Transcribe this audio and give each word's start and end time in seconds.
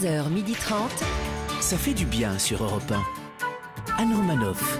11h30. 0.00 0.72
Ça 1.60 1.76
fait 1.76 1.92
du 1.92 2.06
bien 2.06 2.38
sur 2.38 2.64
Europe 2.64 2.90
1. 2.90 4.02
Anne 4.02 4.14
Romanoff. 4.14 4.78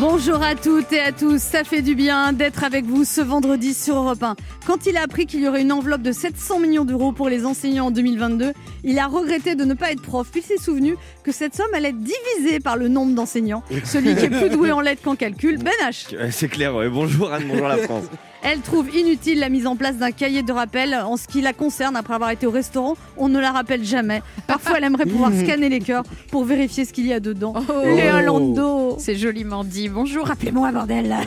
Bonjour 0.00 0.42
à 0.42 0.54
toutes 0.54 0.92
et 0.92 1.00
à 1.00 1.12
tous, 1.12 1.40
ça 1.40 1.62
fait 1.62 1.82
du 1.82 1.94
bien 1.94 2.32
d'être 2.32 2.64
avec 2.64 2.86
vous 2.86 3.04
ce 3.04 3.20
vendredi 3.20 3.74
sur 3.74 3.96
Europe 3.96 4.22
1. 4.22 4.34
Quand 4.66 4.86
il 4.86 4.96
a 4.96 5.02
appris 5.02 5.26
qu'il 5.26 5.40
y 5.40 5.48
aurait 5.48 5.60
une 5.60 5.72
enveloppe 5.72 6.00
de 6.00 6.10
700 6.10 6.60
millions 6.60 6.84
d'euros 6.86 7.12
pour 7.12 7.28
les 7.28 7.44
enseignants 7.44 7.86
en 7.86 7.90
2022, 7.90 8.52
il 8.82 8.98
a 8.98 9.06
regretté 9.06 9.56
de 9.56 9.64
ne 9.64 9.74
pas 9.74 9.92
être 9.92 10.02
prof, 10.02 10.26
puis 10.30 10.40
il 10.40 10.46
s'est 10.46 10.62
souvenu 10.62 10.96
que 11.22 11.32
cette 11.32 11.54
somme 11.54 11.72
allait 11.74 11.90
être 11.90 12.00
divisée 12.00 12.58
par 12.58 12.76
le 12.76 12.88
nombre 12.88 13.14
d'enseignants. 13.14 13.62
Celui 13.84 14.16
qui 14.16 14.24
est 14.24 14.30
plus 14.30 14.48
doué 14.48 14.72
en 14.72 14.80
lettres 14.80 15.02
qu'en 15.02 15.16
calcul, 15.16 15.58
Ben 15.58 15.72
H. 15.86 16.30
C'est 16.30 16.48
clair, 16.48 16.74
ouais. 16.74 16.88
bonjour 16.88 17.30
Anne, 17.30 17.44
bonjour 17.46 17.68
la 17.68 17.76
France. 17.78 18.04
Elle 18.48 18.60
trouve 18.60 18.94
inutile 18.94 19.40
la 19.40 19.48
mise 19.48 19.66
en 19.66 19.74
place 19.74 19.96
d'un 19.96 20.12
cahier 20.12 20.44
de 20.44 20.52
rappel 20.52 20.94
en 20.94 21.16
ce 21.16 21.26
qui 21.26 21.40
la 21.40 21.52
concerne 21.52 21.96
après 21.96 22.14
avoir 22.14 22.30
été 22.30 22.46
au 22.46 22.52
restaurant. 22.52 22.96
On 23.16 23.28
ne 23.28 23.40
la 23.40 23.50
rappelle 23.50 23.82
jamais. 23.82 24.22
Parfois, 24.46 24.74
elle 24.78 24.84
aimerait 24.84 25.04
pouvoir 25.04 25.32
scanner 25.44 25.68
les 25.68 25.80
cœurs 25.80 26.04
pour 26.30 26.44
vérifier 26.44 26.84
ce 26.84 26.92
qu'il 26.92 27.08
y 27.08 27.12
a 27.12 27.18
dedans. 27.18 27.54
Léa 27.84 28.22
Lando. 28.22 28.98
C'est 29.00 29.16
joliment 29.16 29.64
dit. 29.64 29.88
Bonjour, 29.88 30.30
appelez-moi 30.30 30.70
bordel. 30.70 31.12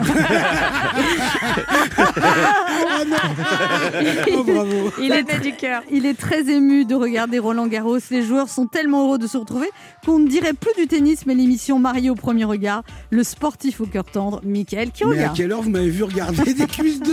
Oh, 4.32 4.44
bravo. 4.44 4.92
Il 5.00 5.12
est, 5.12 5.40
du 5.40 5.52
cœur. 5.52 5.82
il 5.90 6.06
est 6.06 6.18
très 6.18 6.48
ému 6.50 6.84
de 6.84 6.94
regarder 6.94 7.38
Roland 7.38 7.66
Garros. 7.66 7.98
Les 8.10 8.22
joueurs 8.22 8.48
sont 8.48 8.66
tellement 8.66 9.06
heureux 9.06 9.18
de 9.18 9.26
se 9.26 9.36
retrouver 9.36 9.68
qu'on 10.04 10.18
ne 10.18 10.28
dirait 10.28 10.52
plus 10.52 10.72
du 10.76 10.86
tennis, 10.86 11.26
mais 11.26 11.34
l'émission 11.34 11.78
Marié 11.78 12.10
au 12.10 12.14
premier 12.14 12.44
regard. 12.44 12.82
Le 13.10 13.22
sportif 13.24 13.80
au 13.80 13.86
cœur 13.86 14.04
tendre, 14.04 14.40
Michael 14.44 14.90
qui 14.90 15.04
Mais 15.06 15.24
à 15.24 15.28
quelle 15.28 15.52
heure 15.52 15.62
vous 15.62 15.70
m'avez 15.70 15.90
vu 15.90 16.04
regarder 16.04 16.54
des 16.54 16.66
cuisses 16.66 17.00
de 17.00 17.09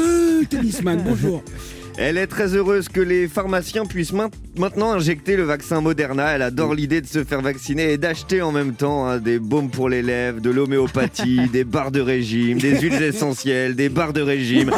tennisman 0.49 1.01
Bonjour. 1.05 1.43
Elle 1.99 2.19
est 2.19 2.27
très 2.27 2.53
heureuse 2.53 2.89
que 2.89 3.01
les 3.01 3.27
pharmaciens 3.27 3.83
puissent 3.85 4.13
main- 4.13 4.29
maintenant 4.55 4.91
injecter 4.91 5.35
le 5.35 5.41
vaccin 5.43 5.81
Moderna. 5.81 6.27
Elle 6.35 6.43
adore 6.43 6.75
l'idée 6.75 7.01
de 7.01 7.07
se 7.07 7.23
faire 7.23 7.41
vacciner 7.41 7.91
et 7.93 7.97
d'acheter 7.97 8.43
en 8.43 8.51
même 8.51 8.73
temps 8.75 9.07
hein, 9.07 9.17
des 9.17 9.39
baumes 9.39 9.71
pour 9.71 9.89
les 9.89 10.03
lèvres, 10.03 10.39
de 10.39 10.51
l'homéopathie, 10.51 11.49
des 11.51 11.63
barres 11.63 11.89
de 11.91 11.99
régime, 12.01 12.59
des 12.59 12.79
huiles 12.79 13.01
essentielles, 13.01 13.75
des 13.75 13.89
barres 13.89 14.13
de 14.13 14.21
régime. 14.21 14.69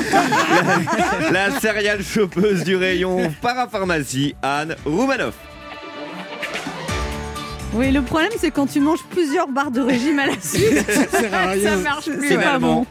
La, 1.29 1.49
la 1.49 1.59
céréale 1.59 2.03
chopeuse 2.03 2.63
du 2.63 2.77
rayon 2.77 3.29
parapharmacie, 3.41 4.33
Anne 4.41 4.77
Roumanoff. 4.85 5.35
Oui, 7.73 7.91
le 7.91 8.01
problème, 8.01 8.31
c'est 8.39 8.49
quand 8.51 8.65
tu 8.65 8.79
manges 8.79 9.03
plusieurs 9.11 9.47
barres 9.47 9.71
de 9.71 9.81
régime 9.81 10.19
à 10.19 10.27
la 10.27 10.33
suite. 10.41 10.89
Ça 10.89 11.19
sert 11.19 11.33
à 11.33 11.47
rien. 11.51 11.69
Ça 11.71 11.75
marche 11.77 12.05
plus. 12.09 12.27
C'est 12.29 12.35
pas 12.35 12.41
Finalement. 12.41 12.87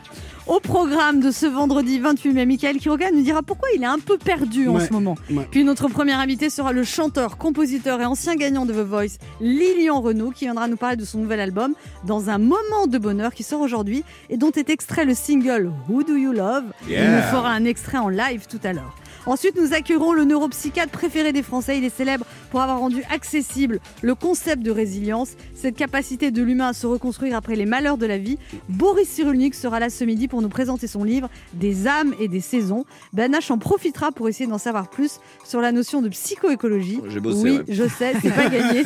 Au 0.49 0.61
programme 0.61 1.21
de 1.21 1.31
ce 1.31 1.45
vendredi 1.45 1.99
28 2.01 2.33
mai, 2.33 2.47
Michael 2.47 2.79
Quiroga 2.79 3.11
nous 3.11 3.21
dira 3.21 3.43
pourquoi 3.43 3.69
il 3.77 3.83
est 3.83 3.87
un 3.87 3.99
peu 3.99 4.17
perdu 4.17 4.67
en 4.69 4.77
Ouais, 4.77 4.87
ce 4.87 4.93
moment. 4.95 5.15
ouais. 5.31 5.47
Puis 5.51 5.63
notre 5.63 5.89
premier 5.89 6.15
invité 6.15 6.49
sera 6.49 6.73
le 6.73 6.85
chanteur, 6.85 7.37
compositeur 7.37 8.01
et 8.01 8.07
ancien 8.07 8.35
gagnant 8.35 8.65
de 8.65 8.73
The 8.73 8.77
Voice, 8.87 9.19
Lilian 9.43 10.01
Renault, 10.01 10.31
qui 10.31 10.47
viendra 10.47 10.67
nous 10.67 10.79
parler 10.79 10.97
de 10.97 11.05
son 11.05 11.19
nouvel 11.19 11.41
album 11.41 11.75
dans 12.07 12.31
un 12.31 12.39
moment 12.39 12.87
de 12.89 12.97
bonheur 12.97 13.35
qui 13.35 13.43
sort 13.43 13.61
aujourd'hui 13.61 14.05
et 14.31 14.39
dont 14.39 14.51
est 14.53 14.71
extrait 14.71 15.05
le 15.05 15.15
single 15.15 15.71
Who 15.91 16.03
Do 16.03 16.17
You 16.17 16.33
Love? 16.33 16.65
Il 16.89 16.97
nous 16.97 17.23
fera 17.31 17.51
un 17.51 17.65
extrait 17.67 17.99
en 17.99 18.09
live 18.09 18.47
tout 18.49 18.61
à 18.65 18.73
l'heure. 18.73 18.97
Ensuite, 19.29 19.61
nous 19.61 19.75
accueillerons 19.75 20.15
le 20.15 20.25
neuropsychiatre 20.25 20.91
préféré 20.91 21.35
des 21.35 21.43
Français. 21.43 21.77
Il 21.77 21.85
est 21.85 21.95
célèbre 21.95 22.25
pour 22.51 22.63
avoir 22.63 22.79
rendu 22.79 23.03
accessible 23.11 23.79
le 24.01 24.15
concept 24.15 24.63
de 24.63 24.71
résilience, 24.71 25.33
cette 25.55 25.77
capacité 25.77 26.31
de 26.31 26.43
l'humain 26.43 26.69
à 26.69 26.73
se 26.73 26.87
reconstruire 26.87 27.37
après 27.37 27.55
les 27.55 27.67
malheurs 27.67 27.99
de 27.99 28.07
la 28.07 28.17
vie. 28.17 28.39
Boris 28.71 29.07
Cyrulnik 29.07 29.55
sera 29.55 29.81
là 29.81 29.91
ce 29.91 30.03
midi 30.05 30.29
pour 30.29 30.41
nous 30.41 30.49
présenter 30.49 30.87
son 30.87 31.05
livre 31.05 31.29
Des 31.53 31.87
âmes 31.87 32.15
et 32.19 32.29
des 32.29 32.41
saisons. 32.41 32.87
H 33.15 33.53
en 33.53 33.59
profitera 33.59 34.13
pour 34.13 34.31
essayer 34.31 34.49
d'en 34.49 34.57
savoir 34.57 34.89
plus 34.89 35.21
sur 35.45 35.61
la 35.61 35.73
notion 35.73 36.01
de 36.01 36.09
psychoécologie. 36.09 37.03
Bossé, 37.21 37.43
oui, 37.43 37.57
ouais. 37.59 37.65
je 37.69 37.87
sais, 37.87 38.15
c'est 38.23 38.35
pas 38.35 38.49
gagné. 38.49 38.83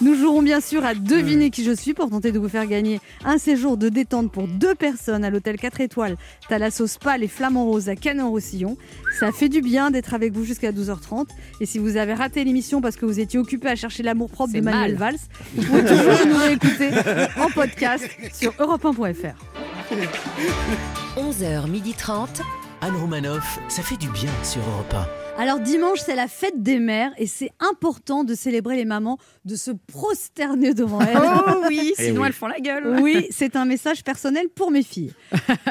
Nous 0.00 0.16
jouerons 0.16 0.42
bien 0.42 0.60
sûr 0.60 0.84
à 0.84 0.94
deviner 0.94 1.50
qui 1.50 1.62
je 1.62 1.70
suis 1.70 1.94
pour 1.94 2.10
tenter 2.10 2.32
de 2.32 2.40
vous 2.40 2.48
faire 2.48 2.66
gagner 2.66 3.00
un 3.24 3.38
séjour 3.38 3.76
de 3.76 3.88
détente 3.88 4.32
pour 4.32 4.48
deux 4.48 4.74
personnes 4.74 5.22
à 5.22 5.30
l'hôtel 5.30 5.56
4 5.56 5.80
étoiles 5.82 6.16
Thalasso 6.48 6.88
Spa 6.88 7.16
les 7.16 7.28
Flamands 7.28 7.66
Roses 7.66 7.88
à 7.88 7.94
Canet-en-Roussillon. 7.94 8.76
Ça 9.20 9.30
fait 9.30 9.48
du 9.48 9.60
bien 9.60 9.83
d'être 9.90 10.14
avec 10.14 10.32
vous 10.32 10.44
jusqu'à 10.44 10.72
12h30. 10.72 11.26
Et 11.60 11.66
si 11.66 11.78
vous 11.78 11.96
avez 11.96 12.14
raté 12.14 12.44
l'émission 12.44 12.80
parce 12.80 12.96
que 12.96 13.06
vous 13.06 13.20
étiez 13.20 13.38
occupé 13.38 13.68
à 13.68 13.76
chercher 13.76 14.02
l'amour 14.02 14.30
propre 14.30 14.50
C'est 14.52 14.60
d'Emmanuel 14.60 14.96
mal. 14.98 15.12
Valls, 15.12 15.20
vous 15.54 15.62
pouvez 15.64 15.82
toujours 15.86 16.26
nous 16.26 16.38
réécouter 16.38 16.90
en 17.40 17.50
podcast 17.50 18.08
sur 18.32 18.52
europe1.fr. 18.52 19.34
11h30. 21.16 22.28
Anne 22.80 22.96
Romanoff, 22.96 23.60
ça 23.68 23.82
fait 23.82 23.96
du 23.96 24.08
bien 24.10 24.30
sur 24.42 24.60
Europe 24.60 25.23
Alors 25.36 25.58
dimanche, 25.58 25.98
c'est 26.00 26.14
la 26.14 26.28
fête 26.28 26.62
des 26.62 26.78
mères 26.78 27.12
et 27.18 27.26
c'est 27.26 27.50
important 27.58 28.22
de 28.24 28.34
célébrer 28.34 28.76
les 28.76 28.84
mamans, 28.84 29.18
de 29.44 29.56
se 29.56 29.72
prosterner 29.72 30.74
devant 30.74 31.00
elles. 31.02 31.18
Oh 31.18 31.64
oui, 31.68 31.92
Eh 31.98 32.04
sinon 32.04 32.20
oui. 32.22 32.26
elles 32.28 32.32
font 32.32 32.46
la 32.46 32.60
gueule. 32.60 33.00
Oui, 33.02 33.26
c'est 33.30 33.56
un 33.56 33.64
message 33.64 34.04
personnel 34.04 34.46
pour 34.54 34.70
mes 34.70 34.82
filles. 34.84 35.12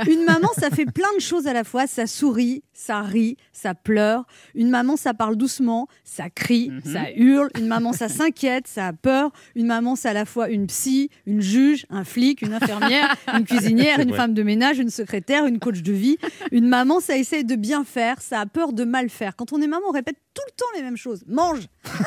Une 0.08 0.26
maman, 0.26 0.50
ça 0.60 0.70
fait 0.70 0.86
plein 0.86 1.08
de 1.16 1.22
choses 1.22 1.48
à 1.48 1.54
la 1.54 1.64
fois. 1.64 1.88
Ça 1.88 2.08
sourit, 2.08 2.62
ça 2.74 3.02
rit, 3.02 3.38
ça 3.54 3.74
pleure. 3.74 4.26
Une 4.54 4.70
maman, 4.70 4.98
ça 4.98 5.14
parle 5.14 5.38
doucement, 5.38 5.88
ça 6.04 6.30
crie, 6.30 6.70
ça 6.86 7.12
hurle. 7.16 7.50
Une 7.58 7.68
maman, 7.68 7.94
ça 7.94 8.10
s'inquiète, 8.10 8.68
ça 8.68 8.88
a 8.88 8.94
peur. 8.94 9.32
Une 9.56 9.66
maman, 9.66 9.96
c'est 9.96 10.10
à 10.10 10.14
la 10.14 10.26
fois 10.26 10.50
une 10.50 10.68
psy, 10.68 11.10
une 11.26 11.42
juge, 11.42 11.86
un 11.90 12.04
flic, 12.04 12.42
une 12.42 12.54
infirmière, 12.54 13.16
une 13.34 13.46
cuisinière, 13.46 14.00
une 14.02 14.14
femme 14.14 14.34
de 14.34 14.44
ménage, 14.44 14.78
une 14.78 14.90
secrétaire, 14.90 15.46
une 15.46 15.60
coach 15.60 15.82
de 15.82 15.94
vie. 15.94 16.18
Une 16.52 16.68
maman, 16.68 17.00
ça 17.00 17.18
essaye 17.18 17.46
de 17.46 17.56
bien 17.56 17.86
faire, 17.86 18.22
ça 18.22 18.42
a 18.42 18.46
peur 18.46 18.74
de 18.74 18.84
mal 18.84 19.10
faire. 19.10 19.36
Quand 19.38 19.53
on 19.54 19.62
est 19.62 19.68
maman, 19.68 19.88
on 19.90 19.92
répète 19.92 20.18
tout 20.34 20.42
le 20.48 20.52
temps 20.56 20.66
les 20.76 20.82
mêmes 20.82 20.98
choses. 20.98 21.24
Mange 21.28 21.68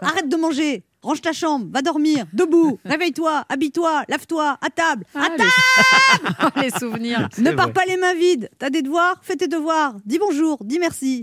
Arrête 0.00 0.28
de 0.28 0.36
manger 0.36 0.84
Range 1.06 1.20
ta 1.20 1.32
chambre, 1.32 1.68
va 1.70 1.82
dormir, 1.82 2.26
debout, 2.32 2.80
réveille-toi, 2.84 3.44
habille-toi, 3.48 4.02
lave-toi, 4.08 4.58
à 4.60 4.70
table, 4.70 5.04
à 5.14 5.20
Ah, 5.22 5.28
table 5.36 6.56
les... 6.56 6.62
les 6.64 6.70
souvenirs. 6.70 7.28
ne 7.38 7.52
pars 7.52 7.72
pas 7.72 7.84
les 7.86 7.96
mains 7.96 8.14
vides. 8.14 8.50
T'as 8.58 8.70
des 8.70 8.82
devoirs 8.82 9.20
Fais 9.22 9.36
tes 9.36 9.46
devoirs. 9.46 9.94
Dis 10.04 10.18
bonjour, 10.18 10.58
dis 10.64 10.80
merci. 10.80 11.20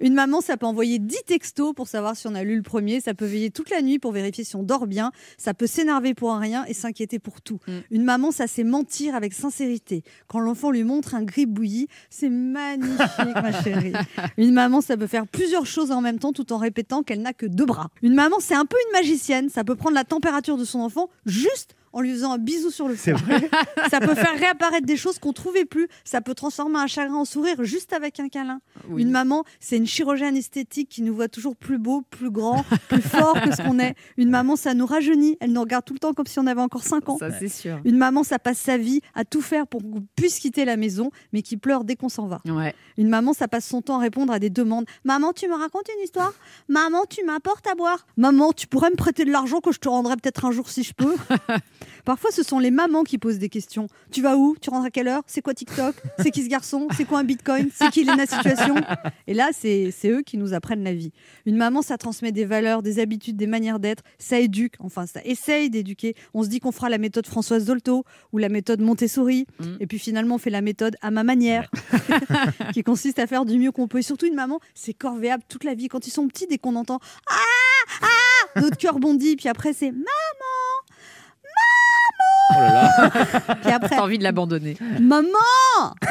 Une 0.00 0.12
maman, 0.12 0.42
ça 0.42 0.58
peut 0.58 0.66
envoyer 0.66 0.98
10 0.98 1.16
textos 1.26 1.72
pour 1.74 1.88
savoir 1.88 2.16
si 2.16 2.26
on 2.26 2.34
a 2.34 2.44
lu 2.44 2.54
le 2.54 2.62
premier. 2.62 3.00
Ça 3.00 3.14
peut 3.14 3.24
veiller 3.24 3.50
toute 3.50 3.70
la 3.70 3.80
nuit 3.80 3.98
pour 3.98 4.12
vérifier 4.12 4.44
si 4.44 4.56
on 4.56 4.62
dort 4.62 4.86
bien. 4.86 5.10
Ça 5.38 5.54
peut 5.54 5.66
s'énerver 5.66 6.12
pour 6.12 6.32
un 6.32 6.38
rien 6.38 6.66
et 6.66 6.74
s'inquiéter 6.74 7.18
pour 7.18 7.40
tout. 7.40 7.60
Mm. 7.66 7.72
Une 7.90 8.04
maman, 8.04 8.30
ça 8.30 8.46
c'est 8.46 8.62
mentir 8.62 9.14
avec 9.14 9.32
sincérité. 9.32 10.02
Quand 10.26 10.38
l'enfant 10.40 10.70
lui 10.70 10.84
montre 10.84 11.14
un 11.14 11.22
gris 11.22 11.46
bouilli, 11.46 11.88
c'est 12.10 12.28
magnifique, 12.28 13.34
ma 13.34 13.62
chérie. 13.62 13.92
Une 14.36 14.52
maman, 14.52 14.82
ça 14.82 14.98
peut 14.98 15.06
faire 15.06 15.26
plusieurs 15.26 15.64
choses 15.64 15.90
en 15.92 16.02
même 16.02 16.18
temps 16.18 16.32
tout 16.34 16.52
en 16.52 16.58
répétant 16.58 17.02
qu'elle 17.02 17.22
n'a 17.22 17.32
que 17.32 17.46
deux 17.46 17.64
bras. 17.64 17.88
Une 18.02 18.14
maman, 18.14 18.36
c'est 18.40 18.54
un 18.54 18.66
peu 18.66 18.76
une 18.86 18.92
magicienne. 18.98 19.48
Ça 19.48 19.64
peut 19.64 19.76
prendre 19.76 19.94
la 19.94 20.04
température 20.04 20.56
de 20.56 20.64
son 20.64 20.80
enfant 20.80 21.08
juste 21.26 21.74
en 21.92 22.00
lui 22.00 22.12
faisant 22.12 22.32
un 22.32 22.38
bisou 22.38 22.70
sur 22.70 22.88
le 22.88 22.94
front. 22.94 23.16
Ça 23.90 24.00
peut 24.00 24.14
faire 24.14 24.38
réapparaître 24.38 24.86
des 24.86 24.96
choses 24.96 25.18
qu'on 25.18 25.32
trouvait 25.32 25.64
plus. 25.64 25.88
Ça 26.04 26.20
peut 26.20 26.34
transformer 26.34 26.78
un 26.78 26.86
chagrin 26.86 27.16
en 27.16 27.24
sourire 27.24 27.64
juste 27.64 27.92
avec 27.92 28.20
un 28.20 28.28
câlin. 28.28 28.60
Oui. 28.88 29.02
Une 29.02 29.10
maman, 29.10 29.44
c'est 29.60 29.76
une 29.76 29.86
chirurgienne 29.86 30.36
esthétique 30.36 30.88
qui 30.88 31.02
nous 31.02 31.14
voit 31.14 31.28
toujours 31.28 31.56
plus 31.56 31.78
beau, 31.78 32.02
plus 32.10 32.30
grand, 32.30 32.64
plus 32.88 33.02
fort 33.02 33.40
que 33.40 33.54
ce 33.54 33.62
qu'on 33.62 33.78
est. 33.78 33.94
Une 34.16 34.30
maman, 34.30 34.56
ça 34.56 34.74
nous 34.74 34.86
rajeunit. 34.86 35.36
Elle 35.40 35.52
nous 35.52 35.60
regarde 35.60 35.84
tout 35.84 35.94
le 35.94 35.98
temps 35.98 36.14
comme 36.14 36.26
si 36.26 36.38
on 36.38 36.46
avait 36.46 36.60
encore 36.60 36.82
5 36.82 37.08
ans. 37.08 37.18
Ça 37.18 37.30
c'est 37.30 37.48
sûr. 37.48 37.80
Une 37.84 37.96
maman, 37.96 38.22
ça 38.22 38.38
passe 38.38 38.58
sa 38.58 38.76
vie 38.76 39.00
à 39.14 39.24
tout 39.24 39.40
faire 39.40 39.66
pour 39.66 39.82
qu'on 39.82 40.06
puisse 40.16 40.38
quitter 40.38 40.64
la 40.64 40.76
maison, 40.76 41.10
mais 41.32 41.42
qui 41.42 41.56
pleure 41.56 41.84
dès 41.84 41.96
qu'on 41.96 42.08
s'en 42.08 42.26
va. 42.26 42.40
Ouais. 42.46 42.74
Une 42.96 43.08
maman, 43.08 43.32
ça 43.32 43.48
passe 43.48 43.66
son 43.66 43.82
temps 43.82 43.96
à 43.96 44.00
répondre 44.00 44.32
à 44.32 44.38
des 44.38 44.50
demandes. 44.50 44.84
Maman, 45.04 45.32
tu 45.32 45.48
me 45.48 45.54
racontes 45.54 45.88
une 45.96 46.04
histoire? 46.04 46.32
Maman, 46.68 47.04
tu 47.08 47.24
m'apportes 47.24 47.66
à 47.66 47.74
boire 47.74 48.06
Maman, 48.16 48.52
tu 48.52 48.66
pourrais 48.66 48.90
me 48.90 48.96
prêter 48.96 49.24
de 49.24 49.30
l'argent 49.30 49.60
que 49.60 49.72
je 49.72 49.78
te 49.78 49.88
rendrai 49.88 50.16
peut-être 50.16 50.44
un 50.44 50.50
jour 50.50 50.68
si 50.68 50.82
je 50.82 50.92
peux? 50.92 51.14
Parfois, 52.04 52.30
ce 52.30 52.42
sont 52.42 52.58
les 52.58 52.70
mamans 52.70 53.04
qui 53.04 53.18
posent 53.18 53.38
des 53.38 53.48
questions. 53.48 53.88
Tu 54.10 54.22
vas 54.22 54.36
où? 54.36 54.56
Tu 54.60 54.70
rentres 54.70 54.86
à 54.86 54.90
quelle 54.90 55.08
heure? 55.08 55.22
C'est 55.26 55.42
quoi 55.42 55.54
TikTok? 55.54 55.94
C'est 56.18 56.30
qui 56.30 56.42
ce 56.42 56.48
garçon? 56.48 56.88
C'est 56.96 57.04
quoi 57.04 57.18
un 57.18 57.24
bitcoin? 57.24 57.68
C'est 57.74 57.90
qui 57.90 58.04
Lena 58.04 58.26
Situation? 58.26 58.76
Et 59.26 59.34
là, 59.34 59.50
c'est 59.52 59.90
c'est 59.90 60.10
eux 60.10 60.22
qui 60.22 60.38
nous 60.38 60.54
apprennent 60.54 60.84
la 60.84 60.94
vie. 60.94 61.12
Une 61.46 61.56
maman, 61.56 61.82
ça 61.82 61.98
transmet 61.98 62.32
des 62.32 62.44
valeurs, 62.44 62.82
des 62.82 62.98
habitudes, 62.98 63.36
des 63.36 63.46
manières 63.46 63.78
d'être. 63.78 64.02
Ça 64.18 64.38
éduque, 64.38 64.74
enfin, 64.80 65.06
ça 65.06 65.20
essaye 65.24 65.70
d'éduquer. 65.70 66.14
On 66.34 66.42
se 66.42 66.48
dit 66.48 66.60
qu'on 66.60 66.72
fera 66.72 66.88
la 66.88 66.98
méthode 66.98 67.26
Françoise 67.26 67.64
Dolto 67.64 68.04
ou 68.32 68.38
la 68.38 68.48
méthode 68.48 68.80
Montessori. 68.80 69.46
Mm. 69.58 69.64
Et 69.80 69.86
puis 69.86 69.98
finalement, 69.98 70.36
on 70.36 70.38
fait 70.38 70.50
la 70.50 70.62
méthode 70.62 70.96
à 71.02 71.10
ma 71.10 71.24
manière, 71.24 71.70
qui 72.72 72.82
consiste 72.82 73.18
à 73.18 73.26
faire 73.26 73.44
du 73.44 73.58
mieux 73.58 73.72
qu'on 73.72 73.88
peut. 73.88 73.98
Et 73.98 74.02
surtout, 74.02 74.26
une 74.26 74.34
maman, 74.34 74.60
c'est 74.74 74.94
corvéable 74.94 75.42
toute 75.48 75.64
la 75.64 75.74
vie. 75.74 75.88
Quand 75.88 76.06
ils 76.06 76.10
sont 76.10 76.26
petits, 76.28 76.46
dès 76.46 76.58
qu'on 76.58 76.76
entend 76.76 77.00
Ah 77.28 77.98
Ah 78.02 78.60
Notre 78.60 78.76
cœur 78.76 78.98
bondit. 78.98 79.36
Puis 79.36 79.48
après, 79.48 79.72
c'est 79.72 79.90
Maman 79.90 80.04
Oh 82.50 82.58
là 82.58 82.72
là. 82.72 83.54
Puis 83.62 83.70
après, 83.72 83.96
T'as 83.96 84.02
envie 84.02 84.18
de 84.18 84.22
l'abandonner. 84.22 84.76
Maman 85.00 85.28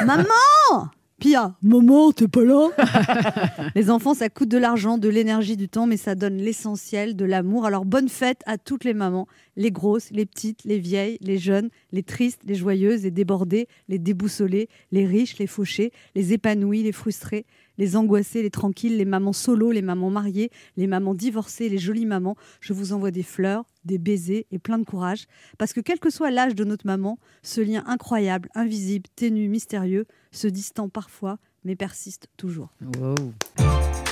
Maman 0.05 0.89
Puis 1.19 1.35
ah, 1.35 1.55
maman, 1.61 2.11
t'es 2.11 2.27
pas 2.27 2.43
là? 2.43 2.69
Les 3.75 3.89
enfants, 3.89 4.13
ça 4.13 4.29
coûte 4.29 4.49
de 4.49 4.57
l'argent, 4.57 4.97
de 4.97 5.09
l'énergie, 5.09 5.57
du 5.57 5.67
temps, 5.67 5.87
mais 5.87 5.97
ça 5.97 6.15
donne 6.15 6.37
l'essentiel, 6.37 7.15
de 7.15 7.25
l'amour. 7.25 7.65
Alors 7.65 7.85
bonne 7.85 8.09
fête 8.09 8.41
à 8.45 8.57
toutes 8.57 8.83
les 8.83 8.93
mamans, 8.93 9.27
les 9.55 9.71
grosses, 9.71 10.11
les 10.11 10.25
petites, 10.25 10.63
les 10.63 10.79
vieilles, 10.79 11.17
les 11.21 11.37
jeunes, 11.37 11.69
les 11.91 12.03
tristes, 12.03 12.41
les 12.45 12.55
joyeuses, 12.55 13.03
les 13.03 13.11
débordées, 13.11 13.67
les 13.87 13.99
déboussolées, 13.99 14.69
les 14.91 15.05
riches, 15.05 15.37
les 15.39 15.47
fauchées, 15.47 15.91
les 16.15 16.33
épanouies, 16.33 16.83
les 16.83 16.91
frustrées, 16.91 17.45
les 17.77 17.95
angoissées, 17.95 18.41
les 18.41 18.49
tranquilles, 18.49 18.97
les 18.97 19.05
mamans 19.05 19.33
solo, 19.33 19.71
les 19.71 19.81
mamans 19.81 20.09
mariées, 20.09 20.51
les 20.75 20.87
mamans 20.87 21.13
divorcées, 21.13 21.69
les 21.69 21.77
jolies 21.77 22.05
mamans. 22.05 22.35
Je 22.59 22.73
vous 22.73 22.93
envoie 22.93 23.11
des 23.11 23.23
fleurs, 23.23 23.65
des 23.85 23.97
baisers 23.97 24.45
et 24.51 24.59
plein 24.59 24.77
de 24.77 24.85
courage. 24.85 25.25
Parce 25.57 25.73
que 25.73 25.81
quel 25.81 25.99
que 25.99 26.09
soit 26.09 26.31
l'âge 26.31 26.55
de 26.55 26.63
notre 26.63 26.85
maman, 26.85 27.17
ce 27.43 27.61
lien 27.61 27.83
incroyable, 27.87 28.49
invisible, 28.55 29.07
ténu, 29.15 29.47
mystérieux, 29.47 30.05
se 30.31 30.47
distend 30.47 30.89
parfois, 30.89 31.39
mais 31.63 31.75
persiste 31.75 32.27
toujours. 32.37 32.69
Wow. 32.99 33.15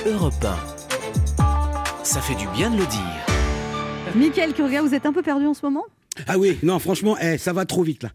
Europe 0.06 0.34
1. 0.44 2.04
Ça 2.04 2.20
fait 2.20 2.36
du 2.36 2.46
bien 2.48 2.70
de 2.70 2.76
le 2.76 2.86
dire. 2.86 4.14
Mickaël 4.14 4.54
Kurga, 4.54 4.80
vous 4.82 4.94
êtes 4.94 5.06
un 5.06 5.12
peu 5.12 5.22
perdu 5.22 5.46
en 5.46 5.54
ce 5.54 5.66
moment? 5.66 5.84
Ah 6.26 6.38
oui, 6.38 6.56
non, 6.62 6.78
franchement, 6.78 7.16
eh, 7.20 7.38
ça 7.38 7.52
va 7.52 7.64
trop 7.64 7.82
vite 7.82 8.02
là. 8.02 8.10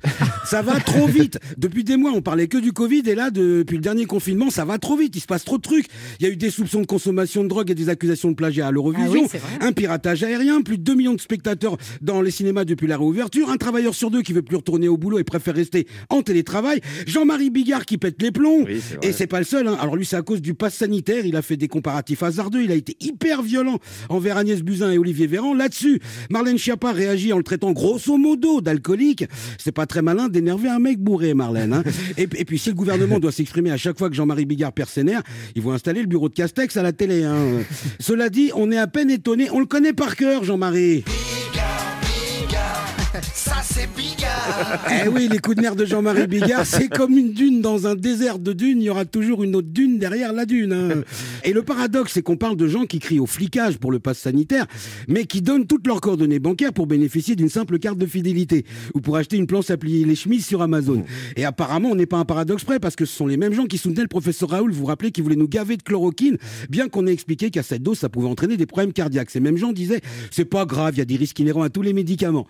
Ça 0.45 0.61
va 0.61 0.79
trop 0.79 1.07
vite. 1.19 1.39
Depuis 1.57 1.83
des 1.83 1.97
mois, 1.97 2.11
on 2.13 2.21
parlait 2.21 2.47
que 2.47 2.57
du 2.57 2.71
Covid 2.73 3.03
et 3.07 3.15
là, 3.15 3.29
depuis 3.31 3.75
le 3.77 3.81
dernier 3.81 4.05
confinement, 4.05 4.49
ça 4.49 4.65
va 4.65 4.77
trop 4.77 4.97
vite. 4.97 5.15
Il 5.15 5.19
se 5.21 5.27
passe 5.27 5.43
trop 5.45 5.57
de 5.57 5.61
trucs. 5.61 5.85
Il 6.19 6.25
y 6.25 6.29
a 6.29 6.31
eu 6.31 6.35
des 6.37 6.49
soupçons 6.49 6.81
de 6.81 6.85
consommation 6.85 7.43
de 7.43 7.49
drogue 7.49 7.69
et 7.71 7.75
des 7.75 7.89
accusations 7.89 8.29
de 8.31 8.35
plagiat 8.35 8.67
à 8.67 8.71
l'Eurovision. 8.71 9.27
Ah 9.33 9.37
oui, 9.37 9.39
un 9.61 9.71
piratage 9.71 10.23
aérien, 10.23 10.61
plus 10.61 10.77
de 10.77 10.83
2 10.83 10.95
millions 10.95 11.13
de 11.13 11.21
spectateurs 11.21 11.77
dans 12.01 12.21
les 12.21 12.31
cinémas 12.31 12.65
depuis 12.65 12.87
la 12.87 12.97
réouverture, 12.97 13.49
un 13.49 13.57
travailleur 13.57 13.93
sur 13.95 14.11
deux 14.11 14.21
qui 14.21 14.33
veut 14.33 14.41
plus 14.41 14.55
retourner 14.57 14.87
au 14.87 14.97
boulot 14.97 15.19
et 15.19 15.23
préfère 15.23 15.55
rester 15.55 15.87
en 16.09 16.21
télétravail, 16.21 16.81
Jean-Marie 17.07 17.49
Bigard 17.49 17.85
qui 17.85 17.97
pète 17.97 18.21
les 18.21 18.31
plombs. 18.31 18.63
Oui, 18.65 18.81
et 19.01 19.11
c'est 19.11 19.27
pas 19.27 19.39
le 19.39 19.45
seul. 19.45 19.67
hein. 19.67 19.77
Alors 19.79 19.95
lui, 19.95 20.05
c'est 20.05 20.15
à 20.15 20.21
cause 20.21 20.41
du 20.41 20.53
pass 20.53 20.75
sanitaire. 20.75 21.25
Il 21.25 21.35
a 21.35 21.41
fait 21.41 21.57
des 21.57 21.67
comparatifs 21.67 22.23
hasardeux. 22.23 22.61
Il 22.63 22.71
a 22.71 22.75
été 22.75 22.95
hyper 22.99 23.41
violent 23.41 23.79
envers 24.09 24.37
Agnès 24.37 24.61
Buzyn 24.61 24.91
et 24.91 24.97
Olivier 24.97 25.27
Véran. 25.27 25.53
Là-dessus, 25.53 25.99
Marlène 26.29 26.57
Schiappa 26.57 26.91
réagit 26.91 27.31
en 27.33 27.37
le 27.37 27.43
traitant 27.43 27.73
grosso 27.91 28.17
modo 28.17 28.61
d'alcoolique. 28.61 29.25
C'est 29.57 29.71
pas 29.73 29.85
très 29.85 30.01
malin 30.01 30.29
d'énerver 30.29 30.69
un 30.69 30.79
mec 30.79 30.99
bourré, 30.99 31.33
Marlène. 31.33 31.73
hein. 31.73 31.83
et, 32.17 32.27
puis 32.27 32.57
si 32.57 32.69
le 32.69 32.75
gouvernement 32.75 33.19
doit 33.19 33.31
s'exprimer 33.33 33.71
à 33.71 33.77
chaque 33.77 33.97
fois 33.97 34.09
que 34.09 34.15
Jean-Marie 34.15 34.45
Bigard 34.45 34.71
perd 34.71 34.89
ses 34.89 35.03
nerfs, 35.03 35.23
ils 35.55 35.61
vont 35.61 35.73
installer 35.73 36.01
le 36.01 36.07
bureau 36.07 36.29
de 36.29 36.33
Castex 36.33 36.77
à 36.77 36.83
la 36.83 36.93
télé. 36.93 37.23
hein. 37.23 37.35
Cela 37.99 38.29
dit, 38.29 38.51
on 38.55 38.71
est 38.71 38.77
à 38.77 38.87
peine 38.87 39.09
étonné. 39.11 39.49
On 39.51 39.59
le 39.59 39.65
connaît 39.65 39.93
par 39.93 40.15
cœur, 40.15 40.43
Jean-Marie. 40.43 41.03
Eh 45.05 45.07
oui, 45.07 45.27
les 45.31 45.39
coups 45.39 45.57
de 45.57 45.61
nerfs 45.61 45.75
de 45.75 45.85
Jean-Marie 45.85 46.27
Bigard, 46.27 46.65
c'est 46.65 46.87
comme 46.89 47.17
une 47.17 47.31
dune 47.33 47.61
dans 47.61 47.87
un 47.87 47.95
désert 47.95 48.39
de 48.39 48.53
dunes. 48.53 48.81
Il 48.81 48.85
y 48.85 48.89
aura 48.89 49.05
toujours 49.05 49.43
une 49.43 49.55
autre 49.55 49.67
dune 49.69 49.99
derrière 49.99 50.33
la 50.33 50.45
dune. 50.45 50.73
hein. 50.73 51.01
Et 51.43 51.53
le 51.53 51.63
paradoxe, 51.63 52.13
c'est 52.13 52.21
qu'on 52.21 52.37
parle 52.37 52.55
de 52.55 52.67
gens 52.67 52.85
qui 52.85 52.99
crient 52.99 53.19
au 53.19 53.25
flicage 53.25 53.77
pour 53.77 53.91
le 53.91 53.99
pass 53.99 54.17
sanitaire, 54.19 54.65
mais 55.07 55.25
qui 55.25 55.41
donnent 55.41 55.65
toutes 55.67 55.87
leurs 55.87 56.01
coordonnées 56.01 56.39
bancaires 56.39 56.73
pour 56.73 56.87
bénéficier 56.87 57.35
d'une 57.35 57.49
simple 57.49 57.79
carte 57.79 57.97
de 57.97 58.05
fidélité 58.05 58.65
ou 58.93 59.01
pour 59.01 59.17
acheter 59.17 59.37
une 59.37 59.47
planche 59.47 59.69
à 59.69 59.77
plier 59.77 60.05
les 60.05 60.15
chemises 60.15 60.45
sur 60.45 60.61
Amazon. 60.61 61.03
Et 61.35 61.45
apparemment, 61.45 61.89
on 61.91 61.95
n'est 61.95 62.05
pas 62.05 62.17
un 62.17 62.25
paradoxe 62.25 62.63
près 62.63 62.79
parce 62.79 62.95
que 62.95 63.05
ce 63.05 63.15
sont 63.15 63.27
les 63.27 63.37
mêmes 63.37 63.53
gens 63.53 63.65
qui 63.65 63.77
soutenaient 63.77 64.01
le 64.03 64.07
professeur 64.07 64.49
Raoul, 64.49 64.71
vous 64.71 64.79
vous 64.81 64.85
rappelez, 64.85 65.11
qui 65.11 65.21
voulait 65.21 65.35
nous 65.35 65.47
gaver 65.47 65.77
de 65.77 65.83
chloroquine, 65.83 66.37
bien 66.69 66.87
qu'on 66.89 67.07
ait 67.07 67.13
expliqué 67.13 67.49
qu'à 67.51 67.63
cette 67.63 67.83
dose, 67.83 67.99
ça 67.99 68.09
pouvait 68.09 68.27
entraîner 68.27 68.57
des 68.57 68.65
problèmes 68.65 68.93
cardiaques. 68.93 69.29
Ces 69.29 69.39
mêmes 69.39 69.57
gens 69.57 69.71
disaient, 69.71 70.01
c'est 70.31 70.45
pas 70.45 70.65
grave, 70.65 70.95
il 70.95 70.99
y 70.99 71.01
a 71.01 71.05
des 71.05 71.15
risques 71.15 71.39
inhérents 71.39 71.63
à 71.63 71.69
tous 71.69 71.81
les 71.81 71.93
médicaments. 71.93 72.47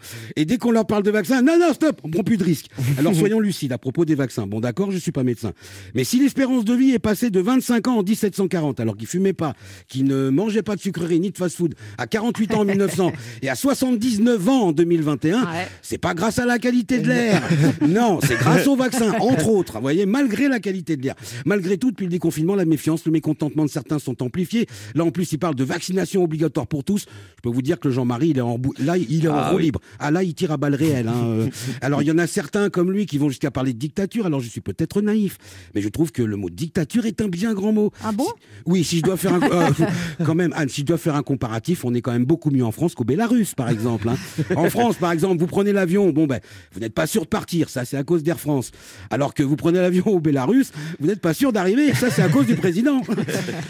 Qu'on 0.62 0.72
leur 0.72 0.86
parle 0.86 1.04
de 1.04 1.12
vaccins, 1.12 1.42
non, 1.42 1.58
non, 1.60 1.74
stop, 1.74 2.00
on 2.04 2.10
prend 2.10 2.24
plus 2.24 2.38
de 2.38 2.44
risques. 2.44 2.68
Alors 2.98 3.14
soyons 3.16 3.40
lucides 3.40 3.74
à 3.74 3.78
propos 3.78 4.06
des 4.06 4.16
vaccins. 4.16 4.48
Bon, 4.48 4.60
d'accord, 4.62 4.92
je 4.92 4.98
suis 4.98 5.12
pas 5.12 5.24
médecin. 5.24 5.52
Mais 5.96 6.04
si 6.04 6.20
l'espérance 6.20 6.64
de 6.64 6.74
vie 6.74 6.92
est 6.92 7.00
passée 7.00 7.30
de 7.30 7.40
25 7.40 7.88
ans 7.88 7.98
en 7.98 8.04
1740, 8.04 8.80
alors 8.80 8.96
qu'ils 8.96 9.08
fumaient 9.08 9.34
pas, 9.34 9.54
qu'ils 9.88 10.06
ne 10.06 10.30
mangeaient 10.30 10.62
pas 10.62 10.76
de 10.76 10.82
sucreries 10.82 11.20
ni 11.20 11.32
de 11.32 11.38
fast-food, 11.38 11.76
à 11.98 12.08
48 12.08 12.54
ans 12.54 12.60
en 12.62 12.66
1900 12.66 13.12
et 13.42 13.50
à 13.50 13.56
79 13.56 14.48
ans 14.50 14.62
en 14.68 14.72
2021, 14.72 15.42
Ouais. 15.42 15.68
c'est 15.82 15.98
pas 15.98 16.14
grâce 16.14 16.40
à 16.40 16.46
la 16.46 16.60
qualité 16.60 17.00
de 17.00 17.08
l'air. 17.08 17.42
Non, 17.88 18.20
c'est 18.22 18.38
grâce 18.38 18.68
au 18.68 18.76
vaccin, 18.76 19.12
entre 19.20 19.50
autres. 19.50 19.74
Vous 19.76 19.82
voyez, 19.82 20.06
malgré 20.06 20.48
la 20.48 20.60
qualité 20.60 20.96
de 20.96 21.04
l'air. 21.04 21.16
Malgré 21.46 21.78
tout, 21.78 21.90
depuis 21.92 22.06
le 22.06 22.12
déconfinement, 22.12 22.56
la 22.56 22.66
méfiance, 22.66 23.06
le 23.06 23.12
mécontentement 23.12 23.66
de 23.66 23.70
certains 23.70 23.98
sont 24.00 24.22
amplifiés. 24.24 24.68
Là, 24.96 25.04
en 25.04 25.12
plus, 25.12 25.32
il 25.32 25.40
parle 25.40 25.56
de 25.56 25.64
vaccination 25.64 26.24
obligatoire 26.24 26.68
pour 26.68 26.84
tous. 26.84 27.06
Je 27.38 27.42
peux 27.42 27.50
vous 27.50 27.62
dire 27.62 27.80
que 27.80 27.90
Jean-Marie, 27.90 28.30
il 28.30 28.38
est 28.38 28.42
en 28.42 28.60
là, 28.80 28.98
il 28.98 29.26
est 29.26 29.28
en 29.28 29.36
Ah 29.36 29.50
roue 29.50 29.58
oui. 29.58 29.64
libre. 29.64 29.80
Ah 30.00 30.12
là, 30.12 30.24
il 30.24 30.34
tire 30.34 30.51
à 30.52 30.58
balles 30.58 30.76
réelles. 30.76 31.08
hein. 31.08 31.24
Euh, 31.26 31.48
Alors, 31.82 32.02
il 32.02 32.08
y 32.08 32.12
en 32.12 32.18
a 32.18 32.28
certains 32.28 32.70
comme 32.70 32.92
lui 32.92 33.06
qui 33.06 33.18
vont 33.18 33.30
jusqu'à 33.30 33.52
parler 33.52 33.74
de 33.74 33.80
dictature. 33.80 34.26
Alors, 34.26 34.40
je 34.40 34.50
suis 34.50 34.62
peut-être 34.62 35.02
naïf, 35.02 35.38
mais 35.76 35.82
je 35.82 35.90
trouve 35.90 36.12
que 36.12 36.22
le 36.22 36.36
mot 36.38 36.50
dictature 36.50 37.06
est 37.06 37.22
un 37.22 37.28
bien 37.28 37.54
grand 37.54 37.72
mot. 37.72 37.92
Ah 38.04 38.12
bon? 38.12 38.28
Oui, 38.66 38.84
si 38.84 38.98
je 39.00 39.04
dois 39.04 39.18
faire 39.18 39.34
un, 39.34 39.42
euh, 39.42 39.70
quand 40.26 40.36
même, 40.36 40.54
Anne, 40.56 40.70
si 40.70 40.82
je 40.82 40.86
dois 40.86 40.98
faire 40.98 41.16
un 41.16 41.24
comparatif, 41.24 41.86
on 41.86 41.94
est 41.94 42.02
quand 42.02 42.12
même 42.12 42.26
beaucoup 42.26 42.52
mieux 42.52 42.66
en 42.66 42.72
France 42.72 42.96
qu'au 42.96 43.04
Bélarus, 43.04 43.56
par 43.56 43.70
exemple. 43.70 44.10
hein. 44.10 44.16
En 44.56 44.70
France, 44.70 44.96
par 44.98 45.12
exemple, 45.12 45.40
vous 45.40 45.48
prenez 45.48 45.72
l'avion, 45.74 46.10
bon 46.12 46.28
ben, 46.28 46.40
vous 46.74 46.80
n'êtes 46.80 46.94
pas 46.94 47.08
sûr 47.08 47.24
de 47.24 47.28
partir, 47.28 47.70
ça 47.70 47.86
c'est 47.86 47.98
à 47.98 48.04
cause 48.04 48.24
d'Air 48.24 48.40
France. 48.40 48.72
Alors 49.10 49.34
que 49.34 49.44
vous 49.44 49.56
prenez 49.56 49.80
l'avion 49.80 50.06
au 50.08 50.20
Bélarus, 50.20 50.72
vous 51.00 51.08
n'êtes 51.08 51.22
pas 51.22 51.34
sûr 51.34 51.52
d'arriver, 51.54 51.94
ça 51.94 52.10
c'est 52.10 52.22
à 52.22 52.30
cause 52.30 52.46
du 52.46 52.56
président. 52.56 53.02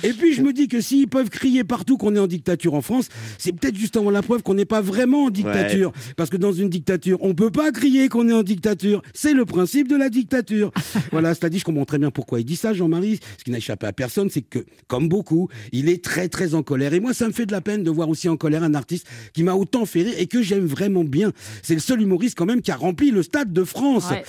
Et 0.04 0.14
puis 0.14 0.34
je 0.34 0.42
me 0.42 0.54
dis 0.54 0.68
que 0.68 0.82
s'ils 0.82 1.08
peuvent 1.08 1.30
crier 1.30 1.64
partout 1.64 1.98
qu'on 1.98 2.16
est 2.16 2.20
en 2.20 2.28
dictature 2.28 2.74
en 2.74 2.82
France, 2.82 3.10
c'est 3.38 3.52
peut-être 3.54 3.76
justement 3.78 4.10
la 4.12 4.22
preuve 4.22 4.44
qu'on 4.44 4.54
n'est 4.54 4.66
pas 4.66 4.82
vraiment 4.82 5.26
en 5.26 5.30
dictature. 5.30 5.92
Parce 6.18 6.30
que 6.30 6.38
dans 6.38 6.52
une 6.54 6.61
dictature, 6.70 7.18
on 7.22 7.34
peut 7.34 7.52
pas 7.52 7.72
crier 7.72 8.10
qu'on 8.10 8.28
est 8.30 8.34
en 8.34 8.44
dictature. 8.44 9.02
C'est 9.14 9.34
le 9.34 9.46
principe 9.46 9.88
de 9.88 9.96
la 9.96 10.10
dictature. 10.10 10.72
voilà, 11.12 11.34
cela 11.34 11.50
dit, 11.50 11.60
je 11.60 11.64
comprends 11.66 11.86
très 11.86 11.98
bien 12.00 12.12
pourquoi 12.12 12.40
il 12.40 12.46
dit 12.46 12.56
ça, 12.56 12.74
Jean-Marie. 12.74 13.20
Ce 13.38 13.44
qui 13.44 13.52
n'a 13.52 13.58
échappé 13.58 13.88
à 13.88 13.94
personne, 13.94 14.30
c'est 14.30 14.42
que, 14.42 14.60
comme 14.88 15.08
beaucoup, 15.08 15.50
il 15.72 15.90
est 15.90 16.04
très 16.04 16.28
très 16.30 16.54
en 16.56 16.64
colère. 16.64 16.94
Et 16.94 17.00
moi, 17.00 17.14
ça 17.14 17.28
me 17.28 17.34
fait 17.34 17.46
de 17.46 17.52
la 17.52 17.62
peine 17.62 17.84
de 17.84 17.90
voir 17.90 18.10
aussi 18.10 18.30
en 18.30 18.38
colère 18.38 18.64
un 18.64 18.74
artiste 18.74 19.08
qui 19.34 19.44
m'a 19.44 19.54
autant 19.54 19.86
fait 19.86 20.04
rire 20.04 20.16
et 20.18 20.28
que 20.28 20.42
j'aime 20.42 20.66
vraiment 20.66 21.04
bien. 21.04 21.32
C'est 21.64 21.74
le 21.74 21.80
seul 21.80 22.02
humoriste 22.02 22.38
quand 22.38 22.46
même 22.46 22.62
qui 22.62 22.72
a 22.72 22.76
rempli 22.76 23.12
le 23.12 23.24
stade 23.24 23.52
de 23.54 23.64
France. 23.64 24.10
Ouais. 24.10 24.24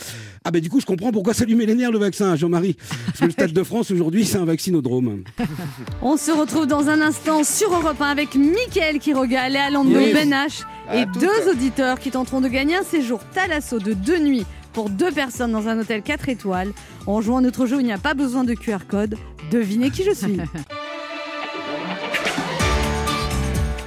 Ah 0.45 0.51
ben 0.51 0.61
du 0.61 0.69
coup, 0.69 0.81
je 0.81 0.87
comprends 0.87 1.13
pourquoi 1.13 1.35
ça 1.35 1.45
lui 1.45 1.55
met 1.55 1.67
les 1.67 1.75
nerfs 1.75 1.93
le 1.93 1.99
vaccin, 1.99 2.35
Jean-Marie. 2.37 2.77
Parce 3.07 3.21
que 3.21 3.25
le 3.27 3.31
stade 3.31 3.53
de 3.53 3.63
France 3.63 3.91
aujourd'hui, 3.91 4.25
c'est 4.25 4.39
un 4.39 4.45
vaccinodrome. 4.45 5.23
On 6.03 6.17
se 6.17 6.33
retrouve 6.33 6.67
dans 6.67 6.89
un 6.89 7.01
instant 7.01 7.45
sur 7.45 7.73
Europe 7.73 8.01
1 8.01 8.07
avec 8.07 8.35
Mickaël 8.35 8.99
Quiroga, 8.99 9.49
Léa 9.49 9.71
Landau, 9.71 10.01
Yes. 10.01 10.15
Ben 10.15 10.31
H 10.33 10.65
et 10.93 11.07
deux 11.07 11.51
auditeurs 11.51 11.99
qui 11.99 12.11
tenteront 12.11 12.41
de 12.41 12.49
gagner 12.49 12.77
un 12.77 12.83
séjour 12.83 13.21
Thalasso 13.33 13.79
de 13.79 13.93
deux 13.93 14.19
nuits 14.19 14.47
pour 14.73 14.91
deux 14.91 15.13
personnes 15.13 15.53
dans 15.53 15.69
un 15.69 15.79
hôtel 15.79 16.03
4 16.03 16.29
étoiles 16.29 16.73
en 17.07 17.21
jouant 17.21 17.39
à 17.39 17.41
notre 17.41 17.67
jeu 17.67 17.77
où 17.77 17.81
il 17.81 17.87
n'y 17.87 17.93
a 17.93 17.99
pas 17.99 18.15
besoin 18.15 18.45
de 18.45 18.55
QR 18.55 18.79
code. 18.89 19.17
Devinez 19.51 19.91
qui 19.91 20.05
je 20.05 20.13
suis. 20.13 20.39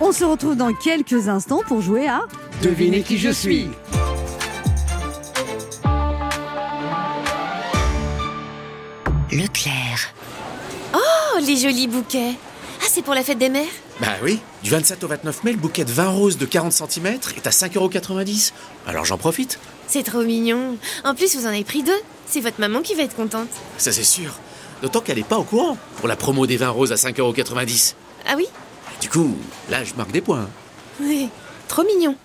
On 0.02 0.12
se 0.12 0.24
retrouve 0.24 0.56
dans 0.56 0.74
quelques 0.74 1.30
instants 1.30 1.62
pour 1.68 1.82
jouer 1.82 2.08
à 2.08 2.22
Devinez 2.62 3.02
qui 3.02 3.18
je 3.18 3.30
suis. 3.30 3.68
Leclerc. 9.32 10.14
Oh, 10.94 11.40
les 11.46 11.58
jolis 11.58 11.88
bouquets. 11.88 12.34
Ah, 12.82 12.86
c'est 12.88 13.02
pour 13.02 13.14
la 13.14 13.24
fête 13.24 13.38
des 13.38 13.50
mères? 13.50 13.66
Bah 14.02 14.16
oui, 14.24 14.40
du 14.62 14.70
27 14.70 15.04
au 15.04 15.08
29 15.08 15.44
mai, 15.46 15.52
le 15.54 15.58
bouquet 15.58 15.86
de 15.86 15.92
vin 15.92 16.10
rose 16.10 16.38
de 16.38 16.46
40 16.46 16.74
cm 16.74 17.06
est 17.08 17.48
à 17.48 17.50
5,90€. 17.50 18.52
Alors 18.88 19.06
j'en 19.06 19.18
profite, 19.18 19.58
C'est 19.88 20.04
trop 20.04 20.24
mignon. 20.24 20.78
En 21.06 21.16
plus, 21.16 21.36
vous 21.36 21.46
en 21.46 21.50
avez 21.50 21.64
pris 21.64 21.82
deux. 21.84 22.00
C'est 22.28 22.42
votre 22.42 22.60
maman 22.60 22.82
qui 22.82 22.96
va 22.96 23.04
être 23.04 23.16
contente. 23.16 23.48
ça 23.78 23.92
c'est 23.92 24.04
sûr. 24.04 24.38
D'autant 24.82 25.00
qu'elle 25.00 25.20
est 25.20 25.24
pas 25.24 25.38
au 25.38 25.44
courant 25.44 25.78
pour 25.98 26.08
la 26.08 26.16
promo 26.18 26.46
des 26.46 26.58
vins 26.58 26.70
roses 26.70 26.92
à 26.92 26.96
5,90€. 26.96 27.94
Ah 28.28 28.34
oui? 28.36 28.46
Du 29.02 29.08
coup, 29.10 29.34
là 29.70 29.84
je 29.84 29.94
marque 29.94 30.12
des 30.12 30.22
points. 30.22 30.50
Oui. 31.00 31.30
Trop 31.68 31.84
mignon. 31.84 32.16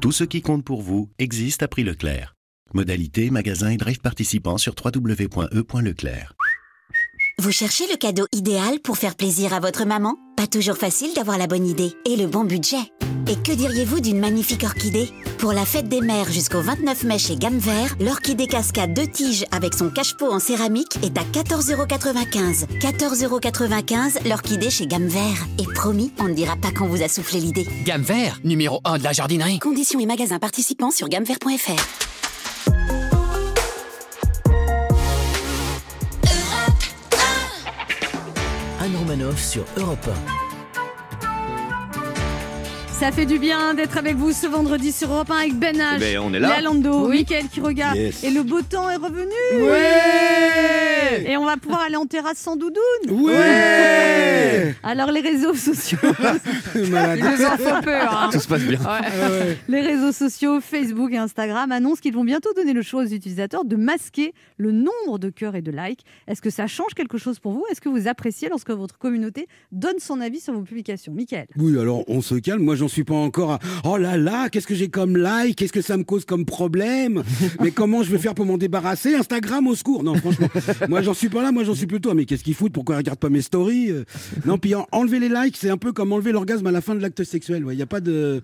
Tout 0.00 0.12
ce 0.12 0.24
qui 0.24 0.40
compte 0.42 0.64
pour 0.64 0.82
vous 0.82 1.08
existe 1.18 1.62
à 1.62 1.68
prix 1.68 1.82
Leclerc. 1.82 2.34
Modalité, 2.74 3.30
magasin 3.30 3.70
et 3.70 3.76
drive 3.76 4.00
participants 4.00 4.56
sur 4.58 4.74
www.e.leclerc. 4.82 6.34
Vous 7.38 7.52
cherchez 7.52 7.86
le 7.90 7.96
cadeau 7.96 8.26
idéal 8.32 8.78
pour 8.80 8.96
faire 8.96 9.14
plaisir 9.16 9.52
à 9.52 9.60
votre 9.60 9.84
maman? 9.84 10.16
Pas 10.42 10.48
toujours 10.48 10.76
facile 10.76 11.14
d'avoir 11.14 11.38
la 11.38 11.46
bonne 11.46 11.64
idée 11.64 11.92
et 12.04 12.16
le 12.16 12.26
bon 12.26 12.42
budget. 12.42 12.80
Et 13.28 13.36
que 13.36 13.52
diriez-vous 13.52 14.00
d'une 14.00 14.18
magnifique 14.18 14.64
orchidée? 14.64 15.08
Pour 15.38 15.52
la 15.52 15.64
fête 15.64 15.88
des 15.88 16.00
mères 16.00 16.32
jusqu'au 16.32 16.60
29 16.60 17.04
mai 17.04 17.18
chez 17.20 17.36
Gamme 17.36 17.60
Vert, 17.60 17.94
l'orchidée 18.00 18.48
cascade 18.48 18.92
de 18.92 19.04
tiges 19.04 19.44
avec 19.52 19.72
son 19.72 19.88
cache-pot 19.88 20.32
en 20.32 20.40
céramique 20.40 20.98
est 21.04 21.16
à 21.16 21.22
14,95€. 21.22 22.66
14,95€, 22.80 24.28
l'orchidée 24.28 24.70
chez 24.70 24.88
Gamme 24.88 25.06
Vert. 25.06 25.46
Et 25.60 25.72
promis, 25.74 26.12
on 26.18 26.24
ne 26.24 26.34
dira 26.34 26.56
pas 26.56 26.72
qu'on 26.72 26.88
vous 26.88 27.04
a 27.04 27.08
soufflé 27.08 27.38
l'idée. 27.38 27.68
Gamme 27.84 28.02
vert, 28.02 28.40
numéro 28.42 28.80
1 28.84 28.98
de 28.98 29.04
la 29.04 29.12
jardinerie. 29.12 29.60
Conditions 29.60 30.00
et 30.00 30.06
magasins 30.06 30.40
participants 30.40 30.90
sur 30.90 31.08
gammevert.fr. 31.08 32.21
Anne 39.12 39.20
Romanoff 39.20 39.44
sur 39.44 39.66
Europe 39.76 40.41
Ça 43.02 43.10
fait 43.10 43.26
du 43.26 43.40
bien 43.40 43.74
d'être 43.74 43.98
avec 43.98 44.14
vous 44.14 44.30
ce 44.30 44.46
vendredi 44.46 44.92
sur 44.92 45.10
Europe 45.12 45.28
1 45.32 45.34
avec 45.34 45.54
Ben 45.58 45.76
H, 45.76 45.94
Eh 45.96 45.98
ben, 45.98 46.18
on 46.20 46.32
est 46.32 46.38
là. 46.38 46.60
Lando, 46.60 47.08
Oui. 47.08 47.16
Mickaël 47.18 47.48
qui 47.52 47.60
regarde. 47.60 47.96
Yes. 47.96 48.22
Et 48.22 48.30
le 48.30 48.44
beau 48.44 48.62
temps 48.62 48.88
est 48.88 48.94
revenu. 48.96 49.32
Ouais 49.60 51.24
Et 51.26 51.36
on 51.36 51.44
va 51.44 51.56
pouvoir 51.56 51.80
aller 51.82 51.96
en 51.96 52.06
terrasse 52.06 52.38
sans 52.38 52.54
doudoune. 52.54 52.80
Ouais 53.10 54.76
Alors 54.84 55.10
les 55.10 55.20
réseaux 55.20 55.54
sociaux, 55.56 55.98
nous 56.76 56.94
en 56.94 57.82
peur. 57.82 58.16
hein. 58.22 58.28
Tout 58.30 58.38
se 58.38 58.46
passe 58.46 58.62
bien. 58.62 58.78
Ouais. 58.78 59.58
les 59.68 59.80
réseaux 59.80 60.12
sociaux 60.12 60.60
Facebook 60.60 61.10
et 61.12 61.18
Instagram 61.18 61.72
annoncent 61.72 62.00
qu'ils 62.00 62.14
vont 62.14 62.22
bientôt 62.24 62.50
donner 62.54 62.72
le 62.72 62.82
choix 62.82 63.02
aux 63.02 63.06
utilisateurs 63.08 63.64
de 63.64 63.74
masquer 63.74 64.32
le 64.58 64.70
nombre 64.70 65.18
de 65.18 65.28
cœurs 65.28 65.56
et 65.56 65.62
de 65.62 65.72
likes. 65.72 66.04
Est-ce 66.28 66.40
que 66.40 66.50
ça 66.50 66.68
change 66.68 66.94
quelque 66.94 67.18
chose 67.18 67.40
pour 67.40 67.50
vous? 67.50 67.64
Est-ce 67.72 67.80
que 67.80 67.88
vous 67.88 68.06
appréciez 68.06 68.48
lorsque 68.48 68.70
votre 68.70 68.96
communauté 68.96 69.48
donne 69.72 69.98
son 69.98 70.20
avis 70.20 70.38
sur 70.38 70.52
vos 70.54 70.62
publications? 70.62 71.12
Mickaël 71.12 71.48
Oui, 71.56 71.76
alors 71.80 72.04
on 72.08 72.22
se 72.22 72.36
calme. 72.36 72.62
Moi, 72.62 72.76
j'en 72.76 72.91
suis 72.92 73.04
pas 73.04 73.14
encore 73.14 73.52
à. 73.52 73.58
Oh 73.84 73.96
là 73.96 74.16
là, 74.16 74.48
qu'est-ce 74.48 74.66
que 74.66 74.74
j'ai 74.74 74.88
comme 74.88 75.16
like 75.16 75.56
Qu'est-ce 75.56 75.72
que 75.72 75.80
ça 75.82 75.96
me 75.96 76.04
cause 76.04 76.24
comme 76.24 76.44
problème? 76.44 77.22
Mais 77.60 77.70
comment 77.70 78.02
je 78.02 78.10
vais 78.10 78.18
faire 78.18 78.34
pour 78.34 78.46
m'en 78.46 78.58
débarrasser? 78.58 79.14
Instagram 79.14 79.66
au 79.66 79.74
secours 79.74 80.02
Non, 80.04 80.14
franchement, 80.14 80.48
moi 80.88 81.02
j'en 81.02 81.14
suis 81.14 81.28
pas 81.28 81.42
là. 81.42 81.52
Moi 81.52 81.64
j'en 81.64 81.74
suis 81.74 81.86
plutôt. 81.86 82.14
Mais 82.14 82.24
qu'est-ce 82.24 82.44
qu'ils 82.44 82.54
foutent? 82.54 82.72
Pourquoi 82.72 82.94
ils 82.94 82.98
regardent 82.98 83.18
pas 83.18 83.28
mes 83.30 83.42
stories? 83.42 83.90
Euh, 83.90 84.04
Non, 84.46 84.58
puis 84.58 84.74
en- 84.74 84.86
enlever 84.92 85.18
les 85.18 85.28
likes, 85.28 85.56
c'est 85.56 85.70
un 85.70 85.76
peu 85.78 85.92
comme 85.92 86.12
enlever 86.12 86.32
l'orgasme 86.32 86.66
à 86.66 86.70
la 86.72 86.80
fin 86.80 86.94
de 86.94 87.00
l'acte 87.00 87.24
sexuel. 87.24 87.64
Il 87.70 87.78
y 87.78 87.82
a 87.82 87.86
pas 87.86 88.00
de, 88.00 88.42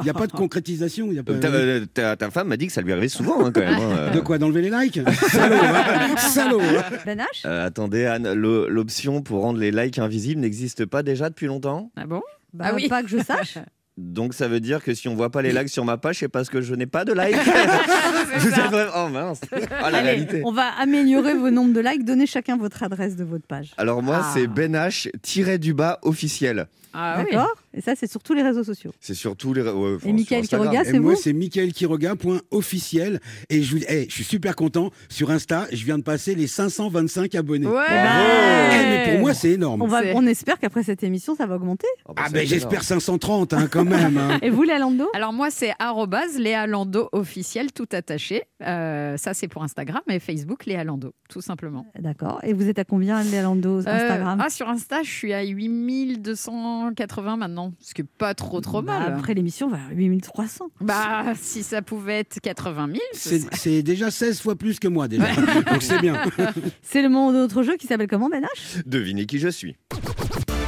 il 0.00 0.06
y 0.06 0.10
a 0.10 0.14
pas 0.14 0.26
de 0.26 0.32
concrétisation. 0.32 1.10
y 1.12 1.18
a 1.18 1.22
pas... 1.22 1.34
Ta, 1.34 1.48
euh, 1.48 1.84
ta- 1.92 2.16
ta 2.16 2.30
femme 2.30 2.48
m'a 2.48 2.56
dit 2.56 2.66
que 2.66 2.72
ça 2.72 2.80
lui 2.82 2.92
arrivait 2.92 3.08
souvent, 3.08 3.44
hein, 3.44 3.52
quand 3.52 3.60
même. 3.60 3.74
hein, 3.74 3.96
euh. 3.98 4.10
De 4.10 4.20
quoi 4.20 4.38
D'enlever 4.38 4.62
les 4.62 4.70
likes? 4.70 5.00
Salaud, 5.28 5.56
hein 5.62 6.16
Salaud. 6.16 6.60
hein 6.60 7.26
Euh, 7.46 7.66
attendez, 7.66 8.06
Anne, 8.06 8.32
l'o- 8.32 8.68
l'option 8.68 9.22
pour 9.22 9.42
rendre 9.42 9.58
les 9.58 9.70
likes 9.70 9.98
invisibles 9.98 10.40
n'existe 10.40 10.84
pas 10.86 11.02
déjà 11.02 11.28
depuis 11.28 11.46
longtemps? 11.46 11.90
Ah 11.96 12.06
bon? 12.06 12.22
Bah, 12.54 12.66
Ah 12.68 12.72
oui. 12.74 12.88
Pas 12.88 13.02
que 13.02 13.08
je 13.08 13.18
sache. 13.18 13.58
Donc 13.98 14.32
ça 14.32 14.48
veut 14.48 14.60
dire 14.60 14.82
que 14.82 14.94
si 14.94 15.06
on 15.08 15.14
voit 15.14 15.30
pas 15.30 15.42
les 15.42 15.52
likes 15.52 15.68
sur 15.68 15.84
ma 15.84 15.98
page, 15.98 16.18
c'est 16.20 16.28
parce 16.28 16.48
que 16.48 16.60
je 16.62 16.74
n'ai 16.74 16.86
pas 16.86 17.04
de 17.04 17.12
likes. 17.18 17.36
Vous 18.38 18.48
êtes 18.48 18.54
vraiment- 18.70 18.92
Oh 18.96 19.08
mince. 19.08 19.40
Ah, 19.52 19.58
la 19.90 19.98
Allez, 19.98 20.10
réalité. 20.10 20.42
on 20.44 20.52
va 20.52 20.68
améliorer 20.80 21.34
vos 21.34 21.50
nombres 21.50 21.74
de 21.74 21.80
likes. 21.80 22.04
Donnez 22.04 22.26
chacun 22.26 22.56
votre 22.56 22.82
adresse 22.82 23.16
de 23.16 23.24
votre 23.24 23.46
page. 23.46 23.72
Alors 23.76 24.02
moi, 24.02 24.20
Ah. 24.22 24.30
c'est 24.34 24.46
Ben 24.46 24.74
H 24.74 25.10
tiré 25.20 25.58
du 25.58 25.74
bas 25.74 25.98
officiel. 26.02 26.66
Ah 26.94 27.16
oui. 27.18 27.32
D'accord 27.32 27.54
Et 27.74 27.80
ça, 27.80 27.94
c'est 27.96 28.10
sur 28.10 28.22
tous 28.22 28.34
les 28.34 28.42
réseaux 28.42 28.64
sociaux. 28.64 28.92
C'est 29.00 29.14
surtout 29.14 29.54
les. 29.54 29.62
ouais, 29.62 29.96
Et 30.04 30.12
Mickaël 30.12 30.44
sur 30.46 30.60
Instagram. 30.60 30.70
Quiroga, 30.72 30.82
Et 30.88 30.92
c'est 30.92 30.98
moi, 31.00 31.16
c'est 31.16 31.32
michaelquiroga.officiel. 31.32 33.20
Et 33.50 33.62
je, 33.62 33.76
vous- 33.76 33.82
eh, 33.88 34.06
je 34.08 34.14
suis 34.14 34.24
super 34.24 34.56
content. 34.56 34.90
Sur 35.08 35.30
Insta, 35.30 35.66
je 35.72 35.84
viens 35.84 35.98
de 35.98 36.02
passer 36.02 36.34
les 36.34 36.46
525 36.46 37.34
abonnés. 37.34 37.66
Ouais. 37.66 37.82
Eh, 37.88 38.84
mais 38.88 39.10
pour 39.12 39.20
moi, 39.20 39.34
c'est 39.34 39.50
énorme. 39.52 39.82
on, 39.82 39.86
va, 39.86 40.02
C'est- 40.02 40.12
on 40.14 40.26
espère 40.26 40.58
qu'après 40.58 40.82
cette 40.82 41.02
émission, 41.02 41.34
ça 41.34 41.46
va 41.46 41.56
augmenter. 41.56 41.86
Ah, 42.06 42.12
bah, 42.14 42.22
Ah 42.26 42.30
ben 42.30 42.46
j'espère 42.46 42.82
530 42.82 43.52
hein, 43.54 43.68
quand 43.70 43.84
même. 43.84 44.16
hein. 44.18 44.38
Et 44.42 44.50
vous, 44.50 44.62
Lando 44.64 45.08
Alors 45.14 45.32
moi, 45.32 45.50
c'est 45.50 45.72
arrobase 45.78 46.38
Léa 46.38 46.66
Lando 46.66 47.08
officiel, 47.12 47.72
tout 47.72 47.86
attaché. 47.92 48.42
Euh, 48.62 49.16
ça, 49.16 49.34
c'est 49.34 49.48
pour 49.48 49.62
Instagram 49.62 50.00
et 50.08 50.18
Facebook, 50.18 50.66
Léa 50.66 50.82
Lando, 50.84 51.12
tout 51.28 51.40
simplement. 51.40 51.86
D'accord. 51.98 52.40
Et 52.42 52.52
vous 52.52 52.68
êtes 52.68 52.78
à 52.78 52.84
combien, 52.84 53.22
Lando, 53.42 53.80
Euh, 53.80 53.84
Instagram? 53.86 54.38
ah, 54.42 54.50
sur 54.50 54.68
Insta, 54.68 55.02
je 55.02 55.10
suis 55.10 55.32
à 55.32 55.42
8280 55.44 57.36
maintenant, 57.36 57.61
ce 57.80 57.94
qui 57.94 58.02
est 58.02 58.06
pas 58.18 58.34
trop 58.34 58.60
trop 58.60 58.82
Bah, 58.82 58.98
mal. 58.98 59.12
Après 59.14 59.34
l'émission, 59.34 59.66
on 59.68 59.70
va 59.70 59.76
à 59.78 59.92
8300. 59.92 60.70
Bah, 60.80 61.24
si 61.40 61.62
ça 61.62 61.82
pouvait 61.82 62.20
être 62.20 62.40
80 62.40 62.86
000, 62.88 62.98
ce 63.12 63.18
C'est 63.30 63.54
c'est 63.56 63.82
déjà 63.82 64.10
16 64.10 64.40
fois 64.40 64.56
plus 64.56 64.78
que 64.78 64.88
moi 64.88 65.08
déjà. 65.08 65.24
Donc 65.70 65.82
c'est 65.82 66.00
bien. 66.00 66.22
C'est 66.82 67.02
le 67.02 67.08
moment 67.08 67.32
de 67.32 67.38
notre 67.38 67.62
jeu 67.62 67.76
qui 67.76 67.86
s'appelle 67.86 68.08
comment, 68.08 68.28
Ben 68.28 68.42
H 68.42 68.82
Devinez 68.86 69.26
qui 69.26 69.38
je 69.38 69.48
suis. 69.48 69.76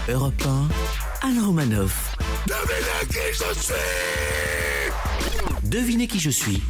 Europe 0.09 0.43
1, 1.23 1.29
Alain 1.29 1.47
Romanoff. 1.47 2.17
Devinez 5.65 6.07
qui 6.07 6.19
je 6.21 6.31
suis. 6.31 6.63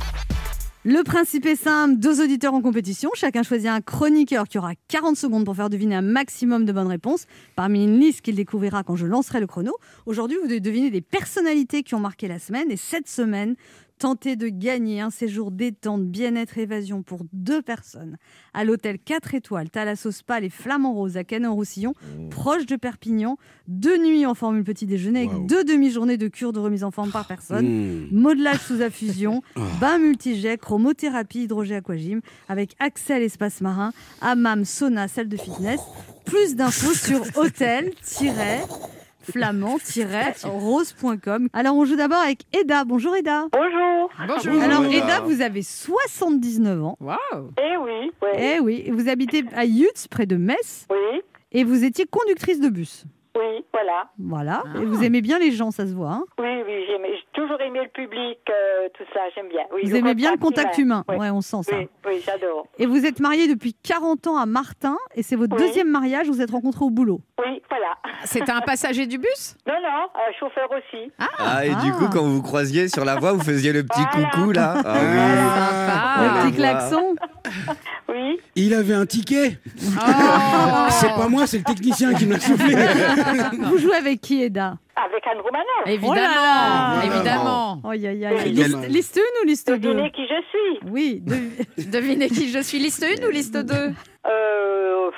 Le 0.87 1.03
principe 1.03 1.47
est 1.47 1.57
simple, 1.57 1.97
deux 1.97 2.23
auditeurs 2.23 2.53
en 2.53 2.61
compétition, 2.61 3.09
chacun 3.15 3.43
choisit 3.43 3.69
un 3.69 3.81
chroniqueur 3.81 4.47
qui 4.47 4.59
aura 4.59 4.73
40 4.89 5.17
secondes 5.17 5.47
pour 5.47 5.57
faire 5.57 5.71
deviner 5.71 5.95
un 5.95 6.03
maximum 6.03 6.67
de 6.67 6.73
bonnes 6.73 6.89
réponses. 6.89 7.25
Parmi 7.57 7.85
une 7.85 7.99
liste 7.99 8.21
qu'il 8.21 8.35
découvrira 8.35 8.83
quand 8.83 8.95
je 8.95 9.07
lancerai 9.07 9.41
le 9.41 9.47
chrono. 9.47 9.73
Aujourd'hui, 10.05 10.37
vous 10.43 10.47
devez 10.47 10.61
deviner 10.61 10.91
des 10.91 11.01
personnalités 11.01 11.85
qui 11.85 11.95
ont 11.95 12.01
marqué 12.01 12.29
la 12.29 12.39
semaine. 12.39 12.71
Et 12.71 12.77
cette 12.77 13.09
semaine, 13.09 13.57
tentez 13.99 14.37
de 14.37 14.49
gagner 14.49 15.01
un 15.01 15.11
séjour 15.11 15.51
détente, 15.51 16.05
bien-être, 16.07 16.59
évasion 16.59 17.03
pour 17.03 17.21
deux 17.33 17.63
personnes 17.63 18.17
à 18.53 18.65
l'hôtel 18.65 18.99
4 18.99 19.35
étoiles, 19.35 19.71
Thalassos 19.71 20.13
Spa, 20.13 20.41
les 20.41 20.51
Flamands 20.51 20.93
Roses 20.95 21.17
à 21.17 21.25
Canet-en-Roussillon, 21.25 21.95
proche 22.31 22.67
de 22.67 22.77
Perpignan, 22.77 23.39
deux 23.69 23.97
nuits 23.99 24.27
en 24.27 24.35
formule 24.35 24.65
petit 24.65 24.87
déjeuner 24.87 25.25
Wow. 25.25 25.31
avec 25.31 25.47
deux 25.47 25.65
demi-journées 25.65 26.17
de 26.17 26.29
cure 26.29 26.53
de 26.53 26.59
remise 26.61 26.85
en 26.85 26.91
forme 26.91 27.11
par 27.11 27.27
personne 27.27 27.65
Mmh. 27.67 28.09
modelage 28.13 28.61
sous 28.61 28.83
infusion, 28.83 29.43
bain 29.81 29.99
multijet, 29.99 30.59
chromothérapie, 30.59 31.45
hydrogé 31.45 31.77
aquagym, 31.77 32.21
avec 32.49 32.75
accès 32.81 33.15
à 33.15 33.19
l'espace 33.19 33.61
marin, 33.61 33.93
hammam, 34.21 34.65
sauna, 34.65 35.09
salle 35.09 35.29
de 35.29 35.37
fitness. 35.37 35.81
Plus 36.25 36.57
d'infos 36.57 36.95
sur 36.95 37.21
hôtel-flamand-rose.com. 39.25 41.49
Alors 41.53 41.77
on 41.77 41.85
joue 41.85 41.97
d'abord 41.97 42.19
avec 42.21 42.43
Eda. 42.53 42.85
Bonjour 42.85 43.17
Eda. 43.17 43.47
Bonjour. 43.53 44.11
Bonjour. 44.27 44.63
Alors 44.63 44.85
Eda. 44.85 44.97
Eda, 44.97 45.21
vous 45.21 45.41
avez 45.41 45.63
79 45.63 46.85
ans. 46.85 46.97
Waouh 47.01 47.51
Eh 47.59 47.77
oui, 47.77 48.11
Eh 48.39 48.61
oui, 48.61 48.91
vous 48.91 49.09
habitez 49.09 49.45
à 49.55 49.65
Yutz, 49.65 50.09
près 50.09 50.27
de 50.27 50.37
Metz, 50.37 50.87
oui, 50.91 51.21
et 51.53 51.65
vous 51.65 51.85
étiez 51.85 52.07
conductrice 52.07 52.61
de 52.61 52.69
bus. 52.69 53.05
Oui, 53.37 53.65
voilà. 53.73 54.05
Voilà, 54.19 54.63
Ah. 54.67 54.79
et 54.81 54.85
vous 54.85 55.03
aimez 55.03 55.21
bien 55.23 55.39
les 55.39 55.51
gens, 55.53 55.71
ça 55.71 55.87
se 55.87 55.93
voit. 55.95 56.11
hein. 56.13 56.25
Oui, 56.39 56.63
oui, 56.67 56.85
j'ai 56.87 56.95
toujours 57.33 57.61
aimé 57.61 57.81
le 57.83 57.89
public, 57.91 58.39
euh, 58.49 58.89
tout 58.97 59.05
ça, 59.13 59.21
j'aime 59.35 59.49
bien. 59.49 59.63
Oui, 59.75 59.83
vous 59.85 59.97
aimez 59.97 60.15
bien 60.15 60.31
le 60.33 60.39
contact 60.39 60.79
humain. 60.79 61.05
Oui, 61.09 61.17
Ouais, 61.17 61.31
on 61.31 61.41
sent 61.41 61.63
ça. 61.65 61.77
oui, 61.77 61.89
oui, 62.07 62.23
j'adore. 62.25 62.67
Et 62.79 62.87
vous 62.87 63.05
êtes 63.05 63.21
marié 63.21 63.49
depuis 63.49 63.75
40 63.75 64.27
ans 64.29 64.37
à 64.37 64.47
Martin, 64.47 64.97
et 65.15 65.23
c'est 65.23 65.37
votre 65.37 65.57
Oui. 65.57 65.63
deuxième 65.67 65.89
mariage, 65.91 66.29
vous 66.29 66.41
êtes 66.41 66.51
rencontrés 66.51 66.85
au 66.85 66.91
boulot. 66.91 67.21
Oui, 67.45 67.61
voilà. 67.69 67.97
C'était 68.25 68.53
un 68.53 68.61
passager 68.61 69.07
du 69.07 69.19
bus? 69.19 69.57
Non, 69.67 69.75
non, 69.83 69.89
euh, 70.15 70.33
chauffeur 70.39 70.69
aussi. 70.71 71.11
Ah, 71.39 71.65
et 71.67 71.71
du 71.71 71.91
Ah. 71.93 71.99
coup, 71.99 72.07
quand 72.13 72.23
vous 72.23 72.37
vous 72.37 72.43
croisiez 72.43 72.89
sur 72.89 73.05
la 73.05 73.17
voie, 73.17 73.33
vous 73.33 73.43
faisiez 73.43 73.73
le 73.73 73.83
petit 73.85 74.01
Voilà. 74.13 74.31
coucou 74.31 74.51
là? 74.53 74.75
Ah 74.85 74.95
oui. 74.95 75.19
Sympa. 75.85 76.45
le 76.45 76.49
petit 76.51 76.57
klaxon. 76.57 77.15
Oui, 78.09 78.39
Il 78.55 78.75
avait 78.75 78.95
un 78.95 79.07
ticket. 79.07 79.59
Oh. 79.67 80.87
C'est 80.91 81.09
pas 81.09 81.27
moi, 81.29 81.47
c'est 81.47 81.59
le 81.59 81.65
technicien 81.65 82.15
qui 82.15 82.27
me 82.27 82.35
l'a 82.35 82.41
soufflé. 82.41 82.75
Vous 83.71 83.79
jouez 83.79 83.97
avec 83.97 84.21
qui, 84.21 84.43
Eda? 84.43 84.77
Avec 84.97 85.27
Anne 85.27 85.39
Romanoff. 85.41 85.87
Évidemment, 85.87 86.11
Oh 86.11 86.15
là 86.15 86.95
là. 86.99 87.05
évidemment. 87.05 87.83
Aïe, 87.91 88.07
aïe. 88.07 88.29
C'est 88.39 88.49
Liste, 88.49 88.71
dommage. 88.71 88.89
liste 88.91 89.19
1 89.19 89.43
ou 89.43 89.47
liste 89.47 89.69
2 89.73 89.79
Devinez 89.79 90.11
qui 90.13 90.23
je 90.23 90.43
suis. 90.51 90.91
Oui, 90.91 91.21
de- 91.25 91.91
Devinez 91.91 92.29
qui 92.29 92.49
je 92.51 92.59
suis, 92.61 92.79
liste 92.79 93.05
1 93.05 93.27
ou 93.27 93.31
liste 93.31 93.57
2 93.57 93.93
Euh, 94.27 95.11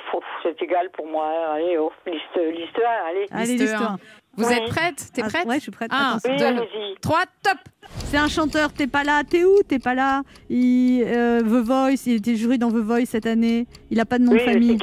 c'est 0.43 0.61
égal 0.61 0.89
pour 0.91 1.07
moi. 1.07 1.27
Allez, 1.53 1.77
oh, 1.77 1.91
liste, 2.05 2.35
liste 2.35 2.77
1, 2.77 3.09
allez. 3.09 3.25
Allez, 3.31 3.45
Liste 3.53 3.61
liste 3.61 3.75
un. 3.75 3.93
1. 3.93 3.97
Vous 4.39 4.45
Oui. 4.47 4.53
êtes 4.53 4.69
prête? 4.69 5.05
T'es 5.13 5.23
prête? 5.23 5.45
Ouais, 5.47 5.55
je 5.55 5.61
suis 5.61 5.71
prête. 5.71 5.91
Un, 5.91 6.09
Attention. 6.17 6.29
Oui, 6.31 6.37
deux, 6.37 6.45
allez-y. 6.45 6.95
3, 7.01 7.19
top 7.41 7.57
C'est 8.05 8.17
un 8.17 8.27
chanteur, 8.27 8.71
t'es 8.73 8.85
pas 8.85 9.03
là, 9.03 9.23
t'es 9.23 9.43
où? 9.45 9.63
T'es 9.67 9.79
pas 9.79 9.95
là 9.95 10.21
il, 10.49 11.03
euh, 11.07 11.39
The 11.41 11.65
Voice, 11.65 12.03
il 12.05 12.15
était 12.17 12.35
jury 12.35 12.57
dans 12.59 12.69
The 12.69 12.75
Voice 12.75 13.05
cette 13.05 13.25
année. 13.25 13.65
Il 13.89 13.99
a 13.99 14.05
pas 14.05 14.19
de 14.19 14.25
nom 14.25 14.33
Oui, 14.33 14.39
de 14.39 14.43
famille. 14.43 14.77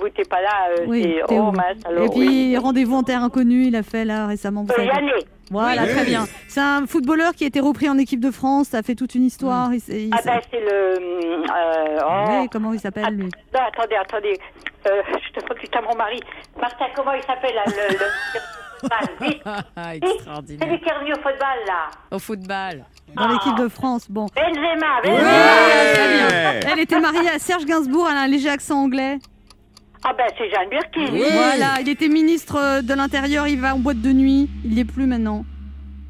vous, 0.00 0.08
t'es 0.08 0.24
pas 0.24 0.40
là. 0.40 0.68
euh, 0.78 0.84
Oui, 0.86 1.02
t'es 1.28 1.36
Oh, 1.38 1.48
où? 1.48 1.50
Mince, 1.52 1.82
alors, 1.84 2.04
Et 2.04 2.08
puis, 2.10 2.18
oui. 2.20 2.56
rendez-vous 2.56 2.94
en 2.94 3.02
terre 3.02 3.22
inconnue, 3.22 3.64
il 3.66 3.76
a 3.76 3.82
fait 3.82 4.04
là 4.06 4.26
récemment. 4.26 4.62
Vous 4.62 4.72
Euh, 4.72 4.76
savez. 4.86 5.12
Voilà, 5.50 5.82
Oui. 5.84 5.90
très 5.90 6.04
bien. 6.04 6.26
C'est 6.48 6.60
un 6.60 6.86
footballeur 6.86 7.32
qui 7.34 7.44
a 7.44 7.46
été 7.46 7.60
repris 7.60 7.88
en 7.88 7.98
équipe 7.98 8.20
de 8.20 8.30
France, 8.30 8.68
ça 8.68 8.78
a 8.78 8.82
fait 8.82 8.94
toute 8.94 9.14
une 9.14 9.24
histoire. 9.24 9.72
Il 9.74 9.80
s'est- 9.80 10.04
il 10.04 10.10
Ah 10.12 10.20
ben, 10.24 10.40
c'est 10.50 10.60
le... 10.60 10.98
euh, 10.98 11.98
oh. 12.06 12.24
Oui, 12.42 12.48
comment 12.50 12.72
il 12.72 12.80
s'appelle 12.80 13.14
lui 13.14 13.24
Non, 13.52 13.60
attendez, 13.68 13.96
attendez. 13.96 14.38
Euh, 14.86 15.02
je 15.34 15.40
te 15.40 15.54
putain 15.54 15.80
mon 15.82 15.94
mari. 15.96 16.20
Martin, 16.60 16.86
comment 16.94 17.12
il 17.12 17.22
s'appelle 17.22 17.54
là, 17.54 17.62
le, 17.66 17.92
le... 17.94 17.98
le- 17.98 18.40
Ah, 18.90 19.92
vite. 19.94 20.02
C'est 20.04 20.14
Extraordinaire. 20.16 20.68
lui 20.68 20.78
qui 20.80 20.88
est 20.88 20.92
revenu 20.92 21.12
au 21.12 21.16
football 21.16 21.58
là. 21.66 21.90
Au 22.10 22.18
football. 22.18 22.84
Dans 23.14 23.28
l'équipe 23.28 23.54
de 23.56 23.68
France. 23.68 24.06
Bon. 24.10 24.26
Benzema, 24.34 25.00
Benzema. 25.02 25.20
Voilà, 25.22 25.92
très 25.94 26.08
bien. 26.14 26.28
Ouais. 26.28 26.60
Elle 26.72 26.78
était 26.80 27.00
mariée 27.00 27.30
à 27.30 27.38
Serge 27.38 27.64
Gainsbourg, 27.64 28.08
elle 28.10 28.18
a 28.18 28.22
un 28.22 28.26
léger 28.28 28.50
accent 28.50 28.76
anglais. 28.82 29.18
Ah 30.04 30.12
ben 30.16 30.26
c'est 30.36 30.50
Jeanne 30.50 30.68
Birkin. 30.68 31.12
Oui. 31.12 31.22
Voilà, 31.32 31.80
il 31.80 31.88
était 31.88 32.08
ministre 32.08 32.56
euh, 32.60 32.82
de 32.82 32.92
l'Intérieur, 32.94 33.48
il 33.48 33.58
va 33.60 33.74
en 33.74 33.78
boîte 33.78 34.00
de 34.02 34.12
nuit. 34.12 34.50
Il 34.64 34.72
n'y 34.72 34.80
est 34.80 34.84
plus 34.84 35.06
maintenant. 35.06 35.44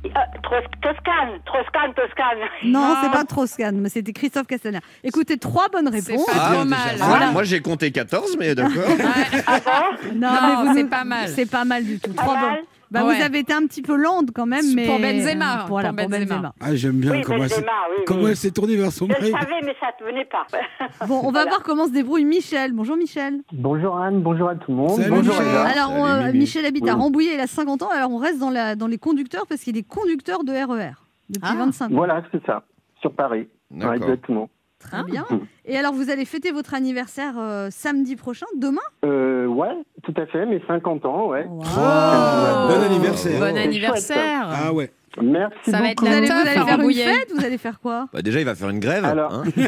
Euh, 0.04 0.08
Tros- 0.42 0.56
Toscane, 0.82 1.38
Toscane, 1.46 1.94
Toscane. 1.94 2.38
Non, 2.64 2.80
Ah. 2.96 3.00
c'est 3.02 3.10
pas 3.10 3.24
Troscan, 3.24 3.70
mais 3.74 3.88
c'était 3.88 4.12
Christophe 4.12 4.46
Castaner. 4.46 4.80
Écoutez, 5.02 5.38
trois 5.38 5.68
bonnes 5.72 5.88
C'est 5.92 6.12
réponses. 6.12 6.26
pas 6.26 6.32
Ah, 6.34 6.54
trop 6.54 6.64
mal. 6.64 6.78
Moi, 6.98 7.06
Voilà. 7.06 7.30
moi, 7.30 7.44
j'ai 7.44 7.60
compté 7.60 7.90
14, 7.90 8.36
mais 8.38 8.54
d'accord. 8.54 8.82
Ah 9.46 9.60
bon 9.64 10.08
Non, 10.14 10.28
Non, 10.28 10.38
mais 10.42 10.68
vous 10.68 10.74
c'est 10.76 10.82
nous- 10.82 10.88
pas 10.90 11.04
mal. 11.04 11.28
C'est 11.28 11.50
pas 11.50 11.64
mal 11.64 11.84
du 11.84 11.98
tout. 12.00 12.12
Pas 12.12 12.22
Trois 12.22 12.34
mal 12.34 12.44
bonnes. 12.56 12.64
Bah, 12.94 13.04
Ouais. 13.04 13.16
Vous 13.16 13.22
avez 13.22 13.40
été 13.40 13.52
un 13.52 13.66
petit 13.66 13.82
peu 13.82 13.96
lente 13.96 14.28
quand 14.34 14.46
même. 14.46 14.64
Mais... 14.74 14.86
Pour 14.86 14.98
Benzema, 15.00 15.66
Voilà, 15.68 15.88
pour 15.88 15.96
Benzema. 15.98 16.18
Benzema. 16.24 16.54
Ah, 16.60 16.74
j'aime 16.76 16.92
bien 16.92 17.10
Oui, 17.12 17.22
comment, 17.22 17.44
elle 17.44 17.50
oui, 17.50 18.04
comment 18.06 18.28
elle 18.28 18.36
s'est 18.36 18.50
tournée 18.52 18.76
vers 18.76 18.92
son 18.92 19.06
Je 19.06 19.12
mari. 19.12 19.32
savais, 19.32 19.60
mais 19.64 19.74
ça 19.80 19.86
ne 20.00 20.06
venait 20.06 20.24
pas. 20.26 20.46
Bon, 21.06 21.18
on 21.18 21.26
va 21.26 21.30
Voilà. 21.32 21.50
voir 21.50 21.62
comment 21.64 21.86
se 21.86 21.90
débrouille 21.92 22.24
Michel. 22.24 22.72
Bonjour 22.72 22.96
Michel. 22.96 23.40
Bonjour 23.52 23.98
Anne, 23.98 24.20
bonjour 24.22 24.48
à 24.48 24.54
tout 24.54 24.70
le 24.70 24.76
monde. 24.76 24.90
Salut, 25.00 25.10
bonjour 25.10 25.34
Michel. 25.34 25.56
Alors, 25.56 25.90
on, 25.92 26.06
euh. 26.06 26.32
Michel 26.32 26.64
habite 26.66 26.88
à 26.88 26.94
Oui. 26.94 27.00
Rambouillet, 27.00 27.34
il 27.34 27.40
a 27.40 27.46
50 27.48 27.82
ans. 27.82 27.88
Alors, 27.90 28.10
on 28.12 28.18
reste 28.18 28.38
dans, 28.38 28.50
la, 28.50 28.76
dans 28.76 28.86
les 28.86 28.98
conducteurs 28.98 29.46
parce 29.48 29.60
qu'il 29.62 29.76
est 29.76 29.82
conducteur 29.86 30.44
de 30.44 30.52
RER 30.52 30.92
depuis 31.30 31.50
Ah. 31.52 31.56
25 31.58 31.86
ans. 31.86 31.88
Voilà, 31.92 32.22
c'est 32.32 32.44
ça, 32.46 32.62
sur 33.00 33.12
Paris. 33.12 33.48
Ouais, 33.72 33.96
exactement. 33.96 34.48
Très 34.90 35.02
bien. 35.04 35.26
Et 35.64 35.76
alors, 35.76 35.92
vous 35.94 36.10
allez 36.10 36.24
fêter 36.24 36.52
votre 36.52 36.74
anniversaire 36.74 37.34
euh, 37.38 37.68
samedi 37.70 38.16
prochain, 38.16 38.46
demain? 38.56 38.82
Euh, 39.04 39.46
ouais, 39.46 39.74
tout 40.02 40.14
à 40.16 40.26
fait, 40.26 40.44
mes 40.46 40.62
50 40.66 41.04
ans, 41.06 41.28
ouais. 41.28 41.44
Wow. 41.48 41.62
Oh, 41.62 42.68
bon 42.68 42.82
anniversaire. 42.82 43.40
Bon 43.40 43.56
anniversaire. 43.56 44.48
Ah 44.50 44.72
ouais. 44.72 44.90
Merci 45.22 45.70
Ça 45.70 45.80
va 45.80 45.90
être 45.90 45.96
beaucoup. 46.02 46.06
Vous 46.06 46.10
la 46.12 46.16
allez, 46.18 46.28
teuf 46.28 46.36
vous 46.36 46.48
allez 46.48 46.58
à 46.58 46.64
faire 46.64 46.80
une 46.80 46.92
fête 46.94 47.32
Vous 47.36 47.44
allez 47.44 47.58
faire 47.58 47.80
quoi 47.80 48.08
Bah 48.12 48.22
déjà, 48.22 48.40
il 48.40 48.44
va 48.46 48.54
faire 48.54 48.68
une 48.70 48.80
grève. 48.80 49.04
Alors- 49.04 49.32
hein. 49.34 49.44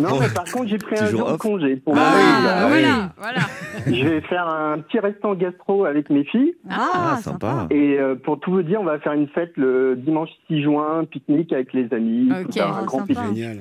Non, 0.00 0.20
mais 0.20 0.28
par 0.28 0.44
contre, 0.44 0.66
j'ai 0.68 0.76
pris 0.78 0.98
un 0.98 1.06
jour 1.06 1.32
de 1.32 1.36
congé. 1.38 1.76
Pour 1.76 1.94
moi. 1.94 2.04
oui, 2.14 2.20
Ah, 2.22 2.40
bah 2.44 2.62
oui. 2.66 2.68
voilà, 2.82 3.12
voilà. 3.16 3.40
Je 3.86 4.04
vais 4.06 4.20
faire 4.22 4.46
un 4.46 4.78
petit 4.80 4.98
restant 4.98 5.34
gastro 5.34 5.84
avec 5.86 6.10
mes 6.10 6.24
filles. 6.24 6.54
Ah, 6.70 7.14
Ah, 7.16 7.18
sympa. 7.22 7.66
Et 7.70 7.98
euh, 7.98 8.14
pour 8.14 8.38
tout 8.40 8.50
vous 8.52 8.62
dire, 8.62 8.80
on 8.80 8.84
va 8.84 8.98
faire 8.98 9.12
une 9.14 9.28
fête 9.28 9.52
le 9.56 9.96
dimanche 9.96 10.28
6 10.48 10.62
juin, 10.62 11.04
pique-nique 11.10 11.52
avec 11.52 11.72
les 11.72 11.92
amis. 11.94 12.28
Ok. 12.30 12.46
tout 12.46 12.52
ça, 12.58 12.68
un 12.68 12.76
Ah, 12.80 12.84
grand. 12.84 13.04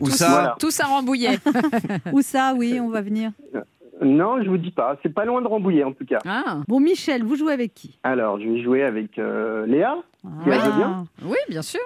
Où 0.01 0.09
ça 0.09 0.29
Voilà. 0.29 0.55
Tous 0.59 0.79
à 0.79 0.85
Rambouillet. 0.85 1.39
Où 2.11 2.21
ça 2.21 2.53
Oui, 2.57 2.79
on 2.81 2.89
va 2.89 3.01
venir. 3.01 3.31
Non, 4.03 4.41
je 4.43 4.49
vous 4.49 4.57
dis 4.57 4.71
pas. 4.71 4.97
C'est 5.01 5.13
pas 5.13 5.25
loin 5.25 5.41
de 5.41 5.47
Rambouillet, 5.47 5.83
en 5.83 5.91
tout 5.93 6.05
cas. 6.05 6.19
Ah, 6.25 6.59
Bon, 6.67 6.79
Michel, 6.79 7.23
vous 7.23 7.35
jouez 7.35 7.53
avec 7.53 7.73
qui? 7.73 7.97
Alors, 8.03 8.39
je 8.39 8.47
vais 8.47 8.61
jouer 8.63 8.83
avec 8.83 9.17
euh, 9.17 9.65
Léa. 9.65 9.95
Ah. 10.23 10.29
veut 10.45 10.51
bien 10.51 11.05
oui, 11.25 11.37
bien 11.49 11.61
sûr. 11.61 11.79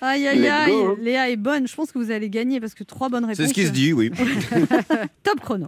Aïe, 0.00 0.26
aïe, 0.28 0.46
aïe. 0.46 0.72
Léa 1.00 1.28
est 1.28 1.36
bonne. 1.36 1.66
Je 1.66 1.74
pense 1.74 1.90
que 1.92 1.98
vous 1.98 2.10
allez 2.10 2.30
gagner 2.30 2.60
parce 2.60 2.74
que 2.74 2.84
trois 2.84 3.08
bonnes 3.08 3.24
réponses. 3.24 3.36
C'est 3.38 3.48
ce 3.48 3.54
qui 3.54 3.66
se 3.66 3.72
dit, 3.72 3.92
oui. 3.92 4.10
Top 5.24 5.40
chrono. 5.40 5.66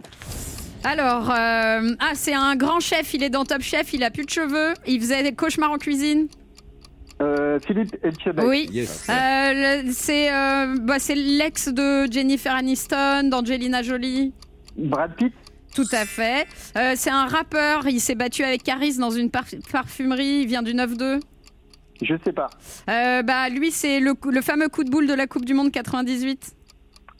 Alors, 0.83 1.29
euh, 1.29 1.91
ah, 1.99 2.11
c'est 2.15 2.33
un 2.33 2.55
grand 2.55 2.79
chef. 2.79 3.13
Il 3.13 3.21
est 3.23 3.29
dans 3.29 3.43
Top 3.43 3.61
Chef. 3.61 3.93
Il 3.93 4.03
a 4.03 4.09
plus 4.09 4.25
de 4.25 4.29
cheveux. 4.31 4.73
Il 4.87 4.99
faisait 4.99 5.21
des 5.21 5.33
cauchemars 5.33 5.71
en 5.71 5.77
cuisine. 5.77 6.27
Euh, 7.21 7.59
Philippe 7.59 7.95
Etchebest. 8.03 8.47
Oui. 8.47 8.67
Yes. 8.71 9.07
Euh, 9.07 9.13
le- 9.83 9.91
c'est 9.91 10.33
euh, 10.33 10.75
bah, 10.81 10.95
c'est 10.97 11.13
l'ex 11.13 11.67
de 11.67 12.11
Jennifer 12.11 12.55
Aniston, 12.55 13.29
d'Angelina 13.29 13.83
Jolie. 13.83 14.33
Brad 14.75 15.13
Pitt. 15.15 15.33
Tout 15.75 15.87
à 15.91 16.05
fait. 16.05 16.47
Euh, 16.77 16.93
c'est 16.95 17.09
un 17.09 17.27
rappeur. 17.27 17.87
Il 17.87 17.99
s'est 18.01 18.15
battu 18.15 18.43
avec 18.43 18.63
Caris 18.63 18.97
dans 18.97 19.09
une 19.11 19.29
parf- 19.29 19.55
parfumerie. 19.71 20.41
Il 20.41 20.47
vient 20.47 20.61
du 20.63 20.73
9-2. 20.73 21.19
Je 22.01 22.15
sais 22.25 22.33
pas. 22.33 22.49
Euh, 22.89 23.21
bah, 23.21 23.47
lui, 23.49 23.71
c'est 23.71 23.99
le, 23.99 24.13
fameux 24.41 24.67
coup 24.69 24.83
de 24.83 24.89
boule 24.89 25.07
de 25.07 25.13
la 25.13 25.27
Coupe 25.27 25.45
du 25.45 25.53
Monde 25.53 25.71
98. 25.71 26.53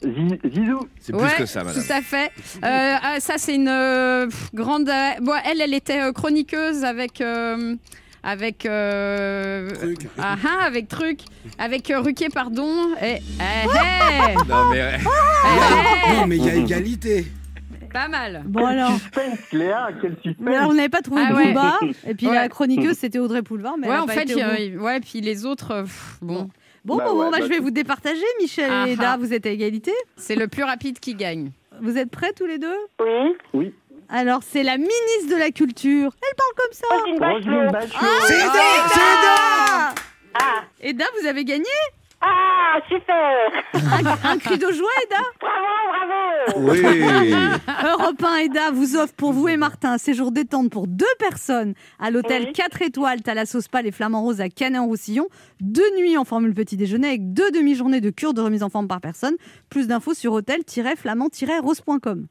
Zi- 0.02 0.10
Zizou. 0.52 0.88
C'est 1.00 1.12
plus 1.12 1.22
Ouais, 1.22 1.30
que 1.38 1.46
ça, 1.46 1.62
madame. 1.62 1.80
Tout 1.82 1.92
à 1.92 2.02
fait. 2.02 2.30
Euh, 2.64 2.96
ah, 3.02 3.16
ça, 3.20 3.34
c'est 3.38 3.54
une 3.54 3.68
euh, 3.68 4.26
grande. 4.52 4.88
euh, 4.88 5.10
bon, 5.20 5.34
elle, 5.48 5.60
elle 5.60 5.74
était 5.74 6.00
euh, 6.02 6.12
chroniqueuse 6.12 6.82
avec. 6.84 7.20
euh, 7.20 7.76
avec. 8.24 8.66
euh, 8.66 9.70
Truc. 9.70 10.08
ah, 10.18 10.34
ah, 10.44 10.64
avec 10.66 10.88
truc. 10.88 11.20
Avec 11.58 11.88
euh, 11.92 12.00
Ruquier, 12.00 12.28
pardon. 12.30 12.88
Et. 13.00 13.14
eh, 13.14 13.20
eh, 13.40 14.34
Non, 14.48 14.68
mais 14.70 14.78
eh, 14.78 14.98
eh, 16.10 16.14
Non, 16.16 16.26
mais 16.26 16.36
il 16.38 16.44
y 16.44 16.50
a 16.50 16.54
égalité. 16.56 17.26
Pas 17.92 18.08
mal. 18.08 18.42
Bon, 18.46 18.64
alors. 18.66 18.92
Suspense, 18.92 19.38
Léa, 19.52 19.88
quel 20.00 20.12
suspense. 20.22 20.36
Mais 20.40 20.56
alors, 20.56 20.70
on 20.70 20.74
n'avait 20.74 20.88
pas 20.88 21.02
trouvé 21.02 21.22
Ah 21.26 21.34
ouais. 21.34 21.48
Booba. 21.48 21.78
Et 22.06 22.14
puis 22.14 22.26
Ouais. 22.26 22.34
la 22.34 22.48
chroniqueuse, 22.48 22.96
c'était 22.96 23.18
Audrey 23.18 23.42
Poulevard. 23.42 23.76
Mais 23.78 23.88
ouais, 23.88 23.98
en 23.98 24.06
fait, 24.06 24.34
ouais, 24.34 25.00
puis 25.00 25.20
les 25.20 25.44
autres, 25.46 25.70
euh, 25.72 25.82
pff, 25.82 26.18
bon, 26.22 26.48
Bon, 26.84 26.96
Bah 26.96 27.04
bon, 27.06 27.10
ouais, 27.12 27.24
bon, 27.26 27.30
bah, 27.30 27.38
bah 27.38 27.44
je 27.44 27.48
vais 27.48 27.60
vous 27.60 27.70
départager, 27.70 28.24
Michel 28.40 28.68
Ah 28.72 28.88
et 28.88 28.92
Eda. 28.94 29.12
ah. 29.12 29.16
Vous 29.16 29.32
êtes 29.32 29.46
à 29.46 29.50
égalité. 29.50 29.92
c'est 30.16 30.34
le 30.34 30.48
plus 30.48 30.64
rapide 30.64 30.98
qui 30.98 31.14
gagne. 31.14 31.52
Vous 31.80 31.96
êtes 31.96 32.10
prêts 32.10 32.32
tous 32.36 32.46
les 32.46 32.58
deux? 32.58 32.76
Oui. 33.00 33.36
Oui. 33.54 33.74
Alors, 34.08 34.40
c'est 34.42 34.62
la 34.64 34.76
ministre 34.76 35.30
de 35.30 35.36
la 35.36 35.50
Culture. 35.52 36.10
Elle 36.20 36.36
parle 36.36 36.52
comme 36.56 36.72
ça. 36.72 36.86
Roselyne 36.90 37.22
Roselyne 37.24 37.70
Bachelot. 37.70 37.98
Bachelot. 38.00 38.26
C'est 38.26 38.34
Eda 38.34 38.52
C'est 38.88 39.00
Eda 39.00 39.94
Ah, 40.34 40.62
Eda, 40.82 41.04
vous 41.20 41.26
avez 41.28 41.44
gagné? 41.44 41.64
Ah, 42.22 42.78
super. 42.88 43.50
un, 43.74 44.30
un 44.30 44.38
cri 44.38 44.56
de 44.58 44.70
joie, 44.72 44.88
Eda? 45.04 45.22
Bravo, 45.40 45.66
bravo. 45.90 46.70
Oui. 46.70 47.34
Europe 47.84 48.22
1 48.22 48.36
Eda 48.38 48.70
vous 48.70 48.96
offre 48.96 49.14
pour 49.14 49.32
vous 49.32 49.48
et 49.48 49.56
Martin 49.56 49.92
un 49.92 49.98
séjour 49.98 50.32
détente 50.32 50.70
pour 50.70 50.86
deux 50.86 51.04
personnes 51.18 51.74
à 51.98 52.10
l'hôtel 52.10 52.44
Oui. 52.46 52.52
4 52.52 52.82
étoiles 52.82 53.22
Thalassos 53.22 53.62
Spa 53.62 53.82
les 53.82 53.92
Flamands 53.92 54.22
Roses 54.22 54.40
à 54.40 54.48
Canet-en-Roussillon. 54.48 55.28
Deux 55.60 55.90
nuits 55.98 56.16
en 56.16 56.24
formule 56.24 56.54
petit 56.54 56.76
déjeuner 56.76 57.08
avec 57.08 57.32
deux 57.32 57.50
demi-journées 57.50 58.00
de 58.00 58.10
cure 58.10 58.34
de 58.34 58.40
remise 58.40 58.62
en 58.62 58.70
forme 58.70 58.88
par 58.88 59.00
personne. 59.00 59.34
Plus 59.68 59.86
d'infos 59.86 60.14
sur 60.14 60.32
hôtel-flamand-rose.com. 60.32 62.26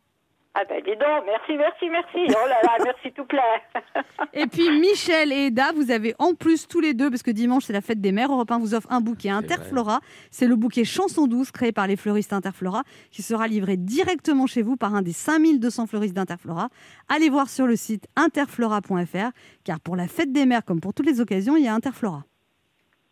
Ah 0.53 0.63
ben 0.67 0.83
dis 0.83 0.91
donc, 0.91 1.23
merci, 1.25 1.55
merci, 1.57 1.89
merci. 1.89 2.35
Oh 2.35 2.47
là 2.47 2.59
là, 2.61 2.77
merci 2.83 3.13
tout 3.13 3.23
plein. 3.23 3.39
Et 4.33 4.47
puis 4.47 4.69
Michel 4.81 5.31
et 5.31 5.45
Eda, 5.45 5.71
vous 5.73 5.91
avez 5.91 6.13
en 6.19 6.33
plus 6.33 6.67
tous 6.67 6.81
les 6.81 6.93
deux, 6.93 7.09
parce 7.09 7.23
que 7.23 7.31
dimanche 7.31 7.63
c'est 7.65 7.73
la 7.73 7.79
fête 7.79 8.01
des 8.01 8.11
mères, 8.11 8.31
Europe 8.31 8.51
1 8.51 8.59
vous 8.59 8.75
offre 8.75 8.91
un 8.91 8.99
bouquet 8.99 9.29
Interflora. 9.29 10.01
C'est 10.29 10.47
le 10.47 10.57
bouquet 10.57 10.83
Chanson 10.83 11.25
douce 11.25 11.51
créé 11.51 11.71
par 11.71 11.87
les 11.87 11.95
fleuristes 11.95 12.33
Interflora 12.33 12.83
qui 13.11 13.21
sera 13.21 13.47
livré 13.47 13.77
directement 13.77 14.45
chez 14.45 14.61
vous 14.61 14.75
par 14.75 14.93
un 14.93 15.01
des 15.01 15.13
5200 15.13 15.87
fleuristes 15.87 16.15
d'Interflora. 16.15 16.67
Allez 17.07 17.29
voir 17.29 17.49
sur 17.49 17.65
le 17.65 17.77
site 17.77 18.05
interflora.fr 18.17 19.31
car 19.63 19.79
pour 19.79 19.95
la 19.95 20.07
fête 20.07 20.33
des 20.33 20.45
mères 20.45 20.65
comme 20.65 20.81
pour 20.81 20.93
toutes 20.93 21.05
les 21.05 21.21
occasions, 21.21 21.55
il 21.55 21.63
y 21.63 21.67
a 21.69 21.73
Interflora. 21.73 22.25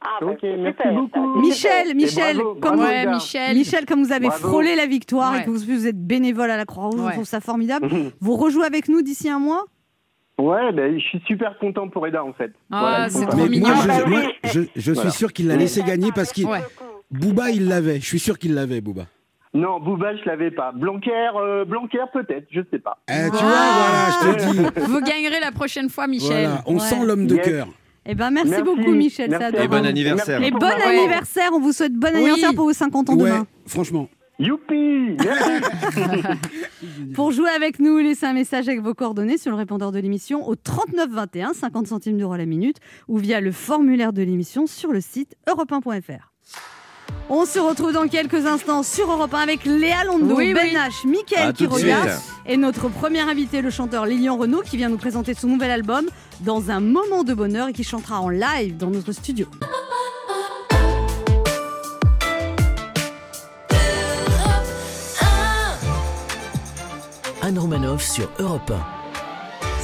Ah, 0.01 0.23
Ok, 0.25 0.37
c'est 0.41 0.55
merci 0.57 0.77
super, 0.77 0.93
beaucoup. 0.93 1.33
c'est 1.35 1.39
Michel. 1.49 1.95
Michel, 1.95 2.35
bravo, 2.37 2.53
comme 2.55 2.61
bravo, 2.61 2.81
vous- 2.83 2.87
Ouais, 2.87 3.01
Eda. 3.03 3.11
Michel. 3.11 3.57
Michel, 3.57 3.85
comme 3.85 4.03
vous 4.03 4.11
avez 4.13 4.27
Bravo. 4.27 4.47
frôlé 4.47 4.75
la 4.75 4.85
victoire 4.85 5.33
Ouais. 5.33 5.41
et 5.41 5.43
que 5.43 5.49
vous, 5.49 5.59
vous 5.59 5.87
êtes 5.87 6.01
bénévole 6.07 6.49
à 6.51 6.55
la 6.57 6.65
Croix-Rouge, 6.65 6.99
on 7.01 7.05
Ouais. 7.07 7.13
trouve 7.13 7.25
ça 7.25 7.41
formidable. 7.41 7.87
vous 8.21 8.35
rejouez 8.37 8.65
avec 8.65 8.87
nous 8.87 9.01
d'ici 9.01 9.29
un 9.29 9.39
mois? 9.39 9.65
Ouais, 10.37 10.71
ben, 10.71 10.97
je 10.97 11.03
suis 11.05 11.21
super 11.27 11.57
content 11.59 11.89
pour 11.89 12.07
Eda 12.07 12.23
en 12.23 12.31
fait. 12.31 12.53
Ah, 12.71 13.07
c'est 13.09 13.25
trop 13.25 13.41
Mais 13.41 13.49
mignon. 13.49 13.67
moi, 13.67 13.75
Ah, 13.77 13.81
je, 13.83 13.87
bah 14.03 14.07
moi, 14.09 14.21
je, 14.45 14.61
je 14.77 14.91
Voilà. 14.93 15.09
suis 15.09 15.17
sûr 15.19 15.33
qu'il 15.33 15.47
l'a 15.47 15.57
laissé 15.57 15.83
gagner 15.83 16.11
parce 16.15 16.31
qu'il. 16.31 16.45
Ouais. 16.45 16.61
Booba, 17.11 17.49
il 17.49 17.67
l'avait. 17.67 17.99
Je 17.99 18.05
suis 18.05 18.19
sûr 18.19 18.39
qu'il 18.39 18.53
l'avait, 18.53 18.79
Booba. 18.79 19.03
Non, 19.53 19.81
Booba, 19.81 20.15
je 20.15 20.23
l'avais 20.25 20.51
pas. 20.51 20.71
Blanquer, 20.71 21.11
euh, 21.35 21.65
Blanquer 21.65 22.03
peut-être, 22.13 22.45
je 22.51 22.61
sais 22.71 22.79
pas. 22.79 22.99
Eh, 23.09 23.29
tu 23.31 23.37
Ah. 23.41 24.11
vois, 24.13 24.29
voilà, 24.29 24.37
je 24.39 24.45
te 24.45 24.79
dis. 24.79 24.85
Vous 24.91 25.01
gagnerez 25.01 25.39
la 25.41 25.51
prochaine 25.51 25.89
fois, 25.89 26.07
Michel. 26.07 26.45
Voilà, 26.47 26.63
on 26.67 26.75
Ouais. 26.75 26.79
sent 26.79 27.03
l'homme 27.05 27.27
de 27.27 27.35
Yes. 27.35 27.45
cœur. 27.45 27.67
Eh 28.05 28.15
ben 28.15 28.31
merci, 28.31 28.49
Merci. 28.51 28.63
beaucoup 28.63 28.91
Michel, 28.91 29.29
Merci. 29.29 29.55
Et 29.57 29.67
bon 29.67 29.85
anniversaire. 29.85 30.41
Et 30.41 30.51
bon 30.51 30.63
anniversaire, 30.65 31.49
on 31.53 31.59
vous 31.59 31.71
souhaite 31.73 31.93
bon 31.93 32.07
Oui. 32.13 32.15
anniversaire 32.17 32.53
pour 32.55 32.65
vos 32.65 32.73
50 32.73 33.09
ans 33.09 33.15
Ouais, 33.15 33.29
demain. 33.29 33.47
franchement. 33.67 34.09
Youpi 34.39 35.17
Pour 37.13 37.31
jouer 37.31 37.49
avec 37.49 37.79
nous, 37.79 37.97
laissez 37.97 38.25
un 38.25 38.31
message 38.33 38.69
avec 38.69 38.81
vos 38.81 38.93
coordonnées 38.93 39.37
sur 39.37 39.51
le 39.51 39.57
répondeur 39.57 39.91
de 39.91 39.99
l'émission 39.99 40.47
au 40.47 40.55
39 40.55 41.09
21, 41.09 41.53
50 41.53 41.87
centimes 41.87 42.17
d'euros 42.17 42.37
la 42.37 42.45
minute, 42.45 42.77
ou 43.09 43.17
via 43.17 43.41
le 43.41 43.51
formulaire 43.51 44.13
de 44.13 44.21
l'émission 44.21 44.65
sur 44.65 44.91
le 44.93 45.01
site 45.01 45.35
europe1.fr. 45.49 46.31
On 47.31 47.45
se 47.45 47.59
retrouve 47.59 47.91
dans 47.91 48.07
quelques 48.07 48.45
instants 48.45 48.81
sur 48.81 49.11
Europe 49.11 49.33
1 49.33 49.39
avec 49.39 49.65
Léa 49.65 50.03
Londo, 50.05 50.35
Oui, 50.35 50.53
Ben 50.53 50.61
oui. 50.63 50.75
H, 50.75 51.07
Mickaël 51.07 51.49
À 51.49 51.53
tout 51.53 51.65
de 51.65 51.75
Quiroga 51.75 52.01
suite. 52.17 52.23
et 52.45 52.57
notre 52.57 52.87
premier 52.89 53.19
invité, 53.21 53.61
le 53.61 53.69
chanteur 53.69 54.05
Lilian 54.05 54.37
Renault, 54.37 54.61
qui 54.61 54.77
vient 54.77 54.89
nous 54.89 54.97
présenter 54.97 55.33
son 55.33 55.47
nouvel 55.47 55.69
album 55.71 56.05
dans 56.41 56.71
un 56.71 56.79
moment 56.79 57.23
de 57.23 57.33
bonheur 57.33 57.67
et 57.69 57.73
qui 57.73 57.83
chantera 57.83 58.21
en 58.21 58.29
live 58.29 58.77
dans 58.77 58.89
notre 58.89 59.11
studio. 59.11 59.47
Anne 67.41 67.57
Romanoff 67.57 68.03
sur 68.03 68.29
Europe 68.39 68.71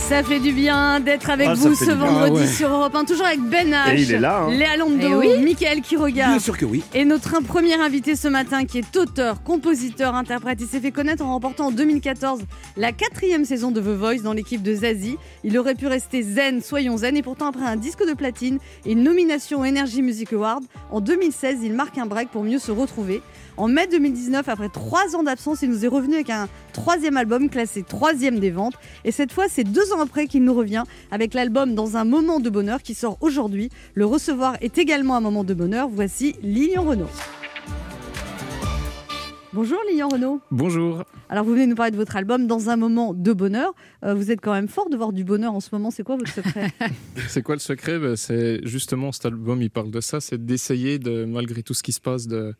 Ça 0.07 0.21
fait 0.21 0.39
du 0.39 0.51
bien 0.51 0.99
d'être 0.99 1.31
avec 1.31 1.47
Ah, 1.49 1.53
vous 1.55 1.73
ce 1.73 1.89
vendredi 1.89 2.31
Ah 2.35 2.39
ouais. 2.41 2.47
sur 2.47 2.69
Europe 2.69 2.93
1, 2.93 3.05
toujours 3.05 3.25
avec 3.25 3.41
Ben 3.41 3.71
H, 3.71 3.95
Et 3.95 4.01
il 4.03 4.11
est 4.13 4.19
là, 4.19 4.43
hein. 4.43 4.51
Léa 4.51 4.77
Londo, 4.77 4.99
Eh 5.01 5.15
oui. 5.15 5.43
Mickaël 5.43 5.81
Quiroga. 5.81 6.27
Bien 6.27 6.39
sûr 6.39 6.55
que 6.57 6.63
oui. 6.65 6.83
Et 6.93 7.05
notre 7.05 7.41
premier 7.41 7.73
invité 7.73 8.15
ce 8.15 8.27
matin, 8.27 8.65
qui 8.65 8.77
est 8.77 8.95
auteur, 8.97 9.41
compositeur, 9.41 10.13
interprète, 10.13 10.59
il 10.61 10.67
s'est 10.67 10.79
fait 10.79 10.91
connaître 10.91 11.25
en 11.25 11.33
remportant 11.33 11.67
en 11.67 11.71
2014 11.71 12.41
la 12.77 12.91
quatrième 12.91 13.45
saison 13.45 13.71
de 13.71 13.81
The 13.81 13.97
Voice 13.97 14.21
dans 14.23 14.33
l'équipe 14.33 14.61
de 14.61 14.75
Zazie. 14.75 15.17
Il 15.43 15.57
aurait 15.57 15.75
pu 15.75 15.87
rester 15.87 16.21
zen, 16.21 16.61
soyons 16.61 16.97
zen, 16.97 17.17
et 17.17 17.23
pourtant 17.23 17.47
après 17.47 17.65
un 17.65 17.75
disque 17.75 18.07
de 18.07 18.13
platine 18.13 18.59
et 18.85 18.91
une 18.91 19.01
nomination 19.03 19.61
au 19.61 19.65
Energy 19.65 20.03
Music 20.03 20.31
Award, 20.33 20.63
en 20.91 21.01
2016, 21.01 21.57
il 21.63 21.73
marque 21.73 21.97
un 21.97 22.05
break 22.05 22.29
pour 22.29 22.43
mieux 22.43 22.59
se 22.59 22.71
retrouver. 22.71 23.23
En 23.57 23.69
mai 23.69 23.87
2019, 23.87 24.49
après 24.49 24.67
trois 24.67 25.15
ans 25.15 25.23
d'absence, 25.23 25.61
il 25.61 25.69
nous 25.69 25.85
est 25.85 25.87
revenu 25.87 26.15
avec 26.15 26.29
un 26.29 26.49
troisième 26.73 27.15
album 27.15 27.49
classé 27.49 27.83
troisième 27.83 28.39
des 28.39 28.51
ventes. 28.51 28.73
Et 29.05 29.11
cette 29.11 29.31
fois, 29.31 29.45
c'est 29.47 29.63
deux 29.63 29.93
ans 29.93 30.01
après 30.01 30.27
qu'il 30.27 30.43
nous 30.43 30.53
revient 30.53 30.83
avec 31.09 31.33
l'album 31.33 31.73
Dans 31.73 31.95
un 31.95 32.03
moment 32.03 32.41
de 32.41 32.49
bonheur 32.49 32.81
qui 32.81 32.93
sort 32.93 33.17
aujourd'hui. 33.21 33.69
Le 33.93 34.05
recevoir 34.05 34.57
est 34.59 34.77
également 34.77 35.15
un 35.15 35.21
moment 35.21 35.45
de 35.45 35.53
bonheur. 35.53 35.87
Voici 35.87 36.35
Lilian 36.43 36.83
Renault. 36.83 37.09
Bonjour 39.53 39.79
Lilian 39.89 40.09
Renaud. 40.09 40.41
Bonjour. 40.51 41.05
Alors 41.29 41.45
vous 41.45 41.53
venez 41.53 41.65
nous 41.65 41.75
parler 41.75 41.91
de 41.91 41.95
votre 41.95 42.17
album 42.17 42.47
Dans 42.47 42.69
un 42.69 42.75
moment 42.75 43.13
de 43.13 43.31
bonheur. 43.31 43.73
Euh, 44.03 44.13
vous 44.13 44.31
êtes 44.31 44.41
quand 44.41 44.51
même 44.51 44.67
fort 44.67 44.89
de 44.89 44.97
voir 44.97 45.13
du 45.13 45.23
bonheur 45.23 45.53
en 45.53 45.61
ce 45.61 45.69
moment. 45.71 45.91
C'est 45.91 46.03
quoi 46.03 46.17
votre 46.17 46.33
secret? 46.33 46.73
C'est 47.29 47.41
quoi 47.41 47.55
le 47.55 47.59
secret? 47.59 47.99
Ben, 47.99 48.17
C'est 48.17 48.59
justement 48.67 49.13
cet 49.13 49.27
album, 49.27 49.61
il 49.61 49.69
parle 49.69 49.91
de 49.91 50.01
ça, 50.01 50.19
c'est 50.19 50.45
d'essayer 50.45 50.99
de, 50.99 51.23
malgré 51.23 51.63
tout 51.63 51.73
ce 51.73 51.83
qui 51.83 51.93
se 51.93 52.01
passe, 52.01 52.27
de, 52.27 52.53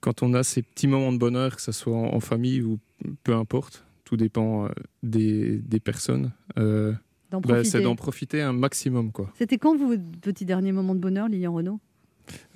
quand 0.00 0.22
on 0.22 0.34
a 0.34 0.42
ces 0.42 0.62
petits 0.62 0.86
moments 0.86 1.12
de 1.12 1.18
bonheur, 1.18 1.56
que 1.56 1.62
ce 1.62 1.72
soit 1.72 1.94
en, 1.96 2.14
en 2.14 2.20
famille 2.20 2.62
ou 2.62 2.78
peu 3.24 3.34
importe, 3.34 3.84
tout 4.04 4.16
dépend 4.16 4.66
euh, 4.66 4.68
des, 5.02 5.58
des 5.58 5.80
personnes. 5.80 6.32
euh, 6.58 6.92
profiter. 7.30 7.64
c'est 7.64 7.80
d'en 7.82 7.94
profiter 7.96 8.42
un 8.42 8.52
maximum, 8.52 9.12
quoi. 9.12 9.30
C'était 9.38 9.56
quand 9.58 9.76
vous, 9.76 9.88
votre 9.90 10.02
petit 10.20 10.44
dernier 10.44 10.72
moment 10.72 10.94
de 10.94 11.00
bonheur, 11.00 11.28
Lilian 11.28 11.52
Renaud? 11.54 11.78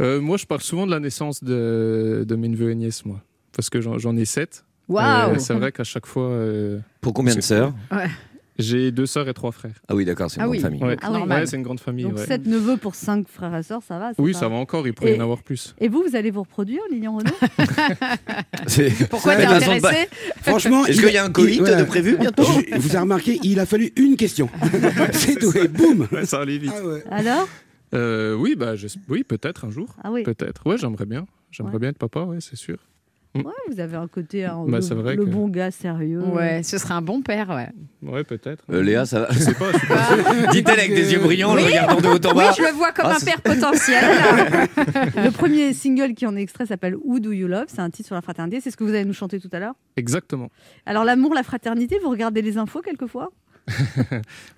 Euh, 0.00 0.20
moi, 0.20 0.36
je 0.36 0.46
parle 0.46 0.60
souvent 0.62 0.84
de 0.86 0.90
la 0.90 1.00
naissance 1.00 1.42
de, 1.44 2.24
de 2.26 2.34
mes 2.36 2.48
neveux 2.48 2.70
et 2.70 2.74
nièces, 2.74 3.04
moi, 3.04 3.22
parce 3.52 3.70
que 3.70 3.80
j'en 3.80 4.16
ai 4.16 4.24
sept. 4.24 4.64
Waouh 4.88 5.34
Et 5.36 5.38
C'est 5.38 5.54
vrai 5.54 5.70
qu'à 5.72 5.84
chaque 5.84 6.06
fois. 6.06 6.28
euh, 6.30 6.78
Pour 7.00 7.14
combien 7.14 7.34
de 7.34 7.40
sœurs? 7.40 7.72
J'ai 8.56 8.92
deux 8.92 9.06
sœurs 9.06 9.28
et 9.28 9.34
trois 9.34 9.50
frères. 9.50 9.74
Ah 9.88 9.96
oui, 9.96 10.04
d'accord, 10.04 10.30
c'est 10.30 10.36
une 10.36 10.42
Ah 10.42 10.46
grande 10.46 10.72
oui. 10.72 10.78
Ouais, 10.80 10.96
Ah 11.02 11.10
oui. 11.12 11.28
Ouais, 11.28 11.46
c'est 11.46 11.56
une 11.56 11.62
grande 11.64 11.80
famille. 11.80 12.04
Donc 12.04 12.18
ouais. 12.18 12.24
7 12.26 12.46
neveux 12.46 12.76
pour 12.76 12.94
5 12.94 13.26
frères 13.28 13.56
et 13.56 13.62
sœurs, 13.64 13.82
ça 13.86 13.98
va 13.98 14.12
Oui, 14.18 14.32
pas- 14.32 14.38
ça 14.38 14.48
va 14.48 14.54
encore, 14.54 14.86
il 14.86 14.94
pourrait 14.94 15.16
y 15.16 15.18
en 15.20 15.24
avoir 15.24 15.42
plus. 15.42 15.74
Et 15.80 15.88
vous, 15.88 16.04
vous 16.08 16.14
allez 16.14 16.30
vous 16.30 16.42
reproduire, 16.42 16.80
Lilian 16.90 17.16
Renaud 17.16 17.32
Pourquoi 19.10 19.36
t'es 19.36 19.44
intéressé 19.44 20.08
Franchement, 20.42 20.86
Est-ce 20.86 20.98
il- 20.98 21.04
qu'il 21.04 21.14
y 21.14 21.18
a 21.18 21.24
un 21.24 21.30
voilà. 21.30 21.76
de 21.82 21.84
prévu 21.84 22.16
bientôt 22.16 22.44
Je- 22.44 22.76
Vous 22.78 22.90
avez 22.90 22.98
remarqué, 23.00 23.40
il 23.42 23.58
a 23.58 23.66
fallu 23.66 23.92
une 23.96 24.16
question. 24.16 24.48
C'est 25.12 25.36
tout, 25.38 25.56
et 25.56 25.68
boum 25.68 26.06
Ouais, 26.12 26.24
ça 26.24 26.40
allait 26.40 26.58
vite. 26.58 26.72
Ah 26.76 26.84
ouais. 26.86 27.04
Alors 27.10 27.48
Euh, 27.94 28.34
oui, 28.34 28.54
bah, 28.56 28.74
oui 29.08 29.24
peut-être 29.24 29.64
un 29.64 29.70
jour. 29.70 29.94
Ah 30.02 30.10
oui. 30.12 30.22
Peut-être. 30.22 30.66
Ouais, 30.66 30.76
j'aimerais 30.78 31.06
bien. 31.06 31.26
J'aimerais 31.50 31.74
Ouais. 31.74 31.78
bien 31.80 31.88
être 31.90 31.98
papa, 31.98 32.20
ouais, 32.22 32.38
c'est 32.40 32.56
sûr. 32.56 32.76
Ouais, 33.34 33.42
vous 33.68 33.80
avez 33.80 33.96
un 33.96 34.06
côté, 34.06 34.44
hein, 34.44 34.64
Bah, 34.68 34.76
le, 34.76 34.80
c'est 34.82 34.94
vrai 34.94 35.16
le 35.16 35.24
que- 35.24 35.30
bon 35.30 35.48
gars 35.48 35.72
sérieux. 35.72 36.22
Ouais, 36.22 36.62
ce 36.62 36.78
serait 36.78 36.94
un 36.94 37.02
bon 37.02 37.20
père, 37.20 37.48
ouais. 37.50 37.68
Ouais, 38.08 38.22
peut-être. 38.22 38.62
Euh, 38.70 38.80
Léa, 38.80 39.06
ça 39.06 39.20
va 39.20 39.26
Je 39.32 39.38
sais 39.40 39.54
pas. 39.54 39.72
Dit-elle 40.52 40.78
avec 40.78 40.94
des 40.94 41.12
yeux 41.12 41.18
brillants, 41.18 41.54
le 41.54 41.62
Oui. 41.62 41.66
regardant 41.68 42.00
de 42.00 42.06
haut 42.06 42.26
en 42.26 42.30
Oui, 42.30 42.44
bas. 42.44 42.52
je 42.56 42.62
le 42.62 42.70
vois 42.72 42.92
comme 42.92 43.06
Ah, 43.08 43.16
un 43.20 43.24
père 43.24 43.40
potentiel. 43.42 44.04
Le 45.24 45.30
premier 45.30 45.72
single 45.72 46.14
qui 46.14 46.26
en 46.26 46.36
est 46.36 46.42
extrait 46.42 46.66
s'appelle 46.66 46.94
Who 47.02 47.18
Do 47.18 47.32
You 47.32 47.48
Love? 47.48 47.64
C'est 47.68 47.80
un 47.80 47.90
titre 47.90 48.06
sur 48.06 48.14
la 48.14 48.22
fraternité. 48.22 48.60
C'est 48.60 48.70
ce 48.70 48.76
que 48.76 48.84
vous 48.84 48.90
allez 48.90 49.04
nous 49.04 49.12
chanter 49.12 49.40
tout 49.40 49.50
à 49.52 49.58
l'heure? 49.58 49.74
Exactement. 49.96 50.48
Alors, 50.86 51.04
l'amour, 51.04 51.34
la 51.34 51.42
fraternité, 51.42 51.98
vous 52.02 52.10
regardez 52.10 52.40
les 52.42 52.56
infos 52.56 52.82
quelquefois? 52.82 53.32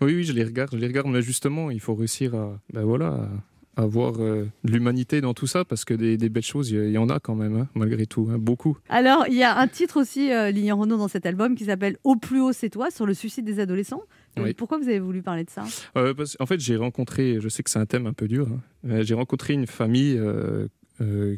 Oui, 0.01 0.15
oui, 0.17 0.25
je 0.25 0.33
les 0.33 0.45
regarde, 0.45 0.71
je 0.73 0.77
les 0.79 0.87
regarde, 0.89 1.07
mais 1.09 1.23
justement, 1.23 1.71
il 1.71 1.81
faut 1.81 1.95
réussir 1.95 2.35
à, 2.35 2.59
ben 2.73 2.83
voilà, 2.83 3.29
à 3.77 3.85
voir 3.87 4.15
euh, 4.21 4.47
de 4.65 4.73
l'humanité 4.73 5.21
dans 5.21 5.35
tout 5.35 5.47
ça, 5.47 5.65
parce 5.65 5.85
que 5.85 5.93
des, 5.95 6.17
des 6.17 6.29
belles 6.31 6.43
choses, 6.43 6.71
il 6.71 6.91
y, 6.91 6.97
en 6.99 7.09
a 7.11 7.21
quand 7.21 7.35
même, 7.35 7.57
hein, 7.57 7.69
malgré 7.75 8.07
tout, 8.07 8.29
hein, 8.33 8.39
beaucoup. 8.39 8.79
Alors, 8.89 9.27
il 9.29 9.35
y 9.35 9.43
a 9.43 9.59
un 9.59 9.69
titre 9.69 10.01
aussi, 10.01 10.33
euh, 10.33 10.51
Lilian 10.51 10.79
Renaud, 10.79 10.97
dans 10.97 11.09
cet 11.09 11.27
album 11.27 11.55
qui 11.55 11.67
s'appelle 11.67 11.99
Au 12.03 12.17
plus 12.17 12.41
haut, 12.41 12.53
c'est 12.53 12.71
toi, 12.71 12.91
sur 12.91 13.05
le 13.05 13.13
suicide 13.15 13.45
des 13.45 13.61
adolescents. 13.61 14.03
Euh, 14.39 14.45
Oui. 14.45 14.55
Pourquoi 14.55 14.79
vous 14.79 14.89
avez 14.89 14.99
voulu 15.01 15.21
parler 15.23 15.45
de 15.45 15.51
ça? 15.51 15.65
Euh, 15.97 16.15
parce- 16.15 16.37
en 16.41 16.47
fait, 16.47 16.59
j'ai 16.59 16.77
rencontré, 16.77 17.39
je 17.41 17.49
sais 17.51 17.63
que 17.63 17.69
c'est 17.71 17.79
un 17.79 17.87
thème 17.87 18.07
un 18.07 18.13
peu 18.15 18.29
dur, 18.29 18.49
hein, 18.89 19.03
j'ai 19.03 19.15
rencontré 19.15 19.53
une 19.53 19.67
famille 19.67 20.19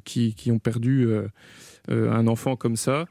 qui, 0.05 0.35
qui 0.35 0.53
ont 0.53 0.59
perdu 0.61 1.09
un 1.88 2.27
enfant 2.27 2.55
comme 2.57 2.77
ça. 2.77 3.07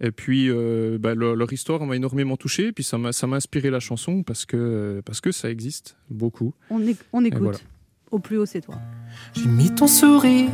Et 0.00 0.10
puis, 0.10 0.50
euh, 0.50 0.98
bah, 1.00 1.14
leur, 1.14 1.36
leur 1.36 1.52
histoire 1.52 1.84
m'a 1.86 1.94
énormément 1.94 2.36
touché. 2.36 2.66
Et 2.68 2.72
puis, 2.72 2.82
ça 2.82 2.98
m'a 2.98 3.12
ça 3.12 3.28
m'a 3.28 3.36
inspiré 3.36 3.70
la 3.70 3.78
chanson 3.78 4.24
parce 4.24 4.44
que, 4.44 5.00
parce 5.04 5.20
que 5.20 5.30
ça 5.30 5.48
existe 5.50 5.96
beaucoup. 6.10 6.52
on, 6.68 6.80
éc- 6.80 6.96
on 7.12 7.24
écoute. 7.24 7.40
voilà. 7.40 7.58
Au 8.14 8.20
plus 8.20 8.38
haut, 8.38 8.46
c'est 8.46 8.60
toi. 8.60 8.76
J'ai 9.32 9.48
mis 9.48 9.74
ton 9.74 9.88
sourire 9.88 10.48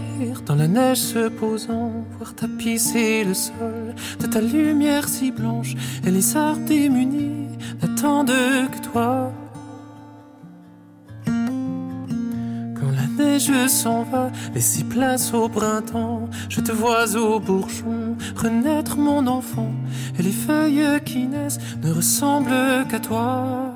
dans 0.47 0.55
la 0.55 0.67
neige 0.67 0.97
se 0.97 1.29
posant, 1.29 1.93
voir 2.17 2.35
tapisser 2.35 3.23
le 3.23 3.35
sol 3.35 3.95
de 4.19 4.27
ta 4.27 4.41
lumière 4.41 5.07
si 5.07 5.31
blanche. 5.31 5.75
Et 6.07 6.11
les 6.11 6.39
arbres 6.39 6.65
démunis 6.65 7.49
n'attendent 7.83 8.29
que 8.73 8.91
toi. 8.91 9.31
Quand 11.27 12.91
la 12.97 13.07
neige 13.23 13.53
s'en 13.67 14.05
va, 14.05 14.31
laissez 14.55 14.85
place 14.85 15.35
au 15.35 15.47
printemps. 15.51 16.31
Je 16.49 16.63
te 16.63 16.73
vois 16.73 17.15
au 17.15 17.41
bourgeon 17.41 18.17
renaître 18.37 18.97
mon 18.97 19.27
enfant. 19.27 19.71
Et 20.19 20.23
les 20.23 20.33
feuilles 20.33 20.99
qui 21.05 21.27
naissent 21.27 21.61
ne 21.83 21.93
ressemblent 21.93 22.87
qu'à 22.89 23.01
toi. 23.01 23.75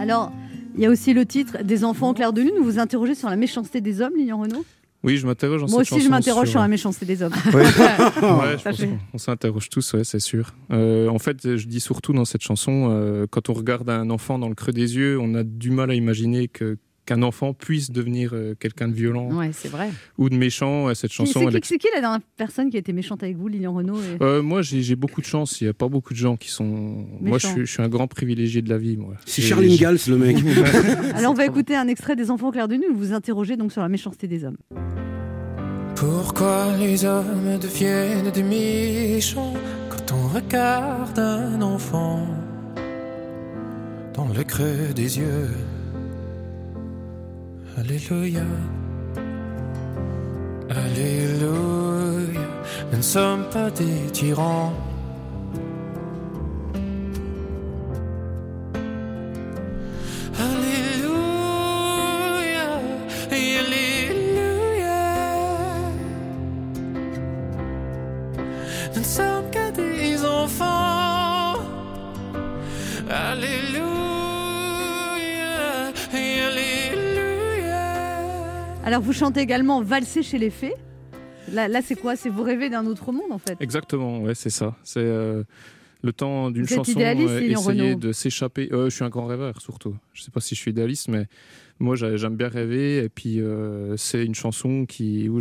Alors, 0.00 0.32
il 0.78 0.82
y 0.82 0.86
a 0.86 0.90
aussi 0.90 1.12
le 1.12 1.26
titre 1.26 1.62
Des 1.62 1.84
enfants 1.84 2.10
au 2.10 2.14
clair 2.14 2.32
de 2.32 2.40
lune. 2.40 2.52
Vous 2.58 2.64
vous 2.64 2.78
interrogez 2.78 3.14
sur 3.14 3.28
la 3.28 3.36
méchanceté 3.36 3.80
des 3.82 4.00
hommes, 4.00 4.14
Lilian 4.16 4.38
Renaud? 4.40 4.64
Oui, 5.04 5.16
je 5.16 5.26
m'interroge 5.26 5.60
Moi 5.60 5.84
cette 5.84 5.92
aussi, 5.92 6.04
je 6.04 6.08
m'interroge 6.10 6.46
sur... 6.46 6.52
sur 6.54 6.60
la 6.60 6.66
méchanceté 6.68 7.06
des 7.06 7.22
hommes. 7.22 7.32
Ouais, 7.54 7.64
je 7.66 8.62
pense 8.64 8.76
qu'on- 8.80 8.98
on 9.14 9.18
s'interroge 9.18 9.68
tous, 9.68 9.92
ouais, 9.92 10.02
c'est 10.02 10.18
sûr. 10.18 10.54
Euh, 10.72 11.08
en 11.08 11.20
fait, 11.20 11.56
je 11.56 11.66
dis 11.68 11.78
surtout 11.80 12.12
dans 12.12 12.24
cette 12.24 12.42
chanson, 12.42 12.88
euh, 12.90 13.26
quand 13.30 13.48
on 13.48 13.52
regarde 13.52 13.88
un 13.90 14.10
enfant 14.10 14.38
dans 14.40 14.48
le 14.48 14.56
creux 14.56 14.72
des 14.72 14.96
yeux, 14.96 15.18
on 15.20 15.34
a 15.34 15.44
du 15.44 15.70
mal 15.70 15.90
à 15.90 15.94
imaginer 15.94 16.48
que 16.48 16.78
qu'un 17.08 17.22
enfant 17.22 17.54
puisse 17.54 17.90
devenir 17.90 18.30
euh, 18.34 18.54
quelqu'un 18.58 18.88
de 18.88 18.92
violent 18.94 19.30
Ouais, 19.32 19.50
c'est 19.52 19.68
vrai. 19.68 19.88
ou 20.18 20.28
de 20.28 20.36
méchant. 20.36 20.90
Et 20.90 20.94
Cette 20.94 21.10
chanson, 21.12 21.40
C'est 21.40 21.44
elle 21.46 21.50
qui, 21.52 21.56
ex- 21.56 21.68
c'est 21.68 21.78
qui 21.78 21.88
la 21.94 22.00
dernière 22.00 22.20
personne 22.36 22.68
qui 22.70 22.76
a 22.76 22.80
été 22.80 22.92
méchante 22.92 23.22
avec 23.22 23.36
vous, 23.36 23.48
Lilian 23.48 23.72
Renaud 23.72 23.96
et- 23.96 24.22
Euh, 24.22 24.42
moi, 24.42 24.60
j'ai 24.62 24.82
j'ai 24.82 24.94
beaucoup 24.96 25.20
de 25.20 25.26
chance. 25.26 25.60
Il 25.60 25.64
n'y 25.64 25.70
a 25.70 25.74
pas 25.74 25.88
beaucoup 25.88 26.12
de 26.12 26.18
gens 26.18 26.36
qui 26.36 26.48
sont. 26.50 27.06
Moi, 27.20 27.38
je 27.38 27.46
suis, 27.46 27.60
je 27.66 27.72
suis 27.72 27.82
un 27.82 27.88
grand 27.88 28.06
privilégié 28.06 28.60
de 28.62 28.68
la 28.68 28.78
vie. 28.78 28.96
Moi. 28.96 29.14
C'est 29.26 29.42
j'ai- 29.42 29.76
Gals, 29.78 29.98
le 30.08 30.16
mec. 30.18 30.36
Alors, 31.14 31.32
on 31.32 31.34
va 31.34 31.46
écouter 31.46 31.74
un 31.76 31.88
extrait 31.88 32.14
des 32.16 32.30
enfants 32.30 32.48
au 32.48 32.52
clair 32.52 32.68
de 32.68 32.76
où 32.76 32.92
vous 32.94 32.98
vous 33.08 33.12
interrogez 33.12 33.56
donc 33.56 33.72
sur 33.72 33.80
la 33.82 33.88
méchanceté 33.88 34.26
des 34.28 34.44
hommes. 34.44 34.56
Pourquoi 35.96 36.76
les 36.78 37.04
hommes 37.04 37.58
deviennent 37.60 38.30
des 38.30 38.42
méchants 38.42 39.54
quand 39.90 40.14
on 40.14 40.28
regarde 40.28 41.18
un 41.18 41.60
enfant 41.62 42.26
dans 44.14 44.28
le 44.28 44.44
creux 44.44 44.92
des 44.94 45.18
yeux? 45.18 45.48
Alléluia, 47.78 48.42
Alléluia, 50.68 52.40
nous 52.90 52.96
ne 52.96 53.02
sommes 53.02 53.44
pas 53.52 53.70
des 53.70 54.10
tyrans. 54.10 54.72
Alors, 78.98 79.06
vous 79.06 79.12
chantez 79.12 79.38
également 79.38 79.80
Valser 79.80 80.24
chez 80.24 80.38
les 80.38 80.50
fées. 80.50 80.74
Là, 81.52 81.68
là 81.68 81.82
c'est 81.82 81.94
quoi? 81.94 82.16
C'est 82.16 82.30
vous 82.30 82.42
rêvez 82.42 82.68
d'un 82.68 82.84
autre 82.84 83.12
monde, 83.12 83.30
en 83.30 83.38
fait 83.38 83.56
Exactement, 83.60 84.22
ouais, 84.22 84.34
c'est 84.34 84.50
ça. 84.50 84.74
C'est 84.82 84.98
euh, 84.98 85.44
le 86.02 86.12
temps 86.12 86.50
d'une 86.50 86.66
chanson, 86.66 86.98
euh, 86.98 87.40
essayer 87.40 87.94
de 87.94 88.10
s'échapper. 88.10 88.68
Euh, 88.72 88.90
je 88.90 88.96
suis 88.96 89.04
un 89.04 89.08
grand 89.08 89.26
rêveur, 89.26 89.60
surtout. 89.60 89.94
Je 90.14 90.24
sais 90.24 90.32
pas 90.32 90.40
si 90.40 90.56
je 90.56 90.60
suis 90.60 90.72
idéaliste, 90.72 91.06
mais 91.06 91.26
moi, 91.78 91.94
j'a- 91.94 92.16
j'aime 92.16 92.34
bien 92.34 92.48
rêver. 92.48 93.04
Et 93.04 93.08
puis, 93.08 93.40
euh, 93.40 93.96
c'est 93.96 94.26
une 94.26 94.34
chanson 94.34 94.84
qui, 94.84 95.28
où 95.28 95.38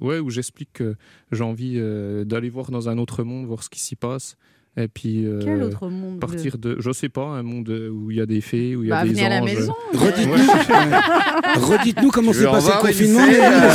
ouais, 0.00 0.20
j'explique 0.28 0.74
que 0.74 0.94
j'ai 1.32 1.44
envie 1.44 1.80
d'aller 2.26 2.50
voir 2.50 2.70
dans 2.70 2.90
un 2.90 2.98
autre 2.98 3.22
monde, 3.22 3.46
voir 3.46 3.62
ce 3.62 3.70
qui 3.70 3.80
s'y 3.80 3.96
passe. 3.96 4.36
Et 4.80 4.86
puis, 4.86 5.26
euh, 5.26 5.40
Quel 5.42 5.60
autre 5.64 5.88
monde 5.88 6.20
Partir 6.20 6.56
de, 6.56 6.76
je 6.78 6.92
sais 6.92 7.08
pas, 7.08 7.24
un 7.24 7.42
monde 7.42 7.68
où 7.92 8.12
il 8.12 8.18
y 8.18 8.20
a 8.20 8.26
des 8.26 8.40
fées, 8.40 8.76
où 8.76 8.84
il 8.84 8.90
y 8.90 8.92
a 8.92 8.96
Bah, 8.96 9.02
des 9.04 9.10
venez 9.10 9.26
à 9.26 9.28
la 9.28 9.42
anges. 9.42 9.54
maison. 9.54 9.74
Redites-nous. 9.92 11.62
Redites-nous 11.66 12.10
comment 12.10 12.32
Je 12.32 12.38
s'est 12.40 12.44
passé 12.46 12.70
le 12.74 12.80
confinement. 12.80 13.20
euh. 13.20 13.70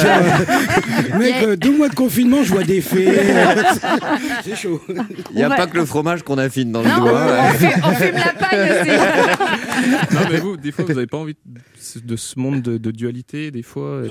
je- 1.11 1.17
Mec, 1.17 1.35
euh, 1.43 1.55
deux 1.57 1.75
mois 1.77 1.89
de 1.89 1.95
confinement, 1.95 2.43
je 2.43 2.53
vois 2.53 2.63
des 2.63 2.79
fées. 2.81 3.11
C'est 4.43 4.55
chaud. 4.55 4.81
Il 4.87 4.95
n'y 5.35 5.43
a 5.43 5.47
On 5.47 5.49
va- 5.49 5.55
pas 5.57 5.67
que 5.67 5.75
le 5.77 5.85
fromage 5.85 6.23
qu'on 6.23 6.37
affine 6.37 6.71
dans 6.71 6.81
le 6.81 6.89
doigt. 6.89 7.21
on, 7.41 7.53
fume, 7.53 7.69
on 7.83 7.91
fume 7.95 8.15
la 8.15 8.33
paille 8.33 8.71
aussi. 8.81 10.13
non, 10.15 10.19
mais 10.31 10.37
vous, 10.39 10.55
des 10.57 10.71
fois, 10.71 10.85
vous 10.85 10.93
n'avez 10.93 11.07
pas 11.07 11.17
envie 11.17 11.35
de, 12.05 12.15
ce 12.15 12.39
monde 12.39 12.61
de, 12.61 12.77
de 12.77 12.91
dualité. 12.91 13.51
Des 13.51 13.63
fois, 13.63 14.03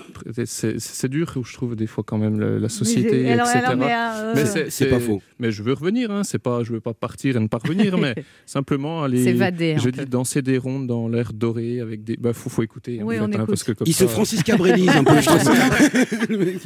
c'est- 0.44 1.08
dur, 1.08 1.32
je 1.44 1.52
trouve, 1.54 1.74
des 1.74 1.86
fois, 1.86 2.04
quand 2.06 2.18
même, 2.18 2.38
la, 2.38 2.58
la 2.58 2.68
société, 2.68 3.30
etc. 3.30 3.40
alors, 3.64 3.76
mais, 3.76 3.86
euh, 3.92 4.32
Mais 4.36 4.70
C'est 4.70 4.86
pas 4.86 5.00
faux. 5.00 5.20
Mais 5.38 5.50
je 5.50 5.62
veux 5.62 5.72
revenir, 5.72 6.10
hein, 6.10 6.22
c'est 6.24 6.38
pas, 6.38 6.62
je 6.62 6.72
veux 6.72 6.80
pas 6.82 6.92
partir 6.94 7.36
et 7.36 7.40
ne 7.40 7.46
pas 7.48 7.58
revenir, 7.58 7.96
mais 7.96 8.14
simplement 8.46 9.02
aller. 9.02 9.24
S'évader 9.24 9.74
un 9.74 9.78
Je 9.78 9.88
peu. 9.90 10.04
dis 10.04 10.10
danser 10.10 10.42
des 10.42 10.58
rondes 10.58 10.86
dans 10.86 11.08
l'air 11.08 11.32
doré 11.32 11.80
avec 11.80 12.04
des. 12.04 12.16
Bah, 12.16 12.32
faut, 12.34 12.50
faut 12.50 12.62
écouter. 12.62 13.00
en 13.02 13.06
Oui, 13.06 13.14
fait, 13.16 13.20
on 13.22 13.24
hein, 13.24 13.30
écoute. 13.32 13.46
parce 13.46 13.64
que 13.64 13.72
comme 13.72 13.86
Il 13.86 13.94
se 13.94 14.06
ça- 14.06 14.12
Francis 14.12 14.42
Cabrélise 14.42 14.88
un 14.90 15.04
peu, 15.04 15.18
je 15.20 15.26
trouve. 15.26 16.28
Le 16.28 16.38
mec. 16.38 16.58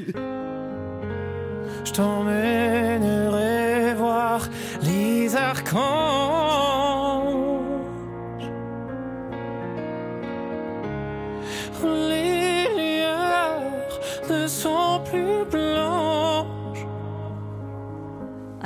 Je 1.84 1.92
t'emmènerai 1.92 3.94
voir 3.94 4.48
les 4.82 5.36
archanges. 5.36 5.76
Les 11.84 12.66
lueurs 12.76 14.00
ne 14.30 14.46
sont 14.48 15.00
plus 15.10 15.44
blanches. 15.50 15.75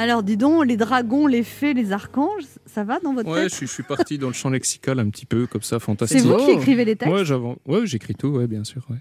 Alors, 0.00 0.22
dis 0.22 0.36
donc, 0.38 0.64
les 0.66 0.78
dragons, 0.78 1.26
les 1.26 1.42
fées, 1.42 1.74
les 1.74 1.92
archanges, 1.92 2.44
ça 2.64 2.84
va 2.84 2.98
dans 3.00 3.12
votre 3.12 3.28
Ouais, 3.28 3.40
je 3.40 3.44
tête 3.48 3.52
suis, 3.54 3.66
je 3.66 3.72
suis 3.72 3.82
parti 3.82 4.16
dans 4.16 4.28
le 4.28 4.32
champ 4.32 4.48
lexical 4.48 4.98
un 4.98 5.10
petit 5.10 5.26
peu, 5.26 5.46
comme 5.46 5.60
ça, 5.60 5.78
fantastique. 5.78 6.20
C'est 6.20 6.26
vous 6.26 6.36
qui 6.38 6.52
écrivez 6.52 6.86
les 6.86 6.96
textes 6.96 7.12
Ouais, 7.14 7.22
ouais 7.66 7.86
j'écris 7.86 8.14
tout, 8.14 8.28
ouais, 8.28 8.46
bien 8.46 8.64
sûr. 8.64 8.86
Ouais. 8.88 8.96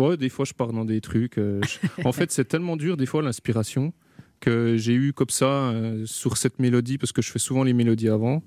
Ouais, 0.00 0.16
des 0.16 0.28
fois, 0.28 0.44
je 0.44 0.52
pars 0.52 0.72
dans 0.72 0.84
des 0.84 1.00
trucs. 1.00 1.38
euh, 1.38 1.60
je- 1.66 2.02
En 2.06 2.12
fait, 2.12 2.30
c'est 2.30 2.44
tellement 2.44 2.76
dur, 2.76 2.96
des 2.96 3.06
fois, 3.06 3.20
l'inspiration, 3.20 3.92
que 4.38 4.76
j'ai 4.76 4.94
eu 4.94 5.12
comme 5.12 5.30
ça, 5.30 5.46
euh, 5.46 6.06
sur 6.06 6.36
cette 6.36 6.60
mélodie, 6.60 6.98
parce 6.98 7.10
que 7.10 7.20
je 7.20 7.32
fais 7.32 7.40
souvent 7.40 7.64
les 7.64 7.72
mélodies 7.72 8.08
avant. 8.08 8.44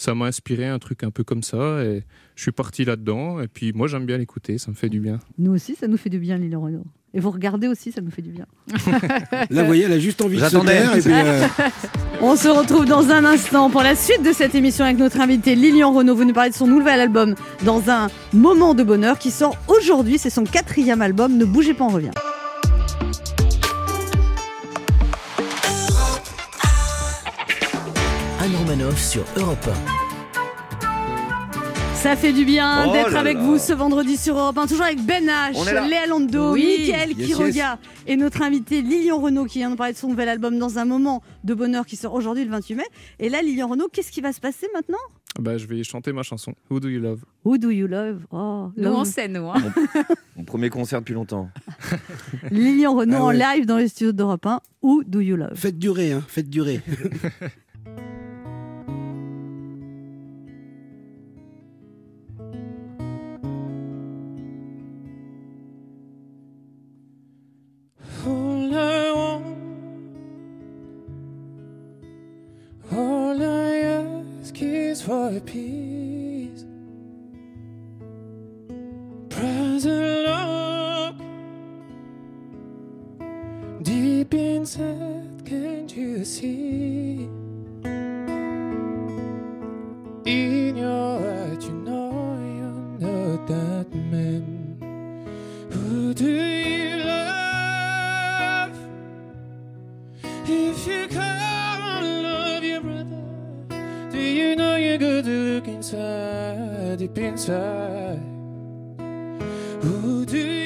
Ça 0.00 0.14
m'a 0.14 0.24
inspiré 0.24 0.66
un 0.66 0.78
truc 0.78 1.04
un 1.04 1.10
peu 1.10 1.24
comme 1.24 1.42
ça, 1.42 1.84
et 1.84 2.04
je 2.34 2.40
suis 2.40 2.52
parti 2.52 2.86
là-dedans. 2.86 3.38
Et 3.42 3.48
puis, 3.48 3.74
moi, 3.74 3.86
j'aime 3.86 4.06
bien 4.06 4.16
l'écouter, 4.16 4.56
ça 4.56 4.70
me 4.70 4.74
fait 4.74 4.88
du 4.88 4.98
bien. 4.98 5.18
Nous 5.36 5.52
aussi, 5.52 5.74
ça 5.74 5.88
nous 5.88 5.98
fait 5.98 6.08
du 6.08 6.18
bien, 6.18 6.38
Lilian 6.38 6.62
Renaud. 6.62 6.86
Et 7.12 7.20
vous 7.20 7.30
regardez 7.30 7.68
aussi, 7.68 7.92
ça 7.92 8.00
nous 8.00 8.10
fait 8.10 8.22
du 8.22 8.30
bien. 8.30 8.46
Là, 9.50 9.60
vous 9.60 9.66
voyez, 9.66 9.84
elle 9.84 9.92
a 9.92 9.98
juste 9.98 10.22
envie 10.22 10.38
de 10.38 10.42
se 10.42 10.56
taire. 10.56 10.96
Et 10.96 11.02
puis, 11.02 11.12
euh, 11.12 11.46
On 12.22 12.34
se 12.34 12.48
retrouve 12.48 12.86
dans 12.86 13.10
un 13.10 13.26
instant 13.26 13.68
pour 13.68 13.82
la 13.82 13.94
suite 13.94 14.22
de 14.22 14.32
cette 14.32 14.54
émission 14.54 14.86
avec 14.86 14.96
notre 14.96 15.20
invité 15.20 15.54
Lilian 15.54 15.92
Renaud. 15.92 16.14
Vous 16.14 16.24
nous 16.24 16.32
parlez 16.32 16.48
de 16.48 16.54
son 16.54 16.66
nouvel 16.66 16.98
album 16.98 17.34
dans 17.66 17.90
un 17.90 18.08
moment 18.32 18.72
de 18.72 18.82
bonheur 18.82 19.18
qui 19.18 19.30
sort 19.30 19.58
aujourd'hui. 19.68 20.16
C'est 20.16 20.30
son 20.30 20.44
quatrième 20.44 21.02
album. 21.02 21.36
Ne 21.36 21.44
bougez 21.44 21.74
pas, 21.74 21.84
on 21.84 21.88
revient. 21.88 22.12
Anne 28.50 28.56
Romanoff 28.56 28.98
sur 29.00 29.22
Europe 29.36 29.68
Ça 31.94 32.16
fait 32.16 32.32
du 32.32 32.44
bien 32.44 32.86
Oh 32.88 32.92
d'être 32.92 33.14
avec 33.14 33.36
là. 33.36 33.42
vous 33.42 33.58
ce 33.58 33.72
vendredi 33.72 34.16
sur 34.16 34.36
Europe 34.38 34.58
1, 34.58 34.66
toujours 34.66 34.84
avec 34.86 35.00
Ben 35.04 35.24
H. 35.26 35.88
Léa 35.88 36.06
Lando, 36.06 36.52
Oui. 36.54 36.78
Mickaël 36.80 37.10
Yes, 37.16 37.26
Quiroga 37.28 37.78
et 38.06 38.16
notre 38.16 38.42
invité 38.42 38.82
Lilian 38.82 39.18
Renaud 39.20 39.44
qui 39.44 39.58
vient 39.58 39.70
de 39.70 39.76
parler 39.76 39.92
de 39.92 39.98
son 39.98 40.08
nouvel 40.08 40.28
album 40.28 40.58
dans 40.58 40.78
un 40.78 40.84
moment 40.84 41.22
de 41.44 41.54
bonheur 41.54 41.86
qui 41.86 41.94
sort 41.96 42.14
aujourd'hui 42.14 42.44
le 42.44 42.50
28 42.50 42.74
mai. 42.76 42.84
Et 43.20 43.28
là, 43.28 43.42
Lilian 43.42 43.68
Renaud, 43.68 43.88
qu'est-ce 43.92 44.10
qui 44.10 44.20
va 44.20 44.32
se 44.32 44.40
passer 44.40 44.66
maintenant? 44.74 44.98
Bah, 45.38 45.56
je 45.56 45.66
vais 45.66 45.84
chanter 45.84 46.12
ma 46.12 46.22
chanson, 46.24 46.54
Who 46.70 46.80
Do 46.80 46.88
You 46.88 47.00
Love? 47.00 47.20
Who 47.44 47.56
do 47.56 47.70
you 47.70 47.86
love? 47.86 48.26
Oh, 48.32 48.70
Nous, 48.76 48.90
on 48.90 49.04
sait, 49.04 49.28
nous. 49.28 49.48
hein. 49.48 49.62
Mon 50.36 50.42
premier 50.44 50.70
concert 50.70 50.98
depuis 51.00 51.14
longtemps. 51.14 51.48
Lilian 52.50 52.94
Renaud 52.96 53.16
Ah 53.16 53.24
en 53.26 53.30
live 53.30 53.64
dans 53.66 53.76
les 53.78 53.86
studios 53.88 54.12
d'Europe 54.12 54.44
1. 54.46 54.60
Who 54.82 55.04
do 55.04 55.20
you 55.20 55.36
love? 55.36 55.54
Faites 55.54 55.78
durer, 55.78 56.12
hein, 56.12 56.22
faites 56.26 56.50
durer. 56.50 56.80
for 75.30 75.40
peace. 75.40 76.64
Present 79.28 80.26
deep 83.82 84.34
inside, 84.34 85.44
can't 85.44 85.96
you 85.96 86.24
see? 86.24 87.09
Look 105.60 105.68
inside, 105.68 106.98
deep 106.98 107.18
inside? 107.18 108.18
Who 109.82 110.24
do 110.24 110.59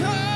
come. 0.00 0.29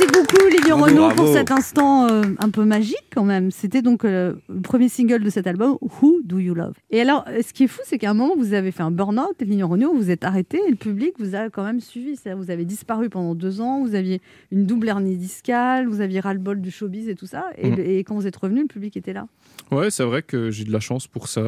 Merci 0.00 0.12
beaucoup, 0.18 0.48
Lilian 0.48 0.78
Renaud, 0.78 1.10
pour 1.14 1.28
cet 1.28 1.50
instant 1.50 2.08
euh, 2.08 2.22
un 2.38 2.48
peu 2.48 2.64
magique 2.64 3.04
quand 3.14 3.24
même. 3.24 3.50
C'était 3.50 3.82
donc 3.82 4.04
euh, 4.04 4.34
le 4.48 4.62
premier 4.62 4.88
single 4.88 5.22
de 5.22 5.28
cet 5.28 5.46
album, 5.46 5.76
Who 5.82 6.20
Do 6.24 6.38
You 6.38 6.54
Love? 6.54 6.72
Et 6.90 7.02
alors, 7.02 7.24
euh, 7.28 7.42
ce 7.46 7.52
qui 7.52 7.64
est 7.64 7.66
fou, 7.66 7.82
c'est 7.84 7.98
qu'à 7.98 8.10
un 8.10 8.14
moment, 8.14 8.34
vous 8.34 8.54
avez 8.54 8.70
fait 8.70 8.82
un 8.82 8.90
burn-out, 8.90 9.36
Lilian 9.40 9.68
Renaud, 9.68 9.92
vous 9.92 10.10
êtes 10.10 10.24
arrêté 10.24 10.58
et 10.66 10.70
le 10.70 10.76
public 10.76 11.12
vous 11.18 11.34
a 11.34 11.50
quand 11.50 11.64
même 11.64 11.80
suivi. 11.80 12.18
Vous 12.34 12.50
avez 12.50 12.64
disparu 12.64 13.10
pendant 13.10 13.34
deux 13.34 13.60
ans, 13.60 13.84
vous 13.84 13.94
aviez 13.94 14.22
une 14.50 14.64
double 14.64 14.88
hernie 14.88 15.16
discale, 15.16 15.86
vous 15.86 16.00
aviez 16.00 16.20
ras-le-bol 16.20 16.62
du 16.62 16.70
showbiz 16.70 17.08
et 17.08 17.14
tout 17.14 17.26
ça. 17.26 17.44
Et, 17.58 17.98
et 17.98 18.04
quand 18.04 18.14
vous 18.14 18.26
êtes 18.26 18.36
revenu, 18.36 18.62
le 18.62 18.68
public 18.68 18.96
était 18.96 19.12
là. 19.12 19.26
Ouais, 19.70 19.90
c'est 19.90 20.04
vrai 20.04 20.22
que 20.22 20.50
j'ai 20.50 20.64
de 20.64 20.72
la 20.72 20.80
chance 20.80 21.08
pour 21.08 21.28
ça. 21.28 21.42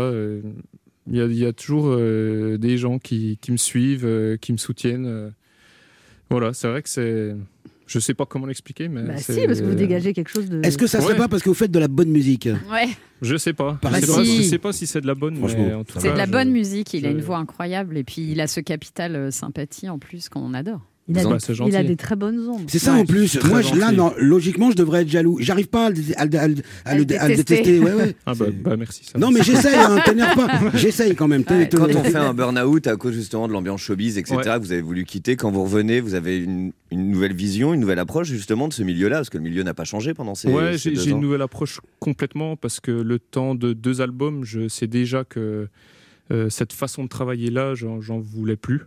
Il 1.07 1.17
y, 1.17 1.21
a, 1.23 1.25
il 1.25 1.39
y 1.39 1.47
a 1.47 1.55
toujours 1.55 1.87
euh, 1.89 2.59
des 2.59 2.77
gens 2.77 2.99
qui, 2.99 3.39
qui 3.41 3.51
me 3.51 3.57
suivent, 3.57 4.37
qui 4.43 4.53
me 4.53 4.59
soutiennent. 4.59 5.33
Voilà, 6.29 6.53
c'est 6.53 6.69
vrai 6.69 6.83
que 6.83 6.91
c'est. 6.91 7.35
Je 7.93 7.99
sais 7.99 8.15
pas 8.15 8.25
comment 8.25 8.47
l'expliquer, 8.47 8.89
mais. 8.89 9.03
Bah 9.03 9.17
si, 9.19 9.47
parce 9.47 9.61
que 9.61 9.67
vous 9.67 9.75
dégagez 9.75 10.15
quelque 10.15 10.31
chose 10.31 10.49
de... 10.49 10.65
Est-ce 10.65 10.79
que 10.79 10.87
ça 10.87 11.01
serait 11.01 11.13
Ouais. 11.13 11.19
pas 11.19 11.29
parce 11.29 11.43
que 11.43 11.51
vous 11.51 11.55
faites 11.55 11.71
de 11.71 11.79
la 11.79 11.89
bonne 11.89 12.09
musique 12.11 12.49
Ouais. 12.71 12.89
Je 13.21 13.37
sais 13.37 13.53
pas. 13.53 13.79
Je, 13.83 13.89
sais 13.89 14.07
Bah 14.07 14.15
je 14.19 14.25
si. 14.25 14.45
sais 14.45 14.59
pas 14.59 14.73
si 14.73 14.87
c'est 14.87 15.01
de 15.03 15.07
la 15.07 15.15
bonne, 15.15 15.37
C'est 15.99 16.11
de 16.13 16.17
la 16.17 16.25
je- 16.27 16.31
bonne 16.31 16.51
musique, 16.51 16.95
il 16.95 17.05
a 17.07 17.11
une 17.11 17.21
voix 17.21 17.37
incroyable 17.39 17.99
et 17.99 18.03
puis 18.05 18.31
il 18.33 18.41
a 18.41 18.47
ce 18.47 18.61
capital 18.61 19.15
euh, 19.15 19.31
sympathie 19.31 19.89
en 19.91 19.99
plus 19.99 20.29
qu'on 20.31 20.55
adore. 20.55 20.81
Il 21.13 21.27
a, 21.27 21.33
des- 21.35 21.39
c'est 21.41 21.53
il 21.53 21.63
a 21.63 21.71
gentil. 21.79 21.87
des 21.89 21.97
très 21.97 22.17
bonnes 22.17 22.49
ondes. 22.49 22.63
C'est 22.69 22.79
ça 22.79 22.95
Ouais. 22.95 23.01
en 23.01 23.05
plus. 23.07 23.39
Moi, 23.45 23.63
je- 23.63 23.75
là, 23.75 23.93
non, 23.93 24.13
logiquement, 24.19 24.71
je 24.71 24.77
devrais 24.77 25.03
être 25.03 25.09
jaloux. 25.09 25.39
J'arrive 25.41 25.69
pas 25.69 25.87
à 25.87 25.91
le, 25.91 25.97
à 26.17 26.27
le- 26.27 26.39
à 26.39 26.49
le- 26.49 26.55
à 26.85 26.95
le- 26.95 27.15
À 27.19 27.23
à 27.23 27.29
le 27.29 27.31
le 27.31 27.37
détester. 27.37 27.79
Ouais, 27.79 27.93
ouais. 27.93 28.17
Ah 28.27 28.35
bah, 28.35 28.47
bah, 28.53 28.77
merci. 28.77 29.05
Ça 29.05 29.19
Non, 29.19 29.31
mais 29.31 29.43
j'essaye, 29.43 29.75
hein, 29.77 29.99
t'énerve 30.05 30.35
pas. 30.37 30.49
J'essaye 30.75 31.15
quand 31.15 31.29
même. 31.29 31.45
Quand 31.45 31.55
on 31.55 32.05
fait 32.05 32.17
un 32.17 32.35
burn-out 32.35 32.87
à 32.87 32.97
cause 32.97 33.15
justement 33.15 33.49
de 33.49 33.53
l'ambiance 33.53 33.81
showbiz, 33.83 34.19
etc., 34.19 34.37
Ouais. 34.37 34.59
vous 34.59 34.73
avez 34.73 34.83
voulu 34.83 35.05
quitter, 35.05 35.37
quand 35.37 35.51
vous 35.51 35.63
revenez, 35.65 36.01
vous 36.01 36.15
avez 36.15 36.39
une, 36.39 36.73
une 36.91 37.11
nouvelle 37.11 37.35
vision, 37.35 37.75
une 37.75 37.81
nouvelle 37.81 37.99
approche 37.99 38.29
justement 38.29 38.69
de 38.69 38.73
ce 38.73 38.83
milieu-là, 38.83 39.17
parce 39.17 39.31
que 39.31 39.39
le 39.39 39.45
milieu 39.45 39.63
n'a 39.63 39.75
pas 39.75 39.85
changé 39.85 40.15
pendant 40.15 40.35
ces, 40.35 40.49
Ouais, 40.49 40.79
ces 40.79 40.95
j'ai 40.95 41.11
une 41.11 41.21
nouvelle 41.21 41.43
approche 41.43 41.81
complètement 42.01 42.57
parce 42.57 42.81
que 42.81 42.91
le 42.91 43.19
temps 43.19 43.55
de 43.55 43.73
deux 43.73 44.01
albums, 44.01 44.45
je 44.45 44.69
sais 44.69 44.87
déjà 44.87 45.25
que 45.25 45.69
euh, 46.31 46.49
cette 46.51 46.73
façon 46.73 47.05
de 47.05 47.09
travailler 47.09 47.51
là, 47.51 47.75
j'en 47.75 48.19
voulais 48.19 48.57
plus. 48.57 48.83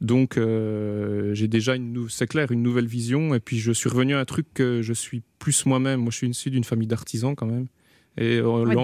Donc 0.00 0.36
euh, 0.36 1.34
j'ai 1.34 1.48
déjà 1.48 1.76
une, 1.76 2.06
c'est 2.08 2.26
clair, 2.26 2.50
une 2.52 2.62
nouvelle 2.62 2.86
vision. 2.86 3.34
Et 3.34 3.40
puis 3.40 3.58
je 3.58 3.72
suis 3.72 3.88
revenu 3.88 4.14
à 4.14 4.20
un 4.20 4.24
truc 4.24 4.46
que 4.54 4.82
je 4.82 4.92
suis 4.92 5.22
plus 5.38 5.66
moi-même. 5.66 6.00
Moi, 6.00 6.10
je 6.10 6.16
suis 6.16 6.28
issu 6.28 6.50
d'une 6.50 6.64
famille 6.64 6.88
d'artisans 6.88 7.34
quand 7.34 7.46
même. 7.46 7.66
Et 8.16 8.36
euh, 8.38 8.64
Ouais, 8.64 8.74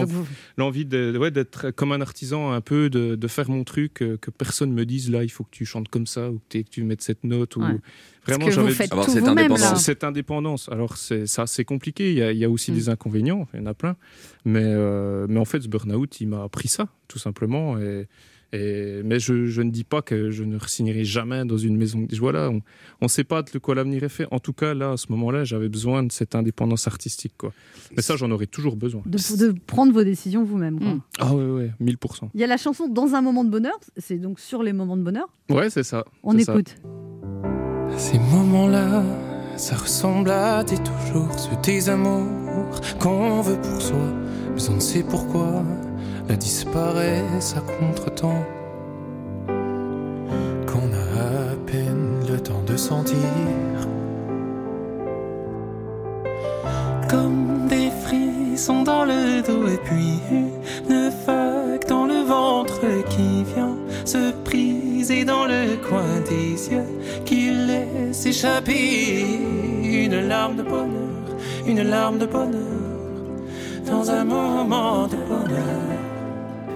l'envie 0.56 0.84
ouais, 0.84 1.30
d'être 1.30 1.70
comme 1.70 1.92
un 1.92 2.00
artisan, 2.00 2.50
un 2.50 2.60
peu 2.60 2.90
de, 2.90 3.14
de 3.14 3.28
faire 3.28 3.48
mon 3.48 3.62
truc, 3.62 4.02
euh, 4.02 4.16
que 4.16 4.30
personne 4.30 4.72
me 4.72 4.84
dise 4.84 5.08
là, 5.10 5.22
il 5.22 5.28
faut 5.28 5.44
que 5.44 5.50
tu 5.52 5.64
chantes 5.64 5.88
comme 5.88 6.06
ça 6.06 6.30
ou 6.30 6.40
que, 6.48 6.58
tu 6.58 6.82
mettes 6.82 7.02
cette 7.02 7.22
note. 7.22 7.54
Ou... 7.54 7.60
Ouais. 7.60 7.76
Vraiment, 8.26 8.50
j'avais 8.50 8.72
cette 8.72 8.92
indépendance. 8.92 9.84
cette 9.84 10.04
indépendance. 10.04 10.68
Alors, 10.68 10.96
c'est 10.96 11.26
ça, 11.26 11.46
c'est 11.46 11.64
compliqué. 11.64 12.10
Il 12.10 12.18
y 12.18 12.22
a, 12.22 12.32
il 12.32 12.38
y 12.38 12.44
a 12.44 12.50
aussi 12.50 12.72
Mm. 12.72 12.74
des 12.74 12.88
inconvénients. 12.88 13.48
Il 13.54 13.60
y 13.60 13.62
en 13.62 13.66
a 13.66 13.74
plein. 13.74 13.96
Mais, 14.44 14.64
euh, 14.64 15.26
mais 15.28 15.38
en 15.38 15.44
fait, 15.44 15.60
ce 15.62 15.68
burn-out, 15.68 16.20
il 16.20 16.28
m'a 16.28 16.42
appris 16.42 16.68
ça, 16.68 16.88
tout 17.06 17.18
simplement. 17.18 17.78
Et, 17.78 18.08
et, 18.52 19.02
mais 19.04 19.20
je, 19.20 19.46
je 19.46 19.62
ne 19.62 19.70
dis 19.70 19.84
pas 19.84 20.02
que 20.02 20.30
je 20.30 20.42
ne 20.44 20.58
signerai 20.58 21.04
jamais 21.04 21.44
dans 21.44 21.56
une 21.56 21.76
maison. 21.76 22.06
Voilà, 22.18 22.50
on 22.50 22.62
ne 23.02 23.08
sait 23.08 23.24
pas 23.24 23.42
de 23.42 23.58
quoi 23.58 23.74
l'avenir 23.74 24.02
est 24.02 24.08
fait. 24.08 24.26
En 24.30 24.40
tout 24.40 24.52
cas, 24.52 24.74
là, 24.74 24.92
à 24.92 24.96
ce 24.96 25.06
moment-là, 25.10 25.44
j'avais 25.44 25.68
besoin 25.68 26.02
de 26.02 26.10
cette 26.12 26.34
indépendance 26.34 26.86
artistique. 26.86 27.34
Quoi. 27.38 27.52
Mais 27.96 28.02
ça, 28.02 28.16
j'en 28.16 28.30
aurais 28.30 28.46
toujours 28.46 28.76
besoin. 28.76 29.02
De, 29.06 29.18
de 29.36 29.54
prendre 29.66 29.92
vos 29.92 30.04
décisions 30.04 30.44
vous-même. 30.44 30.78
quoi. 30.78 30.88
Mm. 30.94 31.00
Ah 31.18 31.34
ouais, 31.34 31.44
ouais, 31.44 31.70
1000%. 31.80 32.30
Il 32.34 32.40
y 32.40 32.44
a 32.44 32.46
la 32.46 32.56
chanson 32.56 32.88
Dans 32.88 33.14
un 33.14 33.22
moment 33.22 33.44
de 33.44 33.50
bonheur, 33.50 33.78
c'est 33.96 34.18
donc 34.18 34.40
sur 34.40 34.62
les 34.62 34.72
moments 34.72 34.96
de 34.96 35.02
bonheur. 35.02 35.28
Ouais, 35.48 35.70
c'est 35.70 35.82
ça. 35.84 36.04
On 36.22 36.36
ça. 36.38 36.52
écoute. 36.52 36.76
Ces 37.96 38.18
moments-là, 38.18 39.02
ça 39.56 39.76
ressemble 39.76 40.30
à 40.30 40.64
des 40.64 40.76
toujours, 40.78 41.38
ce 41.38 41.50
des 41.62 41.88
amours 41.88 42.80
qu'on 42.98 43.42
veut 43.42 43.60
pour 43.60 43.80
soi, 43.82 44.14
mais 44.54 44.68
on 44.70 44.74
ne 44.74 44.80
sait 44.80 45.02
pourquoi, 45.02 45.64
la 46.30 46.36
disparaissent 46.36 47.56
à 47.56 47.60
contre-temps. 47.60 48.44
Qu'on 50.68 50.88
a 51.04 51.06
à 51.50 51.56
peine 51.66 52.20
le 52.28 52.38
temps 52.38 52.62
de 52.64 52.76
sentir. 52.76 53.16
Comme 57.08 57.66
des 57.68 57.90
frissons 58.04 58.82
dans 58.84 59.04
le 59.04 59.42
dos 59.42 59.66
et 59.66 59.80
puis 59.86 60.20
une 60.88 61.10
vague 61.26 61.84
dans 61.88 62.06
le 62.06 62.22
ventre 62.22 62.80
qui 63.08 63.42
vient 63.52 63.76
se 64.04 64.32
briser 64.44 65.24
dans 65.24 65.46
le 65.46 65.62
coin 65.88 66.20
des 66.28 66.52
yeux 66.72 66.90
qui 67.24 67.50
laisse 67.50 68.24
échapper 68.24 69.24
une 69.82 70.28
larme 70.28 70.56
de 70.56 70.62
bonheur, 70.62 71.26
une 71.66 71.82
larme 71.82 72.18
de 72.18 72.26
bonheur 72.26 72.80
dans 73.84 74.08
un 74.12 74.24
moment 74.24 75.08
de 75.08 75.16
bonheur. 75.16 76.09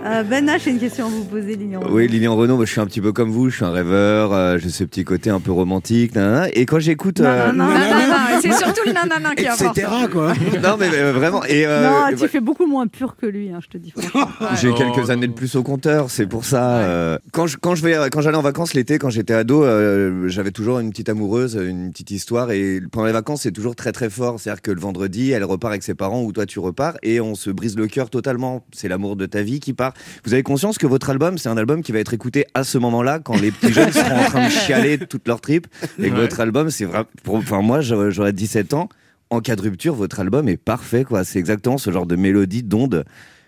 Euh, 0.05 0.23
ben 0.23 0.47
j'ai 0.63 0.71
une 0.71 0.79
question 0.79 1.07
à 1.07 1.09
vous 1.09 1.25
poser, 1.25 1.57
Lilian. 1.57 1.81
Oui, 1.89 2.07
Lilian 2.09 2.37
Renaud, 2.37 2.57
moi, 2.57 2.67
je 2.67 2.73
suis 2.73 2.81
un 2.81 2.87
petit 2.87 3.01
peu 3.01 3.13
comme 3.13 3.31
vous, 3.31 3.49
je 3.49 3.57
suis 3.57 3.65
un 3.65 3.71
rêveur, 3.71 4.35
euh, 4.35 4.59
j'ai 4.59 4.69
ce 4.69 4.85
petit 4.85 5.03
côté 5.03 5.31
un 5.31 5.41
peu 5.41 5.51
romantique, 5.51 6.15
nanana. 6.15 6.49
et 6.53 6.67
quand 6.67 6.79
j'écoute... 6.79 7.21
euh, 7.21 7.53
Non, 7.53 7.65
non, 7.65 7.71
Non, 7.73 7.75
non, 7.75 8.09
non, 8.34 8.34
c'est 8.43 8.53
surtout 8.53 8.81
le 8.87 8.93
nanana 8.93 9.35
qui 9.35 9.47
importe. 9.47 9.79
Etc. 9.79 9.91
quoi. 10.13 10.33
non, 10.63 10.77
mais 10.79 10.89
euh, 10.93 11.13
vraiment, 11.13 11.45
et 11.45 11.67
euh, 11.67 11.89
non, 11.89 12.17
tu 12.17 12.23
ouais, 12.23 12.29
fais 12.29 12.41
beaucoup 12.41 12.67
moins 12.67 12.87
pur 12.87 13.17
que 13.17 13.27
lui, 13.27 13.51
hein, 13.51 13.61
je 13.63 13.69
te 13.69 13.79
dis. 13.79 13.93
j'ai 14.61 14.69
Non, 14.71 14.75
quelques 14.75 15.11
années 15.11 15.27
de 15.29 15.33
plus 15.33 15.55
au 15.57 15.63
compteur, 15.63 16.11
c'est 16.11 16.27
pour 16.27 16.45
ça. 16.45 16.79
euh, 16.79 17.19
quand 17.33 17.47
je 17.47 17.57
quand 17.57 17.75
je 17.75 17.83
vais 17.83 17.97
quand 18.11 18.21
j'allais 18.21 18.37
en 18.37 18.43
vacances 18.43 18.75
l'été, 18.75 18.99
quand 18.99 19.11
j'étais 19.11 19.35
ado, 19.35 19.65
euh, 19.65 20.29
j'avais 20.29 20.51
toujours 20.51 20.79
une 20.81 20.91
petite 20.91 21.09
amoureuse, 21.09 21.55
une 21.61 21.91
petite 21.91 22.11
histoire, 22.11 22.51
et 22.51 22.81
pendant 22.93 23.07
les 23.07 23.13
vacances 23.13 23.43
c'est 23.43 23.53
toujours 23.53 23.77
très 23.77 23.93
très 23.93 24.11
fort. 24.11 24.39
C'est-à-dire 24.41 24.63
que 24.63 24.71
le 24.71 24.81
vendredi, 24.81 25.31
elle 25.33 25.45
repart 25.45 25.73
avec 25.73 25.83
ses 25.83 25.95
parents 25.95 26.23
ou 26.23 26.33
toi 26.33 26.47
tu 26.47 26.59
repars, 26.59 26.95
et 27.03 27.21
on 27.21 27.35
se 27.35 27.51
brise 27.51 27.77
le 27.77 27.87
cœur 27.87 28.11
totalement. 28.11 28.65
C'est 28.73 28.89
l'amour 28.89 29.17
de 29.17 29.27
ta 29.27 29.43
vie 29.43 29.61
qui 29.61 29.73
part. 29.73 29.93
Vous 30.25 30.33
avez 30.35 30.43
conscience 30.43 30.79
que 30.79 30.87
votre 30.87 31.11
album, 31.11 31.39
c'est 31.39 31.49
un 31.49 31.57
album 31.57 31.83
qui 31.83 31.93
va 31.93 31.99
être 31.99 32.15
écouté 32.15 32.47
à 32.55 32.65
ce 32.65 32.79
moment-là, 32.79 33.19
quand 33.19 33.41
les 33.41 33.51
petits 33.51 33.73
jeunes 33.73 33.93
seront 33.93 34.17
en 34.19 34.25
train 34.25 34.47
de 34.47 34.51
chialer 34.51 34.99
toute 34.99 35.27
leur 35.29 35.41
trip, 35.41 35.67
et 35.99 36.09
que 36.11 36.15
Ouais. 36.15 36.21
votre 36.21 36.41
album, 36.41 36.71
c'est 36.71 36.85
vraiment. 36.85 37.05
Enfin 37.29 37.61
moi, 37.63 37.81
j'aurais 37.81 38.24
j'aurais 38.25 38.33
17 38.33 38.75
ans. 38.75 38.89
En 39.31 39.41
cas 39.41 39.57
de 39.57 39.63
rupture, 39.63 39.95
votre 39.95 40.21
album 40.21 40.49
est 40.49 40.57
parfait, 40.57 41.05
quoi. 41.05 41.25
C'est 41.25 41.39
exactement 41.39 41.79
ce 41.79 41.91
genre 41.91 42.07
de 42.07 42.17
mélodie, 42.17 42.63
d'onde 42.63 43.05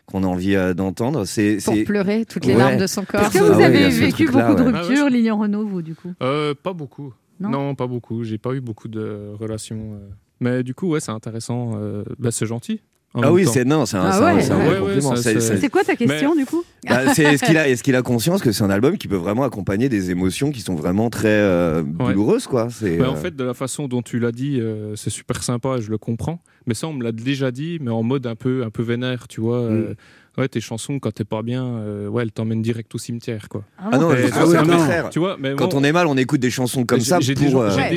qu'on 0.07 0.23
a 0.23 0.27
envie 0.27 0.55
euh, 0.55 0.73
d'entendre. 0.75 1.25
C'est 1.25 1.59
Pour 1.65 1.75
pleurer 1.85 2.25
toutes 2.25 2.47
les 2.47 2.53
Ouais. 2.55 2.59
larmes 2.59 2.79
de 2.79 2.87
son 2.87 3.05
corps. 3.05 3.21
Est-ce 3.23 3.39
que 3.39 3.39
Ah 3.45 3.53
vous 3.53 3.61
avez 3.61 3.89
vécu 3.89 4.25
beaucoup 4.27 4.55
de 4.55 4.63
ruptures, 4.63 4.97
Ah 5.01 5.05
ouais, 5.05 5.11
Lilian 5.11 5.39
Renaud, 5.39 5.67
vous, 5.67 5.83
du 5.83 5.95
coup? 5.95 6.13
Euh, 6.23 6.55
pas 6.61 6.73
beaucoup. 6.73 7.13
Non? 7.41 7.51
Non, 7.51 7.75
pas 7.75 7.87
beaucoup. 7.87 8.25
J'ai 8.25 8.39
pas 8.39 8.53
eu 8.55 8.61
beaucoup 8.61 8.89
de 8.89 9.33
relations. 9.39 9.95
euh. 9.95 10.09
Mais 10.41 10.63
du 10.63 10.75
coup, 10.75 10.89
ouais, 10.89 11.01
c'est 11.01 11.11
intéressant. 11.13 11.73
euh, 11.77 12.03
bah, 12.19 12.31
c'est 12.31 12.47
gentil. 12.47 12.81
Ah 13.15 13.33
oui, 13.33 13.47
c'est 13.47 13.65
non, 13.65 13.87
c'est 13.87 13.97
un, 13.97 14.03
Ah 14.05 14.35
ouais. 14.35 14.43
c'est 14.43 14.53
un 14.53 14.59
Ouais, 14.59 14.79
ouais, 14.81 15.69
quoi 15.71 15.83
ta 15.85 15.97
question, 15.97 16.35
du 16.35 16.45
coup? 16.45 16.63
Bah, 16.89 17.13
c'est- 17.15 17.25
est-ce 17.25 17.43
qu'il 17.43 17.57
a, 17.57 17.69
est-ce 17.69 17.83
qu'il 17.83 17.97
a 17.97 18.03
conscience 18.03 18.43
que 18.43 18.53
c'est 18.53 18.63
un 18.63 18.71
album 18.71 18.97
qui 18.97 19.09
peut 19.09 19.17
vraiment 19.17 19.43
accompagner 19.43 19.89
des 19.89 20.11
émotions 20.13 20.53
qui 20.53 20.61
sont 20.61 20.75
vraiment 20.77 21.11
très 21.11 21.29
euh, 21.29 21.83
Ouais. 21.83 22.09
douloureuses, 22.13 22.47
quoi? 22.47 22.69
C'est, 22.71 22.99
Mais 22.99 23.07
en 23.07 23.15
euh, 23.15 23.17
fait, 23.17 23.35
de 23.35 23.43
la 23.43 23.55
façon 23.55 23.89
dont 23.89 24.03
tu 24.03 24.19
l'as 24.21 24.31
dit, 24.33 24.61
euh, 24.61 24.95
c'est 24.95 25.11
super 25.11 25.43
sympa, 25.43 25.81
je 25.81 25.91
le 25.91 25.99
comprends. 25.99 26.41
Mais 26.67 26.75
ça, 26.75 26.87
on 26.87 26.93
me 26.93 27.03
l'a 27.03 27.13
déjà 27.13 27.51
dit, 27.51 27.79
mais 27.81 27.91
en 27.91 28.03
mode 28.03 28.27
un 28.27 28.37
peu, 28.37 28.63
un 28.65 28.71
peu 28.71 28.83
vénère, 28.83 29.27
tu 29.29 29.41
vois. 29.41 29.59
euh, 29.59 29.95
ouais, 30.39 30.49
tes 30.49 30.61
chansons, 30.61 30.99
quand 31.01 31.13
t'es 31.13 31.25
pas 31.25 31.43
bien, 31.43 31.65
euh, 31.65 32.09
ouais, 32.09 32.23
elles 32.23 32.31
t'emmènent 32.33 32.63
direct 32.63 32.95
au 32.95 32.99
cimetière, 32.99 33.49
quoi. 33.49 33.65
Ah 33.79 33.99
non, 33.99 34.11
ah 34.11 34.15
ouais, 34.15 34.31
c'est 34.31 34.57
un 34.59 34.65
non. 34.65 35.09
Tu 35.11 35.19
vois, 35.19 35.37
mais 35.41 35.55
quand 35.57 35.71
bon, 35.73 35.81
on 35.81 35.85
est 35.85 35.93
mal, 35.93 36.07
on 36.07 36.17
écoute 36.17 36.41
des 36.41 36.51
chansons 36.51 36.85
comme 36.85 37.01
ça 37.01 37.19
J'ai 37.21 37.35
pour. 37.35 37.43
déjà, 37.45 37.59
euh, 37.59 37.77
Ouais, 37.77 37.91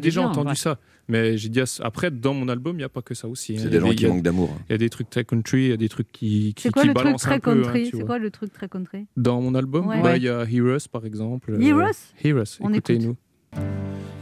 bien, 0.00 0.22
entendu 0.28 0.56
ça. 0.56 0.78
Mais 1.08 1.36
j'ai 1.36 1.48
dit, 1.48 1.60
après, 1.80 2.10
dans 2.10 2.32
mon 2.32 2.48
album, 2.48 2.76
il 2.76 2.78
n'y 2.78 2.84
a 2.84 2.88
pas 2.88 3.02
que 3.02 3.14
ça 3.14 3.26
aussi. 3.28 3.54
hein. 3.56 3.60
C'est 3.62 3.68
des 3.70 3.80
gens 3.80 3.90
qui 3.90 4.06
manquent 4.06 4.22
d'amour. 4.22 4.56
Il 4.68 4.72
y 4.72 4.74
a 4.76 4.78
des 4.78 4.88
trucs 4.88 5.10
très 5.10 5.24
country, 5.24 5.64
il 5.64 5.70
y 5.70 5.72
a 5.72 5.76
des 5.76 5.88
trucs 5.88 6.10
qui, 6.12 6.54
qui, 6.54 6.62
C'est 6.62 6.70
quoi 6.70 6.82
qui 6.82 6.88
le 6.88 6.94
truc 6.94 7.04
balancent 7.04 7.22
très 7.22 7.34
un 7.34 7.40
peu, 7.40 7.62
hein, 7.66 7.72
C'est 7.90 8.04
quoi 8.06 8.18
le 8.18 8.30
truc 8.30 8.52
très 8.52 8.68
country 8.68 9.06
Dans 9.16 9.40
mon 9.42 9.54
album, 9.54 9.86
Ouais. 9.88 10.00
bah, 10.02 10.16
il 10.16 10.22
y 10.22 10.28
a 10.28 10.44
Heroes, 10.50 10.86
par 10.90 11.04
exemple. 11.04 11.56
Heroes 11.60 11.82
Euh, 12.24 12.28
Heroes, 12.28 12.56
On 12.60 12.72
écoutez-nous. 12.72 13.16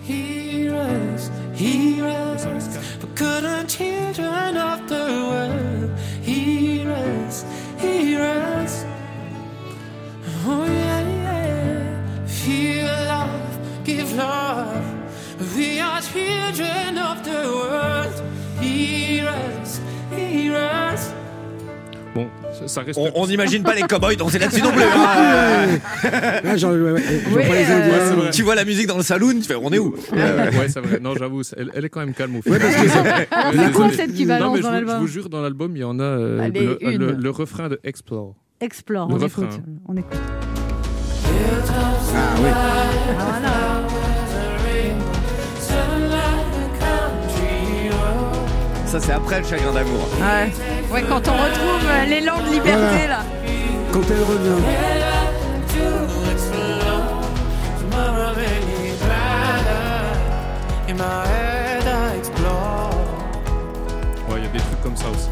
Heroes, 0.08 1.30
heroes, 1.54 2.78
forgotten 3.00 3.66
children 3.68 4.56
of 4.56 4.86
the 4.88 4.92
world. 4.92 5.90
Heroes, 6.24 7.44
heroes. 7.78 8.84
Oh 10.46 10.64
yeah, 10.64 11.02
yeah. 11.02 12.26
Feel 12.26 12.86
love, 12.86 13.84
give 13.84 14.16
love. 14.16 14.49
We 15.56 15.80
are 15.80 16.00
children 16.02 16.98
of 16.98 17.22
the 17.22 17.48
world. 17.48 18.12
Heroes, 18.60 19.80
heroes. 20.14 21.14
Bon, 22.14 22.28
ça- 22.66 22.82
reste. 22.82 22.98
On 23.14 23.26
n'imagine 23.26 23.62
pas 23.62 23.74
les 23.74 23.82
cowboys 23.82 24.16
danser 24.16 24.38
là-dessus 24.38 24.60
non 24.62 24.72
plus. 24.72 24.82
hein. 24.82 25.78
Ah, 26.44 26.56
genre, 26.56 26.72
ouais, 26.72 26.92
ouais, 26.92 27.02
je 27.02 27.28
vois 27.30 27.40
Oui, 27.42 27.48
pas 27.48 27.54
les 27.54 27.64
euh, 27.70 27.76
Indiens. 27.76 27.92
Ouais, 27.92 28.00
c'est 28.04 28.14
vrai. 28.16 28.30
tu 28.30 28.42
vois 28.42 28.54
la 28.54 28.64
musique 28.64 28.86
dans 28.86 28.96
le 28.96 29.02
saloon, 29.02 29.34
tu 29.34 29.42
fais 29.44 29.54
on 29.54 29.70
est 29.72 29.78
où? 29.78 29.94
Euh, 30.12 30.50
ouais, 30.50 30.68
c'est 30.68 30.80
vrai. 30.80 30.98
Non, 31.00 31.14
j'avoue, 31.16 31.42
c'est- 31.42 31.56
elle, 31.58 31.70
elle 31.74 31.84
est 31.84 31.88
quand 31.88 32.00
même 32.00 32.12
calme 32.14 32.36
au 32.36 32.42
fond. 32.42 32.50
Ouais, 32.50 32.58
parce 32.58 32.74
que 32.74 32.88
c'est- 32.88 32.88
C'est 33.30 33.72
quoi 33.72 33.86
désolé. 33.86 33.94
cette 33.96 34.14
qui 34.14 34.26
balance 34.26 34.46
Non, 34.48 34.52
mais 34.52 34.58
je 34.58 34.62
dans 34.62 34.68
vous- 34.68 34.74
l'album 34.74 34.94
Je 34.96 35.00
vous 35.00 35.06
jure, 35.06 35.28
dans 35.30 35.40
l'album, 35.40 35.72
il 35.76 35.80
y 35.80 35.84
en 35.84 35.98
a 36.00 36.02
euh, 36.02 36.40
Allez, 36.42 36.60
le, 36.66 36.78
une. 36.82 36.98
le- 36.98 37.12
le 37.12 37.30
refrain 37.30 37.68
de 37.68 37.80
Explore. 37.84 38.34
Explore, 38.60 39.08
Le 39.08 39.14
on 39.14 39.18
refrain. 39.18 39.44
écoute. 39.44 39.60
On 39.88 39.96
écoute. 39.96 40.18
Ah 41.32 42.34
oui. 42.42 42.48
Ah, 42.52 42.90
voilà. 43.16 43.89
Ça, 48.90 48.98
c'est 48.98 49.12
après 49.12 49.38
le 49.40 49.46
chagrin 49.46 49.72
d'amour. 49.72 50.08
Ouais. 50.20 50.50
ouais, 50.92 51.02
quand 51.08 51.28
on 51.28 51.32
retrouve 51.32 51.88
euh, 51.88 52.06
l'élan 52.06 52.38
de 52.40 52.50
liberté 52.50 52.76
Voilà. 52.80 53.06
là. 53.06 53.22
Quand 53.92 54.00
elle 54.10 54.22
revient. 54.24 54.64
Ouais, 64.28 64.38
il 64.38 64.44
y 64.44 64.46
a 64.46 64.50
des 64.50 64.58
trucs 64.58 64.82
comme 64.82 64.96
ça 64.96 65.08
aussi. 65.10 65.28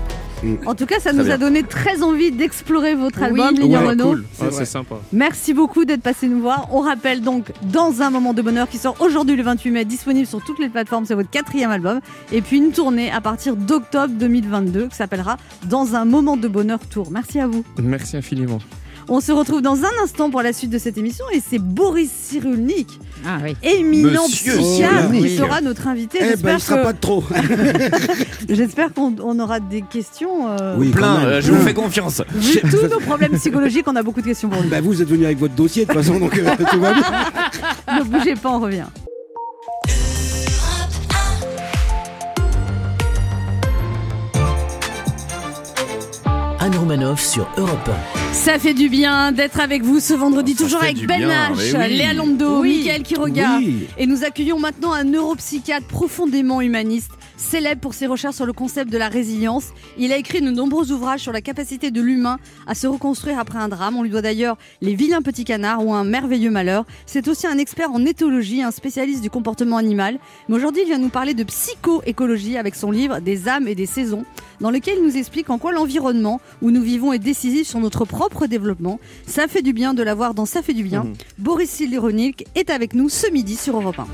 En 0.67 0.75
tout 0.75 0.87
cas, 0.87 1.01
ça 1.01 1.13
nous 1.13 1.25
bien. 1.25 1.35
a 1.35 1.37
donné 1.39 1.63
très 1.63 2.03
envie 2.03 2.31
d'explorer 2.31 2.95
votre 2.95 3.23
album, 3.23 3.55
Ouais, 3.55 3.61
Lilian 3.63 3.87
Renault. 3.87 4.05
cool. 4.11 4.25
C'est 4.51 4.65
sympa. 4.65 4.97
Merci 5.13 5.53
beaucoup 5.55 5.85
d'être 5.85 6.03
passé 6.03 6.29
nous 6.29 6.41
voir. 6.41 6.69
On 6.73 6.81
rappelle 6.81 7.21
donc 7.23 7.53
Dans 7.63 8.03
un 8.03 8.11
moment 8.11 8.35
de 8.35 8.43
bonheur 8.43 8.69
qui 8.69 8.79
sort 8.79 8.97
aujourd'hui 9.01 9.37
le 9.37 9.43
28 9.43 9.71
mai, 9.71 9.85
disponible 9.85 10.27
sur 10.27 10.43
toutes 10.45 10.59
les 10.59 10.69
plateformes. 10.69 11.05
C'est 11.07 11.15
votre 11.15 11.31
quatrième 11.31 11.71
album. 11.71 12.01
Et 12.33 12.41
puis 12.43 12.59
une 12.59 12.73
tournée 12.73 13.11
à 13.11 13.21
partir 13.21 13.57
d'octobre 13.57 14.15
2022 14.15 14.89
qui 14.89 14.97
s'appellera 14.97 15.37
Dans 15.69 15.95
un 15.95 16.05
moment 16.05 16.37
de 16.37 16.49
bonheur 16.49 16.79
tour. 16.89 17.09
Merci 17.11 17.41
à 17.41 17.47
vous. 17.47 17.65
Merci 17.83 18.17
infiniment. 18.17 18.59
On 19.11 19.21
se 19.21 19.33
retrouve 19.33 19.63
dans 19.63 19.77
un 19.85 20.05
instant 20.05 20.29
pour 20.31 20.43
la 20.43 20.53
suite 20.53 20.71
de 20.71 20.77
cette 20.79 20.99
émission 20.99 21.25
et 21.33 21.41
c'est 21.41 21.59
Boris 21.59 22.11
Cyrulnik, 22.11 22.89
Ah 23.27 23.39
oui. 23.43 23.57
éminent 23.63 24.27
psychiatre, 24.27 25.11
qui 25.13 25.37
sera 25.37 25.63
notre 25.63 25.87
invité. 25.89 26.19
Eh 26.21 26.25
ben, 26.25 26.31
J'espère 26.31 26.55
il 26.57 26.61
sera 26.61 26.77
que- 26.79 26.83
pas 26.85 26.93
de 26.93 26.99
trop. 27.01 27.25
J'espère 28.51 28.93
qu'on 28.93 29.15
on 29.23 29.39
aura 29.41 29.61
des 29.61 29.81
questions. 29.81 30.51
euh, 30.61 30.77
Oui, 30.77 30.91
Plein, 30.91 31.21
euh, 31.25 31.41
je 31.41 31.53
vous 31.53 31.63
fais 31.65 31.73
confiance. 31.75 32.21
Vu 32.35 32.61
tous 32.61 32.87
nos 32.87 33.01
problèmes 33.01 33.33
psychologiques, 33.39 33.87
on 33.89 33.97
a 33.97 34.03
beaucoup 34.03 34.21
de 34.21 34.27
questions 34.27 34.51
pour 34.51 34.61
lui. 34.61 34.69
Bah, 34.69 34.83
vous 34.83 35.01
êtes 35.01 35.09
venu 35.09 35.25
avec 35.25 35.39
votre 35.39 35.55
dossier 35.55 35.87
de 35.87 35.93
toute 35.93 36.03
façon, 36.03 36.19
donc 36.21 36.37
euh, 36.37 36.45
tout 36.71 36.79
va 36.81 36.93
bien. 36.93 37.05
ne 37.99 38.05
bougez 38.05 38.35
pas, 38.35 38.51
on 38.51 38.61
revient. 38.61 38.85
Anne 46.61 46.77
Romanoff 46.77 47.21
sur 47.25 47.49
Europe 47.57 47.91
Ça 48.33 48.59
fait 48.59 48.75
du 48.75 48.89
bien 48.89 49.33
d'être 49.33 49.61
avec 49.61 49.83
vous 49.83 50.01
ce 50.01 50.15
vendredi, 50.15 50.55
toujours 50.55 50.81
fait 50.81 50.91
avec 50.91 51.07
Ben 51.07 51.19
bien, 51.19 51.53
H, 51.53 51.77
mais 51.77 51.87
oui. 51.89 51.97
Léa 51.99 52.13
Lando, 52.15 52.61
Oui. 52.61 52.79
Mickaël 52.79 53.03
Quiroga. 53.03 53.57
Oui. 53.59 53.87
Et 53.99 54.07
nous 54.07 54.25
accueillons 54.25 54.59
maintenant 54.59 54.93
un 54.93 55.05
neuropsychiatre 55.05 55.87
profondément 55.87 56.61
humaniste, 56.63 57.11
célèbre 57.37 57.81
pour 57.81 57.93
ses 57.95 58.07
recherches 58.07 58.37
sur 58.37 58.47
le 58.47 58.53
concept 58.55 58.91
de 58.91 58.97
la 58.97 59.09
résilience. 59.09 59.67
Il 59.99 60.13
a 60.13 60.17
écrit 60.17 60.41
de 60.41 60.51
nombreux 60.51 60.93
ouvrages 60.93 61.21
sur 61.21 61.33
la 61.33 61.43
capacité 61.43 61.91
de 61.91 62.01
l'humain 62.01 62.39
à 62.67 62.75
se 62.75 62.87
reconstruire 62.87 63.39
après 63.39 63.59
un 63.59 63.69
drame. 63.69 63.97
On 63.97 64.03
lui 64.03 64.11
doit 64.11 64.23
d'ailleurs 64.23 64.57
Les 64.81 64.95
vilains 64.95 65.23
petits 65.23 65.45
canards 65.45 65.85
ou 65.85 65.93
Un 65.93 66.05
merveilleux 66.05 66.51
malheur. 66.51 66.85
C'est 67.07 67.29
aussi 67.29 67.47
un 67.47 67.59
expert 67.59 67.91
en 67.93 68.05
éthologie, 68.07 68.63
un 68.63 68.71
spécialiste 68.71 69.21
du 69.23 69.31
comportement 69.31 69.77
animal. 69.77 70.19
Mais 70.49 70.57
aujourd'hui, 70.57 70.83
il 70.83 70.89
vient 70.89 70.99
nous 70.99 71.11
parler 71.11 71.35
de 71.35 71.45
psychoécologie 71.45 72.57
avec 72.57 72.75
son 72.77 72.91
livre 72.91 73.21
Des 73.21 73.49
âmes 73.49 73.69
et 73.69 73.75
des 73.75 73.87
saisons, 73.87 74.25
dans 74.61 74.71
lequel 74.71 74.99
il 74.99 75.05
nous 75.05 75.17
explique 75.17 75.51
en 75.51 75.59
quoi 75.59 75.73
l'environnement 75.73 76.41
où 76.63 76.71
nous 76.71 76.83
vivons 76.83 77.13
est 77.13 77.19
décisif 77.19 77.67
sur 77.67 77.81
notre 77.81 78.05
propre 78.05 78.47
développement. 78.47 79.01
Ça 79.27 79.49
fait 79.49 79.63
du 79.63 79.73
bien 79.73 79.95
de 79.95 80.03
l'avoir 80.03 80.35
dans 80.35 80.47
Ça 80.47 80.63
fait 80.63 80.75
du 80.75 80.83
bien. 80.83 81.07
Boris 81.39 81.71
Cyrulnik 81.71 82.47
est 82.55 82.71
avec 82.71 82.95
nous 82.95 83.09
ce 83.09 83.31
midi 83.31 83.57
sur 83.57 83.77
Europe 83.77 83.99
1. 83.99 84.07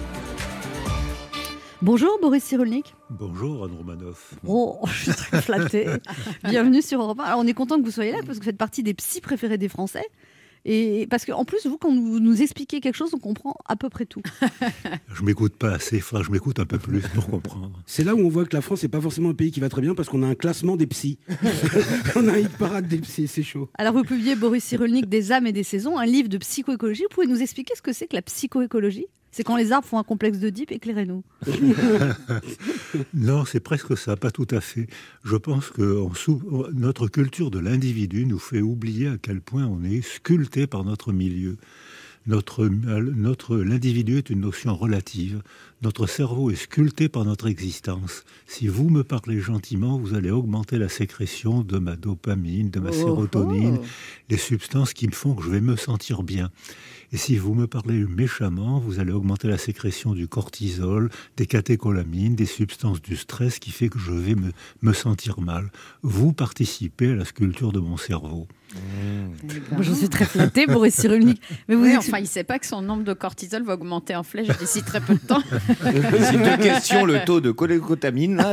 Bonjour 1.83 2.19
Boris 2.23 2.43
Cyrulnik. 2.43 2.95
Bonjour 3.11 3.65
Anne 3.65 3.77
Romanoff. 3.77 4.35
Oh, 4.47 4.81
je 4.87 5.11
suis 5.11 5.13
très 5.13 5.43
flattée. 5.43 5.87
Bienvenue 6.45 6.81
sur 6.81 7.01
Europe 7.03 7.21
1. 7.21 7.25
Alors 7.25 7.41
on 7.41 7.47
est 7.47 7.53
content 7.53 7.79
que 7.79 7.85
vous 7.85 7.91
soyez 7.91 8.13
là 8.13 8.19
parce 8.25 8.39
que 8.39 8.45
vous 8.45 8.51
faites 8.51 8.57
partie 8.57 8.83
des 8.83 8.95
psys 8.95 9.21
préférés 9.21 9.59
des 9.59 9.69
Français. 9.69 10.07
Et 10.65 11.07
parce 11.11 11.27
qu'en 11.27 11.45
plus, 11.45 11.67
vous, 11.67 11.77
quand 11.77 11.95
vous 11.95 12.21
nous 12.21 12.41
expliquez 12.41 12.81
quelque 12.81 12.97
chose, 12.97 13.13
on 13.13 13.19
comprend 13.19 13.57
à 13.67 13.77
peu 13.77 13.91
près 13.91 14.07
tout. 14.07 14.23
Je 15.15 15.23
m'écoute 15.23 15.57
pas 15.57 15.73
assez, 15.73 16.01
que 16.01 16.23
je 16.23 16.31
m'écoute 16.31 16.59
un 16.59 16.65
peu 16.65 16.79
plus 16.79 17.03
pour 17.15 17.27
comprendre. 17.27 17.83
C'est 17.87 18.05
là 18.05 18.15
où 18.15 18.21
on 18.21 18.29
voit 18.29 18.45
que 18.45 18.55
la 18.55 18.63
France 18.63 18.83
n'est 18.83 18.89
pas 18.89 19.01
forcément 19.01 19.31
un 19.31 19.35
pays 19.35 19.51
qui 19.51 19.61
va 19.61 19.69
très 19.69 19.83
bien 19.83 19.95
parce 19.95 20.09
qu'on 20.09 20.23
a 20.23 20.27
un 20.27 20.35
classement 20.35 20.77
des 20.77 20.87
psys. 20.87 21.19
on 22.17 22.29
a 22.29 22.33
un 22.33 22.39
hit 22.39 22.57
parade 22.57 22.89
des 22.89 22.99
psys, 22.99 23.29
c'est 23.29 23.43
chaud. 23.43 23.69
Alors 23.79 23.93
vous 23.93 24.05
publiez 24.05 24.37
Boris 24.37 24.65
Cyrulnik 24.65 25.09
Des 25.09 25.33
âmes 25.33 25.47
et 25.47 25.53
des 25.53 25.63
saisons, 25.63 25.99
un 25.99 26.07
livre 26.07 26.29
de 26.29 26.39
psychoécologie. 26.39 27.03
Vous 27.03 27.15
pouvez 27.15 27.27
nous 27.27 27.43
expliquer 27.43 27.75
ce 27.77 27.83
que 27.83 27.93
c'est 27.93 28.07
que 28.07 28.17
la 28.17 28.23
psychoécologie? 28.23 29.07
C'est 29.37 29.43
quand 29.43 29.57
les 29.57 29.73
arbres 29.73 29.85
font 29.89 29.99
un 29.99 30.05
complexe 30.05 30.39
d'Oedipe, 30.39 30.71
éclairez-nous. 30.71 31.25
non, 33.15 33.45
c'est 33.45 33.59
presque 33.59 33.97
ça, 33.99 34.17
pas 34.17 34.31
tout 34.31 34.47
à 34.53 34.61
fait. 34.61 34.87
Je 35.25 35.35
pense 35.37 35.71
que 35.71 35.83
on 35.83 36.15
sou- 36.15 36.67
notre 36.73 37.09
culture 37.09 37.51
de 37.51 37.59
l'individu 37.59 38.27
nous 38.27 38.39
fait 38.39 38.61
oublier 38.61 39.09
à 39.09 39.17
quel 39.21 39.41
point 39.41 39.67
on 39.67 39.83
est 39.83 40.03
sculpté 40.03 40.69
par 40.69 40.85
notre 40.85 41.13
milieu. 41.13 41.57
Notre, 42.27 42.67
notre, 42.67 43.57
l'individu 43.57 44.17
est 44.19 44.31
une 44.31 44.41
notion 44.41 44.75
relative. 44.77 45.43
Notre 45.83 46.07
cerveau 46.07 46.51
est 46.51 46.55
sculpté 46.55 47.09
par 47.11 47.25
notre 47.27 47.49
existence. 47.49 48.25
Si 48.47 48.69
vous 48.69 48.89
me 48.89 49.03
parlez 49.05 49.41
gentiment, 49.41 49.99
vous 49.99 50.15
allez 50.15 50.31
augmenter 50.31 50.79
la 50.79 50.89
sécrétion 50.89 51.61
de 51.63 51.79
ma 51.79 51.97
dopamine, 51.97 52.71
de 52.71 52.81
ma 52.81 52.91
Oh, 52.91 52.93
sérotonine, 52.95 53.79
oh. 53.83 53.87
les 54.31 54.39
substances 54.39 54.95
qui 54.95 55.07
me 55.07 55.13
font 55.13 55.35
que 55.35 55.43
je 55.43 55.51
vais 55.51 55.61
me 55.61 55.77
sentir 55.77 56.23
bien. 56.23 56.51
Et 57.15 57.17
si 57.17 57.37
vous 57.37 57.55
me 57.55 57.69
parlez 57.69 58.05
méchamment, 58.07 58.81
vous 58.81 58.99
allez 58.99 59.13
augmenter 59.13 59.47
la 59.47 59.57
sécrétion 59.57 60.15
du 60.15 60.27
cortisol, 60.27 61.11
des 61.37 61.47
catécholamines, 61.47 62.35
des 62.35 62.45
substances 62.45 63.01
du 63.01 63.15
stress 63.15 63.61
qui 63.61 63.71
fait 63.71 63.89
que 63.89 64.01
je 64.01 64.11
vais 64.11 64.35
me, 64.35 64.51
me 64.83 64.93
sentir 64.93 65.41
mal. 65.41 65.71
Vous 66.03 66.33
participez 66.33 67.13
à 67.13 67.15
la 67.15 67.25
sculpture 67.25 67.71
de 67.71 67.79
mon 67.79 67.97
cerveau. 67.97 68.49
Moi, 69.71 69.83
je 69.83 69.93
suis 69.93 70.09
très 70.09 70.25
flattée, 70.25 70.67
Boris 70.67 70.93
Cyrulnik. 70.93 71.41
Mais 71.69 71.77
vous 71.77 71.85
Oui, 71.85 71.97
enfin, 71.97 72.19
il 72.19 72.23
ne 72.23 72.27
sait 72.27 72.43
pas 72.43 72.59
que 72.59 72.67
son 72.67 72.83
nombre 72.83 73.05
de 73.05 73.13
cortisol 73.13 73.63
va 73.63 73.75
augmenter 73.75 74.17
en 74.17 74.25
flèche 74.25 74.49
d'ici 74.59 74.83
très 74.83 75.01
peu 75.01 75.15
de 75.15 75.21
temps. 75.21 75.43
Ces 75.85 76.37
deux 76.37 76.57
questions, 76.57 77.05
le 77.05 77.25
taux 77.25 77.41
de 77.41 77.53
cholécotamine, 77.53 78.45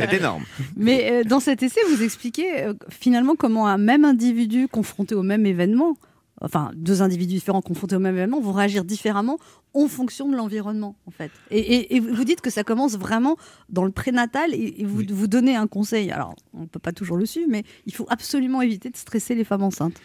c'est 0.00 0.14
énorme. 0.14 0.42
Mais 0.76 1.12
euh, 1.12 1.22
dans 1.22 1.38
cet 1.38 1.62
essai, 1.62 1.80
vous 1.94 2.02
expliquez 2.02 2.64
euh, 2.64 2.74
finalement 2.90 3.36
comment 3.36 3.68
un 3.68 3.78
même 3.78 4.04
individu 4.04 4.66
confronté 4.66 5.14
au 5.14 5.22
même 5.22 5.46
événement, 5.46 5.96
enfin 6.40 6.70
deux 6.74 7.02
individus 7.02 7.34
différents 7.34 7.62
confrontés 7.62 7.96
au 7.96 8.00
même 8.00 8.14
événement, 8.16 8.40
vont 8.40 8.52
réagir 8.52 8.84
différemment 8.84 9.38
en 9.74 9.86
fonction 9.88 10.28
de 10.30 10.36
l'environnement, 10.36 10.96
en 11.06 11.10
fait. 11.10 11.30
Et, 11.50 11.58
et- 11.58 11.96
et 11.96 12.00
vous 12.00 12.24
dites 12.24 12.40
que 12.40 12.50
ça 12.50 12.64
commence 12.64 12.96
vraiment 12.96 13.36
dans 13.68 13.84
le 13.84 13.90
prénatal 13.90 14.54
et, 14.54 14.74
et 14.78 14.84
vous, 14.84 15.02
vous 15.10 15.26
donnez 15.26 15.56
un 15.56 15.66
conseil. 15.66 16.10
Alors, 16.10 16.34
on 16.54 16.62
ne 16.62 16.66
peut 16.66 16.78
pas 16.78 16.92
toujours 16.92 17.16
le 17.16 17.26
suivre, 17.26 17.48
mais 17.50 17.64
il 17.86 17.94
faut 17.94 18.06
absolument 18.08 18.62
éviter 18.62 18.90
de 18.90 18.96
stresser 18.96 19.34
les 19.34 19.44
femmes 19.44 19.62
enceintes. 19.62 20.00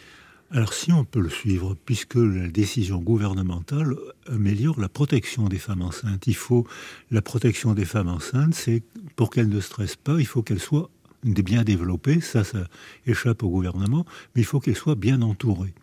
Alors 0.51 0.73
si 0.73 0.91
on 0.91 1.03
peut 1.03 1.21
le 1.21 1.29
suivre, 1.29 1.75
puisque 1.85 2.13
la 2.13 2.47
décision 2.47 2.99
gouvernementale 2.99 3.95
améliore 4.27 4.79
la 4.79 4.89
protection 4.89 5.47
des 5.47 5.57
femmes 5.57 5.81
enceintes, 5.81 6.27
il 6.27 6.35
faut 6.35 6.67
la 7.09 7.23
protection 7.23 7.73
des 7.73 7.85
femmes 7.85 8.09
enceintes, 8.09 8.53
c'est 8.53 8.83
pour 9.15 9.31
qu'elles 9.31 9.49
ne 9.49 9.59
stressent 9.59 9.95
pas, 9.95 10.19
il 10.19 10.27
faut 10.27 10.43
qu'elles 10.43 10.59
soient 10.59 10.91
bien 11.23 11.63
développées, 11.63 12.21
ça, 12.21 12.43
ça 12.43 12.67
échappe 13.07 13.41
au 13.41 13.49
gouvernement, 13.49 14.05
mais 14.35 14.41
il 14.41 14.45
faut 14.45 14.59
qu'elles 14.59 14.75
soient 14.75 14.93
bien 14.95 15.23
entourées, 15.23 15.73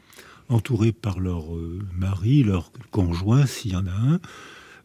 entourées 0.50 0.92
par 0.92 1.20
leur 1.20 1.54
euh, 1.54 1.78
mari, 1.96 2.42
leur 2.42 2.72
conjoint, 2.90 3.46
s'il 3.46 3.72
y 3.72 3.76
en 3.76 3.86
a 3.86 3.90
un, 3.90 4.20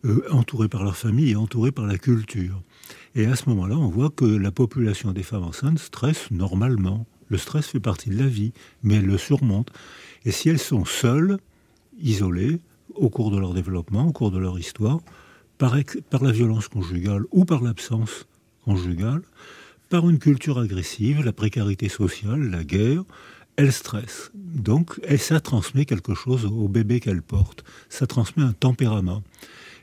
euh, 0.05 0.23
entourées 0.31 0.69
par 0.69 0.83
leur 0.83 0.95
famille 0.95 1.31
et 1.31 1.35
entourées 1.35 1.71
par 1.71 1.85
la 1.85 1.97
culture. 1.97 2.61
Et 3.15 3.25
à 3.25 3.35
ce 3.35 3.49
moment-là, 3.49 3.75
on 3.75 3.89
voit 3.89 4.09
que 4.09 4.25
la 4.25 4.51
population 4.51 5.11
des 5.11 5.23
femmes 5.23 5.43
enceintes 5.43 5.79
stresse 5.79 6.29
normalement. 6.31 7.05
Le 7.27 7.37
stress 7.37 7.67
fait 7.67 7.79
partie 7.79 8.09
de 8.09 8.17
la 8.17 8.27
vie, 8.27 8.53
mais 8.83 8.95
elles 8.95 9.05
le 9.05 9.17
surmontent. 9.17 9.73
Et 10.25 10.31
si 10.31 10.49
elles 10.49 10.59
sont 10.59 10.85
seules, 10.85 11.39
isolées, 11.99 12.59
au 12.93 13.09
cours 13.09 13.31
de 13.31 13.39
leur 13.39 13.53
développement, 13.53 14.07
au 14.07 14.11
cours 14.11 14.31
de 14.31 14.37
leur 14.37 14.59
histoire, 14.59 14.99
par 15.57 15.73
la 16.21 16.31
violence 16.31 16.67
conjugale 16.67 17.23
ou 17.31 17.45
par 17.45 17.63
l'absence 17.63 18.27
conjugale, 18.63 19.21
par 19.89 20.09
une 20.09 20.19
culture 20.19 20.59
agressive, 20.59 21.23
la 21.23 21.33
précarité 21.33 21.89
sociale, 21.89 22.49
la 22.49 22.63
guerre, 22.63 23.03
elles 23.57 23.71
stressent. 23.73 24.31
Donc, 24.33 24.99
et 25.07 25.17
ça 25.17 25.39
transmet 25.39 25.85
quelque 25.85 26.13
chose 26.13 26.45
au 26.45 26.67
bébé 26.67 26.99
qu'elles 26.99 27.21
portent. 27.21 27.63
Ça 27.89 28.07
transmet 28.07 28.43
un 28.43 28.53
tempérament. 28.53 29.23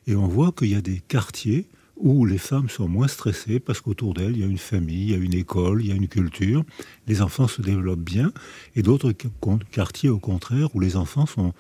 Et 0.07 0.17
on 0.17 0.27
voit 0.27 0.53
qu'il 0.53 0.69
y 0.69 0.75
a 0.75 0.81
des 0.83 1.01
quartiers 1.01 1.67
où 1.97 2.27
les 2.27 2.39
femmes 2.39 2.69
sont 2.69 2.89
moins 2.89 3.07
stressées 3.07 3.61
parce 3.61 3.81
qu'autour 3.81 4.15
d'elles, 4.15 4.33
il 4.33 4.41
y 4.41 4.45
a 4.45 4.47
une 4.47 4.59
famille, 4.59 5.05
il 5.05 5.11
y 5.11 5.15
a 5.15 5.19
une 5.19 5.35
école, 5.35 5.83
il 5.83 5.89
y 5.89 5.93
a 5.93 5.95
une 5.95 6.09
culture. 6.09 6.65
Les 7.07 7.23
enfants 7.23 7.47
se 7.47 7.63
développent 7.63 8.01
bien. 8.01 8.33
Et 8.75 8.83
d'autres 8.83 9.13
qu- 9.13 9.29
quartiers, 9.71 10.09
au 10.09 10.19
contraire, 10.19 10.75
où 10.75 10.81
les 10.81 10.97
enfants 10.97 11.27
sont 11.27 11.53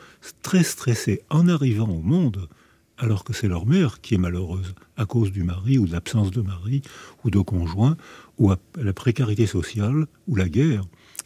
très 0.42 0.64
stressés 0.64 1.22
en 1.30 1.46
arrivant 1.48 1.88
au 1.88 2.00
monde, 2.00 2.48
alors 2.98 3.24
que 3.24 3.32
c'est 3.32 3.48
leur 3.48 3.66
mère 3.66 4.00
qui 4.00 4.14
est 4.14 4.18
malheureuse 4.18 4.74
à 4.96 5.06
cause 5.06 5.32
du 5.32 5.44
mari 5.44 5.78
ou 5.78 5.86
de 5.86 5.92
l'absence 5.92 6.30
de 6.30 6.40
mari 6.42 6.82
ou 7.24 7.30
de 7.30 7.38
conjoint 7.40 7.96
ou 8.38 8.50
à 8.50 8.58
la 8.76 8.92
précarité 8.92 9.46
sociale 9.46 10.06
ou 10.26 10.34
la 10.36 10.48
guerre 10.48 10.82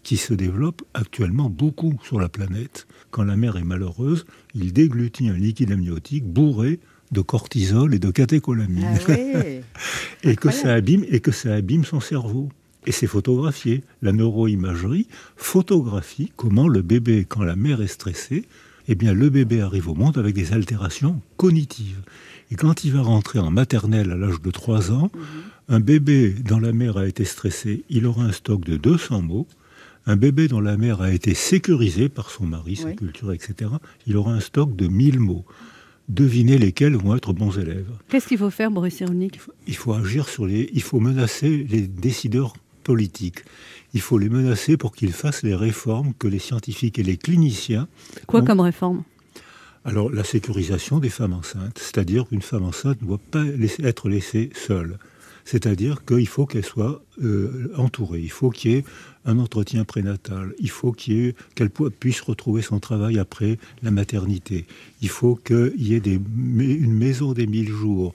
qui 0.06 0.18
se 0.18 0.34
développe 0.34 0.82
actuellement 0.94 1.50
beaucoup 1.50 1.98
sur 2.04 2.20
la 2.20 2.28
planète. 2.28 2.86
Quand 3.10 3.24
la 3.24 3.34
mère 3.34 3.56
est 3.56 3.64
malheureuse, 3.64 4.24
il 4.54 4.72
déglutit 4.72 5.28
un 5.28 5.36
liquide 5.36 5.72
amniotique 5.72 6.24
bourré 6.24 6.78
de 7.10 7.20
cortisol 7.22 7.92
et 7.92 7.98
de 7.98 8.12
catécholamine. 8.12 8.86
Ah 8.86 9.00
oui. 9.08 9.62
et, 10.30 10.36
que 10.36 10.52
ça 10.52 10.74
abîme, 10.74 11.04
et 11.10 11.18
que 11.18 11.32
ça 11.32 11.54
abîme 11.54 11.84
son 11.84 11.98
cerveau. 11.98 12.50
Et 12.86 12.92
c'est 12.92 13.08
photographié. 13.08 13.82
La 14.00 14.12
neuroimagerie 14.12 15.08
photographie 15.34 16.30
comment 16.36 16.68
le 16.68 16.82
bébé, 16.82 17.26
quand 17.28 17.42
la 17.42 17.56
mère 17.56 17.82
est 17.82 17.88
stressée, 17.88 18.44
eh 18.86 18.94
bien 18.94 19.12
le 19.12 19.28
bébé 19.28 19.60
arrive 19.60 19.88
au 19.88 19.96
monde 19.96 20.18
avec 20.18 20.36
des 20.36 20.52
altérations 20.52 21.20
cognitives. 21.36 22.02
Et 22.52 22.54
quand 22.54 22.84
il 22.84 22.92
va 22.92 23.02
rentrer 23.02 23.40
en 23.40 23.50
maternelle 23.50 24.12
à 24.12 24.16
l'âge 24.16 24.40
de 24.40 24.52
3 24.52 24.92
ans, 24.92 25.10
un 25.68 25.80
bébé 25.80 26.28
dont 26.30 26.60
la 26.60 26.72
mère 26.72 26.96
a 26.96 27.08
été 27.08 27.24
stressée, 27.24 27.82
il 27.90 28.06
aura 28.06 28.22
un 28.22 28.30
stock 28.30 28.64
de 28.64 28.76
200 28.76 29.22
mots. 29.22 29.48
Un 30.06 30.16
bébé 30.16 30.46
dont 30.48 30.60
la 30.60 30.76
mère 30.76 31.00
a 31.02 31.12
été 31.12 31.34
sécurisée 31.34 32.08
par 32.08 32.30
son 32.30 32.44
mari, 32.46 32.76
sa 32.76 32.88
Oui. 32.88 32.96
culture, 32.96 33.32
etc., 33.32 33.70
il 34.06 34.16
aura 34.16 34.32
un 34.32 34.40
stock 34.40 34.76
de 34.76 34.86
1000 34.86 35.18
mots. 35.18 35.44
Devinez 36.08 36.58
lesquels 36.58 36.94
vont 36.94 37.16
être 37.16 37.32
bons 37.32 37.58
élèves. 37.58 37.90
Qu'est-ce 38.08 38.28
qu'il 38.28 38.38
faut 38.38 38.50
faire, 38.50 38.70
Boris 38.70 38.94
Cyrulnik? 38.94 39.40
Il 39.66 39.74
faut 39.74 39.92
agir 39.92 40.28
sur 40.28 40.46
les. 40.46 40.70
Il 40.72 40.82
faut 40.82 41.00
menacer 41.00 41.66
les 41.68 41.88
décideurs 41.88 42.54
politiques. 42.84 43.40
Il 43.94 44.00
faut 44.00 44.16
les 44.18 44.28
menacer 44.28 44.76
pour 44.76 44.94
qu'ils 44.94 45.12
fassent 45.12 45.42
les 45.42 45.56
réformes 45.56 46.12
que 46.16 46.28
les 46.28 46.38
scientifiques 46.38 47.00
et 47.00 47.02
les 47.02 47.16
cliniciens. 47.16 47.88
Quoi 48.28 48.42
ont- 48.42 48.44
comme 48.44 48.60
réforme? 48.60 49.02
Alors, 49.84 50.10
la 50.10 50.22
sécurisation 50.22 51.00
des 51.00 51.08
femmes 51.08 51.32
enceintes. 51.32 51.78
C'est-à-dire 51.80 52.26
qu'une 52.28 52.42
femme 52.42 52.62
enceinte 52.64 53.02
ne 53.02 53.06
doit 53.08 53.20
pas 53.32 53.44
être 53.82 54.08
laissée 54.08 54.50
seule. 54.54 54.98
C'est-à-dire 55.46 56.04
qu'il 56.04 56.26
faut 56.26 56.44
qu'elle 56.44 56.64
soit 56.64 57.02
euh, 57.22 57.70
entourée. 57.76 58.20
Il 58.20 58.30
faut 58.32 58.50
qu'il 58.50 58.72
y 58.72 58.74
ait 58.74 58.84
un 59.24 59.38
entretien 59.38 59.84
prénatal. 59.84 60.52
Il 60.58 60.70
faut 60.70 60.90
qu'elle 60.92 61.70
pu- 61.70 61.90
puisse 61.90 62.20
retrouver 62.20 62.62
son 62.62 62.80
travail 62.80 63.18
après 63.18 63.58
la 63.82 63.92
maternité. 63.92 64.66
Il 65.02 65.08
faut 65.08 65.36
qu'il 65.36 65.72
y 65.78 65.94
ait 65.94 66.02
une 66.04 66.92
maison 66.92 67.32
des 67.32 67.46
mille 67.46 67.70
jours. 67.70 68.12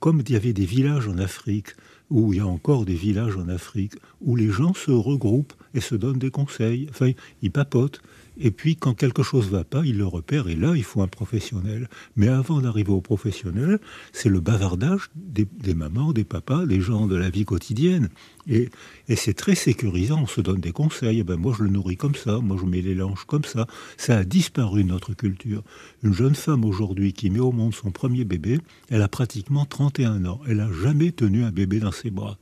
Comme 0.00 0.22
il 0.26 0.32
y 0.32 0.36
avait 0.36 0.52
des 0.52 0.66
villages 0.66 1.06
en 1.06 1.18
Afrique, 1.18 1.68
où 2.10 2.32
il 2.32 2.38
y 2.38 2.40
a 2.40 2.46
encore 2.46 2.84
des 2.84 2.96
villages 2.96 3.36
en 3.36 3.48
Afrique, 3.48 3.92
où 4.20 4.34
les 4.34 4.50
gens 4.50 4.74
se 4.74 4.90
regroupent 4.90 5.54
et 5.74 5.80
se 5.80 5.94
donnent 5.94 6.18
des 6.18 6.32
conseils. 6.32 6.88
Enfin, 6.90 7.12
ils 7.42 7.52
papotent. 7.52 8.02
Et 8.38 8.50
puis, 8.50 8.76
quand 8.76 8.94
quelque 8.94 9.22
chose 9.22 9.46
ne 9.46 9.56
va 9.56 9.64
pas, 9.64 9.82
ils 9.84 9.96
le 9.96 10.06
repèrent. 10.06 10.48
Et 10.48 10.54
là, 10.54 10.74
il 10.74 10.84
faut 10.84 11.02
un 11.02 11.08
professionnel. 11.08 11.88
Mais 12.16 12.28
avant 12.28 12.60
d'arriver 12.60 12.92
au 12.92 13.00
professionnel, 13.00 13.78
c'est 14.12 14.28
le 14.28 14.40
bavardage 14.40 15.10
des, 15.14 15.46
mamans, 15.74 16.12
des 16.12 16.24
papas, 16.24 16.66
des 16.66 16.80
gens 16.80 17.06
de 17.06 17.16
la 17.16 17.30
vie 17.30 17.44
quotidienne. 17.44 18.08
Et, 18.48 18.70
c'est 19.14 19.34
très 19.34 19.54
sécurisant. 19.54 20.22
On 20.22 20.26
se 20.26 20.40
donne 20.40 20.60
des 20.60 20.72
conseils. 20.72 21.20
Eh 21.20 21.24
ben, 21.24 21.36
moi, 21.36 21.54
je 21.56 21.64
le 21.64 21.70
nourris 21.70 21.96
comme 21.96 22.14
ça. 22.14 22.38
Moi, 22.38 22.56
je 22.60 22.66
mets 22.66 22.80
les 22.80 22.94
langes 22.94 23.24
comme 23.26 23.44
ça. 23.44 23.66
Ça 23.96 24.18
a 24.18 24.24
disparu 24.24 24.84
notre 24.84 25.14
culture. 25.14 25.62
Une 26.02 26.14
jeune 26.14 26.34
femme 26.34 26.64
aujourd'hui 26.64 27.12
qui 27.12 27.30
met 27.30 27.40
au 27.40 27.52
monde 27.52 27.74
son 27.74 27.90
premier 27.90 28.24
bébé, 28.24 28.60
elle 28.88 29.02
a 29.02 29.08
pratiquement 29.08 29.66
31 29.66 30.24
ans. 30.24 30.40
Elle 30.48 30.56
n'a 30.56 30.72
jamais 30.72 31.12
tenu 31.12 31.44
un 31.44 31.50
bébé 31.50 31.80
dans 31.80 31.92
ses 31.92 32.10
bras. 32.10 32.38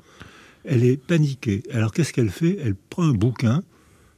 Elle 0.65 0.85
est 0.85 0.97
paniquée. 0.97 1.63
Alors 1.73 1.93
qu'est-ce 1.93 2.13
qu'elle 2.13 2.31
fait? 2.31 2.59
Elle 2.63 2.75
prend 2.75 3.05
un 3.05 3.13
bouquin, 3.13 3.63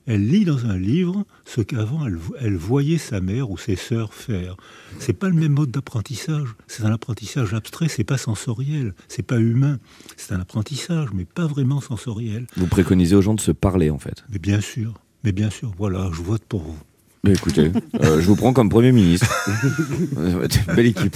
elle 0.06 0.26
lit 0.28 0.44
dans 0.44 0.66
un 0.66 0.76
livre 0.76 1.24
ce 1.44 1.60
qu'avant 1.60 2.06
elle, 2.06 2.16
vo- 2.16 2.34
elle 2.40 2.56
voyait 2.56 2.98
sa 2.98 3.20
mère 3.20 3.50
ou 3.50 3.58
ses 3.58 3.76
sœurs 3.76 4.14
faire. 4.14 4.56
C'est 4.98 5.12
pas 5.12 5.28
le 5.28 5.34
même 5.34 5.52
mode 5.52 5.70
d'apprentissage. 5.70 6.48
C'est 6.66 6.84
un 6.84 6.92
apprentissage 6.92 7.54
abstrait, 7.54 7.88
c'est 7.88 8.04
pas 8.04 8.18
sensoriel, 8.18 8.94
c'est 9.08 9.22
pas 9.22 9.38
humain. 9.38 9.78
C'est 10.16 10.34
un 10.34 10.40
apprentissage, 10.40 11.08
mais 11.14 11.24
pas 11.24 11.46
vraiment 11.46 11.80
sensoriel. 11.80 12.46
Vous 12.56 12.66
préconisez 12.66 13.14
aux 13.16 13.22
gens 13.22 13.34
de 13.34 13.40
se 13.40 13.52
parler 13.52 13.90
en 13.90 13.98
fait. 13.98 14.24
Mais 14.32 14.38
bien 14.38 14.60
sûr, 14.60 14.94
mais 15.24 15.32
bien 15.32 15.50
sûr, 15.50 15.72
voilà, 15.78 16.10
je 16.12 16.22
vote 16.22 16.42
pour 16.48 16.62
vous. 16.62 16.78
Mais 17.24 17.34
écoutez, 17.34 17.70
euh, 18.02 18.20
je 18.20 18.26
vous 18.26 18.34
prends 18.34 18.52
comme 18.52 18.68
Premier 18.68 18.90
ministre. 18.90 19.32
Euh, 20.18 20.48
Belle 20.74 20.86
équipe. 20.86 21.14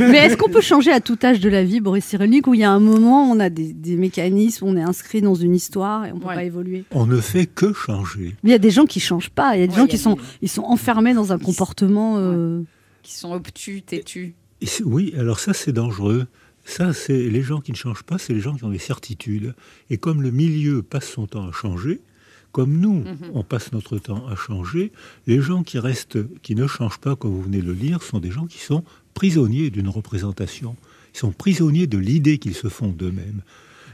Mais 0.00 0.16
est-ce 0.18 0.36
qu'on 0.38 0.48
peut 0.48 0.62
changer 0.62 0.90
à 0.90 1.00
tout 1.00 1.18
âge 1.22 1.40
de 1.40 1.50
la 1.50 1.62
vie, 1.62 1.80
Boris 1.80 2.06
Cyrulnik, 2.06 2.46
où 2.46 2.54
il 2.54 2.60
y 2.60 2.64
a 2.64 2.70
un 2.72 2.80
moment, 2.80 3.30
on 3.30 3.38
a 3.38 3.50
des, 3.50 3.74
des 3.74 3.96
mécanismes, 3.96 4.64
on 4.66 4.76
est 4.78 4.82
inscrit 4.82 5.20
dans 5.20 5.34
une 5.34 5.54
histoire 5.54 6.06
et 6.06 6.12
on 6.12 6.14
ne 6.16 6.20
peut 6.20 6.26
pas 6.26 6.44
évoluer? 6.44 6.84
On 6.90 7.04
ne 7.04 7.20
fait 7.20 7.44
que 7.44 7.74
changer. 7.74 8.34
Il 8.44 8.50
y 8.50 8.54
a 8.54 8.58
des 8.58 8.70
gens 8.70 8.86
qui 8.86 8.98
changent 8.98 9.28
pas, 9.28 9.56
il 9.56 9.60
y 9.60 9.62
a 9.64 9.66
des 9.66 9.74
Ouais, 9.74 9.80
gens 9.80 9.86
qui 9.86 9.98
sont, 9.98 10.16
ils 10.40 10.48
sont 10.48 10.62
enfermés 10.62 11.12
dans 11.12 11.32
un 11.34 11.38
comportement. 11.38 12.14
euh, 12.16 12.62
Qui 13.02 13.12
sont 13.14 13.32
obtus, 13.32 13.82
têtus. 13.82 14.34
Oui, 14.86 15.12
alors 15.18 15.38
ça 15.38 15.52
c'est 15.52 15.72
dangereux. 15.72 16.26
Ça, 16.64 16.92
c'est 16.92 17.28
les 17.28 17.42
gens 17.42 17.60
qui 17.60 17.70
ne 17.70 17.76
changent 17.76 18.02
pas, 18.02 18.18
c'est 18.18 18.32
les 18.32 18.40
gens 18.40 18.54
qui 18.54 18.64
ont 18.64 18.70
des 18.70 18.78
certitudes. 18.78 19.54
Et 19.90 19.98
comme 19.98 20.20
le 20.22 20.32
milieu 20.32 20.82
passe 20.82 21.08
son 21.08 21.26
temps 21.26 21.46
à 21.46 21.52
changer, 21.52 22.00
comme 22.56 22.78
nous, 22.78 23.04
on 23.34 23.42
passe 23.42 23.70
notre 23.72 23.98
temps 23.98 24.26
à 24.28 24.34
changer, 24.34 24.90
les 25.26 25.42
gens 25.42 25.62
qui 25.62 25.78
restent, 25.78 26.16
qui 26.40 26.54
ne 26.54 26.66
changent 26.66 26.96
pas, 26.96 27.14
comme 27.14 27.32
vous 27.32 27.42
venez 27.42 27.60
de 27.60 27.66
le 27.66 27.74
lire, 27.74 28.02
sont 28.02 28.18
des 28.18 28.30
gens 28.30 28.46
qui 28.46 28.60
sont 28.60 28.82
prisonniers 29.12 29.68
d'une 29.68 29.90
représentation. 29.90 30.74
Ils 31.14 31.18
sont 31.18 31.32
prisonniers 31.32 31.86
de 31.86 31.98
l'idée 31.98 32.38
qu'ils 32.38 32.54
se 32.54 32.68
font 32.68 32.88
d'eux-mêmes. 32.88 33.42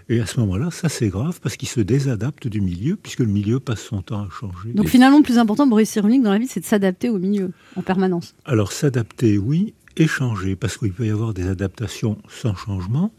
Et 0.09 0.21
à 0.21 0.27
ce 0.27 0.39
moment-là, 0.39 0.71
ça 0.71 0.89
c'est 0.89 1.09
grave 1.09 1.41
parce 1.43 1.57
qu'ils 1.57 1.71
se 1.71 1.81
désadaptent 1.81 2.47
du 2.47 2.61
milieu, 2.61 2.95
puisque 2.95 3.19
le 3.19 3.27
milieu 3.27 3.59
passe 3.59 3.83
son 3.83 4.01
temps 4.01 4.21
à 4.21 4.29
changer. 4.31 4.73
Donc 4.73 4.87
finalement, 4.87 5.17
le 5.17 5.25
plus 5.25 5.39
important, 5.39 5.67
Boris 5.67 5.91
Cyrulnik, 5.91 6.23
dans 6.23 6.31
la 6.31 6.39
vie, 6.39 6.47
c'est 6.47 6.61
de 6.61 6.65
s'adapter 6.65 7.09
au 7.09 7.19
milieu 7.19 7.51
en 7.75 7.83
permanence. 7.83 8.37
Alors 8.45 8.71
s'adapter, 8.71 9.39
oui, 9.39 9.75
et 9.97 10.07
changer, 10.07 10.55
parce 10.55 10.79
qu'il 10.79 10.93
peut 10.93 11.07
y 11.07 11.11
avoir 11.11 11.35
des 11.35 11.49
adaptations 11.49 12.17
sans 12.29 12.55
changement. 12.55 13.13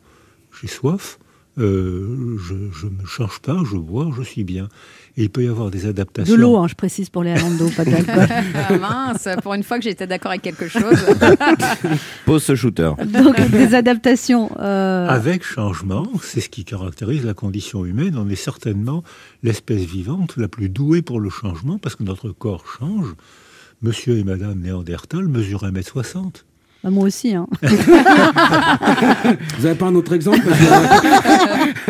J'ai 0.61 0.67
soif, 0.67 1.19
euh, 1.59 2.37
je 2.39 2.85
ne 2.85 2.91
me 2.91 3.05
change 3.05 3.39
pas, 3.39 3.61
je 3.69 3.77
bois, 3.77 4.11
je 4.15 4.23
suis 4.23 4.43
bien. 4.43 4.69
Et 5.15 5.23
il 5.23 5.29
peut 5.29 5.43
y 5.43 5.47
avoir 5.47 5.69
des 5.69 5.85
adaptations. 5.85 6.33
De 6.35 6.39
l'eau, 6.41 6.57
hein, 6.57 6.67
je 6.67 6.73
précise 6.73 7.09
pour 7.09 7.23
les 7.23 7.35
d'eau, 7.35 7.69
pas 7.75 7.85
d'alcool. 7.85 8.27
Ah, 8.55 8.77
mince, 8.77 9.27
pour 9.43 9.53
une 9.53 9.61
fois 9.63 9.77
que 9.77 9.83
j'étais 9.83 10.07
d'accord 10.07 10.31
avec 10.31 10.41
quelque 10.41 10.67
chose. 10.67 10.81
Pose 12.25 12.41
ce 12.43 12.55
shooter. 12.55 12.91
Donc 13.05 13.39
des 13.51 13.75
adaptations. 13.75 14.49
euh, 14.59 15.07
Avec 15.07 15.43
changement, 15.43 16.07
c'est 16.21 16.41
ce 16.41 16.49
qui 16.49 16.65
caractérise 16.65 17.23
la 17.25 17.33
condition 17.35 17.85
humaine. 17.85 18.15
On 18.17 18.27
est 18.29 18.35
certainement 18.35 19.03
l'espèce 19.43 19.83
vivante 19.83 20.35
la 20.37 20.47
plus 20.47 20.69
douée 20.69 21.01
pour 21.01 21.19
le 21.19 21.29
changement, 21.29 21.77
parce 21.77 21.95
que 21.95 22.03
notre 22.03 22.29
corps 22.29 22.65
change. 22.79 23.13
Monsieur 23.81 24.17
et 24.17 24.23
Madame 24.23 24.59
Néandertal 24.59 25.27
mesurent 25.27 25.65
1m60. 25.65 26.43
Bah, 26.83 26.89
moi 26.89 27.05
aussi. 27.05 27.33
Hein. 27.33 27.47
Vous 27.61 27.77
n'avez 29.63 29.75
pas 29.75 29.85
un 29.85 29.95
autre 29.95 30.11
exemple 30.11 30.41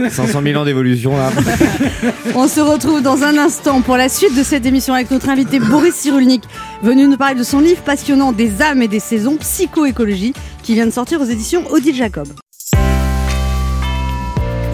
500 0.09 0.41
000 0.43 0.55
ans 0.61 0.65
d'évolution 0.65 1.17
là. 1.17 1.31
On 2.35 2.47
se 2.47 2.59
retrouve 2.59 3.01
dans 3.01 3.23
un 3.23 3.39
instant 3.39 3.81
pour 3.81 3.97
la 3.97 4.07
suite 4.07 4.37
de 4.37 4.43
cette 4.43 4.67
émission 4.67 4.93
avec 4.93 5.09
notre 5.09 5.29
invité 5.29 5.59
Boris 5.59 5.95
Cyrulnik, 5.95 6.43
venu 6.83 7.07
nous 7.07 7.17
parler 7.17 7.35
de 7.35 7.43
son 7.43 7.59
livre 7.59 7.81
passionnant 7.81 8.33
Des 8.33 8.61
âmes 8.61 8.83
et 8.83 8.87
des 8.87 8.99
saisons, 8.99 9.37
psychoécologie, 9.37 10.33
qui 10.61 10.75
vient 10.75 10.85
de 10.85 10.91
sortir 10.91 11.19
aux 11.21 11.25
éditions 11.25 11.63
Odile 11.71 11.95
Jacob. 11.95 12.27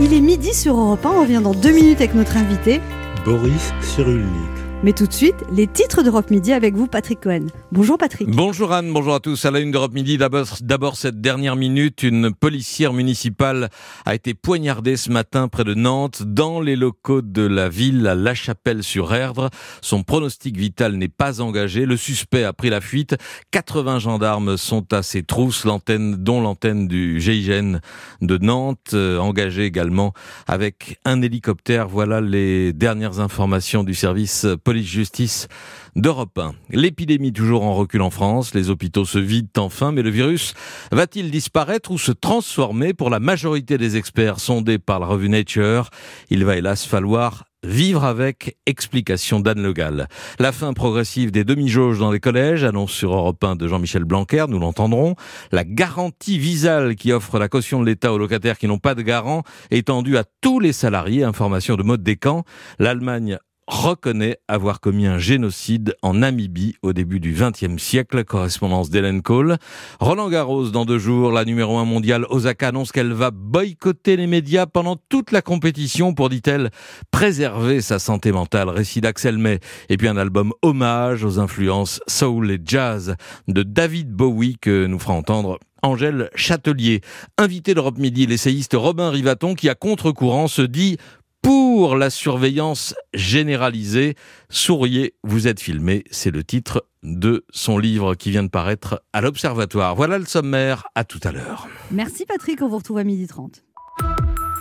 Il 0.01 0.13
est 0.13 0.21
midi 0.21 0.53
sur 0.53 0.77
Europe 0.77 1.05
1, 1.05 1.09
on 1.09 1.21
revient 1.21 1.41
dans 1.41 1.53
deux 1.53 1.71
minutes 1.71 1.99
avec 1.99 2.13
notre 2.13 2.35
invité. 2.35 2.81
Boris 3.25 3.71
Cyrulnik. 3.81 4.58
Mais 4.81 4.93
tout 4.93 5.07
de 5.07 5.13
suite, 5.13 5.35
les 5.51 5.67
titres 5.67 6.03
d'Europe 6.03 6.31
Midi 6.31 6.53
avec 6.53 6.73
vous, 6.73 6.87
Patrick 6.87 7.19
Cohen. 7.19 7.47
Bonjour 7.73 7.97
Patrick. 7.97 8.29
Bonjour 8.29 8.71
Anne, 8.71 8.93
bonjour 8.93 9.13
à 9.13 9.19
tous. 9.19 9.43
À 9.43 9.51
la 9.51 9.59
une 9.59 9.71
d'Europe 9.71 9.91
Midi, 9.91 10.17
d'abord, 10.17 10.95
cette 10.95 11.19
dernière 11.19 11.57
minute, 11.57 12.01
une 12.01 12.33
policière 12.33 12.93
municipale 12.93 13.71
a 14.05 14.15
été 14.15 14.33
poignardée 14.33 14.95
ce 14.95 15.11
matin 15.11 15.49
près 15.49 15.65
de 15.65 15.73
Nantes, 15.73 16.23
dans 16.23 16.61
les 16.61 16.77
locaux 16.77 17.21
de 17.21 17.41
la 17.41 17.67
ville 17.67 18.07
à 18.07 18.15
La 18.15 18.33
Chapelle-sur-Erdre. 18.33 19.49
Son 19.81 20.03
pronostic 20.03 20.55
vital 20.55 20.93
n'est 20.93 21.09
pas 21.09 21.41
engagé. 21.41 21.85
Le 21.85 21.97
suspect 21.97 22.45
a 22.45 22.53
pris 22.53 22.69
la 22.69 22.79
fuite. 22.79 23.17
80 23.51 23.99
gendarmes 23.99 24.55
sont 24.55 24.93
à 24.93 25.03
ses 25.03 25.23
trousses, 25.23 25.65
l'antenne, 25.65 26.15
dont 26.15 26.39
l'antenne 26.39 26.87
du 26.87 27.19
GIGN 27.19 27.79
de 28.21 28.37
Nantes, 28.37 28.91
euh, 28.93 29.17
engagée 29.17 29.65
également 29.65 30.13
avec 30.47 30.99
un 31.03 31.21
hélicoptère. 31.21 31.89
Voilà 31.89 32.21
les 32.21 32.71
dernières 32.71 33.19
informations 33.19 33.83
du 33.83 33.93
service 33.93 34.45
police-justice 34.69 35.47
d'Europe 35.95 36.37
1. 36.37 36.53
L'épidémie 36.69 37.33
toujours 37.33 37.63
en 37.63 37.73
recul 37.73 38.03
en 38.03 38.11
France, 38.11 38.53
les 38.53 38.69
hôpitaux 38.69 39.03
se 39.03 39.17
vident 39.17 39.49
enfin, 39.57 39.91
mais 39.91 40.03
le 40.03 40.11
virus 40.11 40.53
va-t-il 40.91 41.31
disparaître 41.31 41.89
ou 41.89 41.97
se 41.97 42.11
transformer? 42.11 42.93
Pour 42.93 43.09
la 43.09 43.19
majorité 43.19 43.79
des 43.79 43.97
experts 43.97 44.39
sondés 44.39 44.77
par 44.77 44.99
la 44.99 45.07
revue 45.07 45.27
Nature, 45.27 45.89
il 46.29 46.45
va 46.45 46.55
hélas 46.55 46.85
falloir 46.85 47.45
Vivre 47.63 48.05
avec, 48.05 48.57
explication 48.67 49.41
d'Anne 49.41 49.61
Le 49.61 49.73
Gall. 49.73 50.07
La 50.39 50.53
fin 50.53 50.71
progressive 50.71 51.31
des 51.31 51.43
demi-jauges 51.43 51.99
dans 51.99 52.09
les 52.09 52.21
collèges, 52.21 52.63
annonce 52.63 52.93
sur 52.93 53.13
Europe 53.13 53.43
1 53.43 53.57
de 53.57 53.67
Jean-Michel 53.67 54.05
Blanquer, 54.05 54.45
nous 54.47 54.59
l'entendrons. 54.59 55.15
La 55.51 55.65
garantie 55.65 56.39
visale 56.39 56.95
qui 56.95 57.11
offre 57.11 57.37
la 57.37 57.49
caution 57.49 57.81
de 57.81 57.85
l'État 57.85 58.13
aux 58.13 58.17
locataires 58.17 58.57
qui 58.57 58.67
n'ont 58.67 58.77
pas 58.77 58.95
de 58.95 59.01
garant, 59.01 59.43
étendue 59.71 60.15
à 60.15 60.23
tous 60.39 60.61
les 60.61 60.71
salariés, 60.71 61.25
information 61.25 61.75
de 61.75 61.83
mode 61.83 62.01
Descamps. 62.01 62.45
L'Allemagne 62.77 63.39
reconnaît 63.69 64.39
avoir 64.47 64.81
commis 64.81 65.05
un 65.05 65.19
génocide 65.19 65.95
en 66.01 66.15
Namibie 66.15 66.75
au 66.81 66.91
début 66.91 67.19
du 67.19 67.33
XXe 67.33 67.81
siècle, 67.81 68.25
correspondance 68.25 68.89
d'Hélène 68.89 69.21
Cole. 69.21 69.57
Roland 69.99 70.29
Garros, 70.29 70.69
dans 70.69 70.85
deux 70.85 70.97
jours, 70.97 71.31
la 71.31 71.45
numéro 71.45 71.77
un 71.77 71.85
mondiale 71.85 72.25
Osaka 72.29 72.69
annonce 72.69 72.91
qu'elle 72.91 73.13
va 73.13 73.31
boycotter 73.31 74.17
les 74.17 74.27
médias 74.27 74.65
pendant 74.65 74.97
toute 75.09 75.31
la 75.31 75.43
compétition 75.43 76.13
pour, 76.13 76.29
dit-elle, 76.29 76.71
préserver 77.11 77.81
sa 77.81 77.99
santé 77.99 78.31
mentale. 78.31 78.69
Récit 78.69 79.01
d'Axel 79.01 79.37
May. 79.37 79.59
Et 79.87 79.97
puis 79.97 80.07
un 80.07 80.17
album 80.17 80.51
hommage 80.63 81.23
aux 81.23 81.39
influences 81.39 82.01
soul 82.07 82.51
et 82.51 82.59
jazz 82.63 83.15
de 83.47 83.61
David 83.63 84.11
Bowie 84.11 84.57
que 84.59 84.87
nous 84.87 84.99
fera 84.99 85.13
entendre 85.13 85.59
Angèle 85.81 86.29
Châtelier. 86.35 87.01
Invité 87.37 87.73
d'Europe 87.73 87.97
Midi, 87.97 88.25
l'essayiste 88.25 88.73
Robin 88.75 89.09
Rivaton 89.09 89.55
qui, 89.55 89.69
à 89.69 89.75
contre-courant, 89.75 90.47
se 90.47 90.61
dit 90.61 90.97
pour 91.41 91.95
la 91.95 92.09
surveillance 92.09 92.95
généralisée. 93.13 94.15
Souriez, 94.49 95.15
vous 95.23 95.47
êtes 95.47 95.59
filmé, 95.59 96.03
c'est 96.11 96.31
le 96.31 96.43
titre 96.43 96.85
de 97.03 97.45
son 97.51 97.77
livre 97.77 98.15
qui 98.15 98.31
vient 98.31 98.43
de 98.43 98.49
paraître 98.49 99.01
à 99.13 99.21
l'Observatoire. 99.21 99.95
Voilà 99.95 100.17
le 100.17 100.25
sommaire, 100.25 100.85
à 100.95 101.03
tout 101.03 101.19
à 101.23 101.31
l'heure. 101.31 101.67
Merci 101.91 102.25
Patrick, 102.25 102.61
on 102.61 102.67
vous 102.67 102.77
retrouve 102.77 102.97
à 102.97 103.03
12h30. 103.03 103.61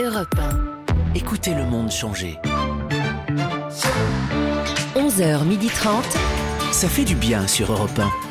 Europe 0.01 0.35
Écoutez 1.14 1.55
le 1.55 1.64
monde 1.64 1.91
changer. 1.91 2.39
11h, 4.95 5.70
30 5.70 6.05
Ça 6.72 6.89
fait 6.89 7.05
du 7.05 7.14
bien 7.14 7.47
sur 7.47 7.72
Europe 7.72 7.99
1. 7.99 8.28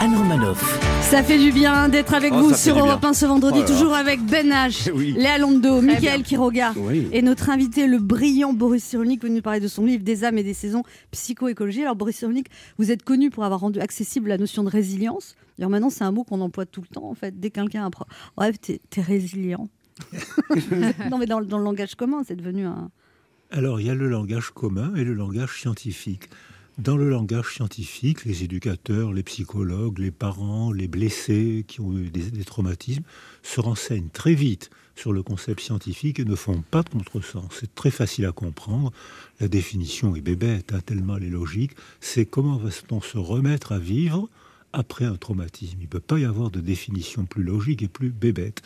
Anne 0.00 0.14
Romanoff. 0.14 0.78
Ça 1.02 1.22
fait 1.22 1.38
du 1.38 1.52
bien 1.52 1.88
d'être 1.88 2.14
avec 2.14 2.32
Oh, 2.34 2.40
vous 2.40 2.54
sur. 2.54 2.76
Europe 2.78 3.04
1 3.04 3.12
ce 3.14 3.26
vendredi, 3.26 3.60
Oh 3.62 3.66
toujours 3.66 3.94
avec 3.94 4.20
Ben 4.24 4.48
H, 4.50 4.90
Oui. 4.92 5.12
Léa 5.16 5.38
Londo, 5.38 5.80
bien. 5.80 6.20
Quiroga 6.22 6.72
Oui. 6.76 7.08
et 7.12 7.22
notre 7.22 7.50
invité, 7.50 7.86
le 7.86 7.98
brillant 7.98 8.52
Boris 8.52 8.82
Cyrulnik, 8.84 9.22
venu 9.22 9.36
nous 9.36 9.42
parler 9.42 9.60
de 9.60 9.68
son 9.68 9.84
livre 9.84 10.02
Des 10.04 10.24
âmes 10.24 10.38
et 10.38 10.42
des 10.42 10.54
saisons, 10.54 10.82
psychoécologie. 11.12 11.82
Alors 11.82 11.96
Boris 11.96 12.16
Cyrulnik, 12.16 12.48
vous 12.78 12.90
êtes 12.90 13.02
connu 13.02 13.30
pour 13.30 13.44
avoir 13.44 13.60
rendu 13.60 13.78
accessible 13.80 14.28
la 14.28 14.38
notion 14.38 14.64
de 14.64 14.68
résilience. 14.70 15.34
D'ailleurs 15.58 15.70
maintenant 15.70 15.90
c'est 15.90 16.04
un 16.04 16.12
mot 16.12 16.24
qu'on 16.24 16.40
emploie 16.40 16.66
tout 16.66 16.82
le 16.82 16.88
temps 16.94 17.08
en 17.08 17.14
fait. 17.14 17.38
Dès 17.38 17.50
que 17.50 17.60
quelqu'un 17.60 17.82
a 17.82 17.86
un 17.86 17.90
pro- 17.90 18.04
Ouais, 18.38 18.52
t'es 18.52 18.80
t'es 18.90 19.00
résilient. 19.00 19.68
non 21.10 21.18
mais 21.18 21.26
dans, 21.26 21.40
le- 21.40 21.46
dans 21.46 21.58
le 21.58 21.64
langage 21.64 21.94
commun, 21.94 22.22
c'est 22.26 22.36
devenu 22.36 22.66
un... 22.66 22.90
Alors, 23.52 23.80
il 23.80 23.86
y 23.86 23.90
a 23.90 23.94
le 23.94 24.08
langage 24.08 24.50
commun 24.50 24.92
et 24.96 25.04
le 25.04 25.14
langage 25.14 25.60
scientifique. 25.60 26.28
Dans 26.78 26.98
le 26.98 27.08
langage 27.08 27.54
scientifique, 27.54 28.26
les 28.26 28.44
éducateurs, 28.44 29.14
les 29.14 29.22
psychologues, 29.22 29.98
les 29.98 30.10
parents, 30.10 30.72
les 30.72 30.88
blessés 30.88 31.64
qui 31.66 31.80
ont 31.80 31.96
eu 31.96 32.10
des, 32.10 32.44
traumatismes 32.44 33.02
se 33.42 33.62
renseignent 33.62 34.10
très 34.10 34.34
vite 34.34 34.68
sur 34.94 35.14
le 35.14 35.22
concept 35.22 35.60
scientifique 35.60 36.20
et 36.20 36.26
ne 36.26 36.34
font 36.34 36.62
pas 36.70 36.82
de 36.82 36.90
contresens. 36.90 37.48
C'est 37.50 37.74
très 37.74 37.90
facile 37.90 38.26
à 38.26 38.32
comprendre. 38.32 38.92
La 39.40 39.48
définition 39.48 40.16
est 40.16 40.20
bébête, 40.20 40.74
hein, 40.74 40.80
tellement 40.84 41.16
elle 41.16 41.24
est 41.24 41.30
logique. 41.30 41.72
C'est 42.00 42.26
comment 42.26 42.58
va-t-on 42.58 43.00
se 43.00 43.16
remettre 43.16 43.72
à 43.72 43.78
vivre 43.78 44.28
après 44.74 45.06
un 45.06 45.16
traumatisme? 45.16 45.78
Il 45.80 45.84
ne 45.84 45.88
peut 45.88 45.98
pas 45.98 46.18
y 46.18 46.26
avoir 46.26 46.50
de 46.50 46.60
définition 46.60 47.24
plus 47.24 47.42
logique 47.42 47.82
et 47.82 47.88
plus 47.88 48.10
bébête. 48.10 48.60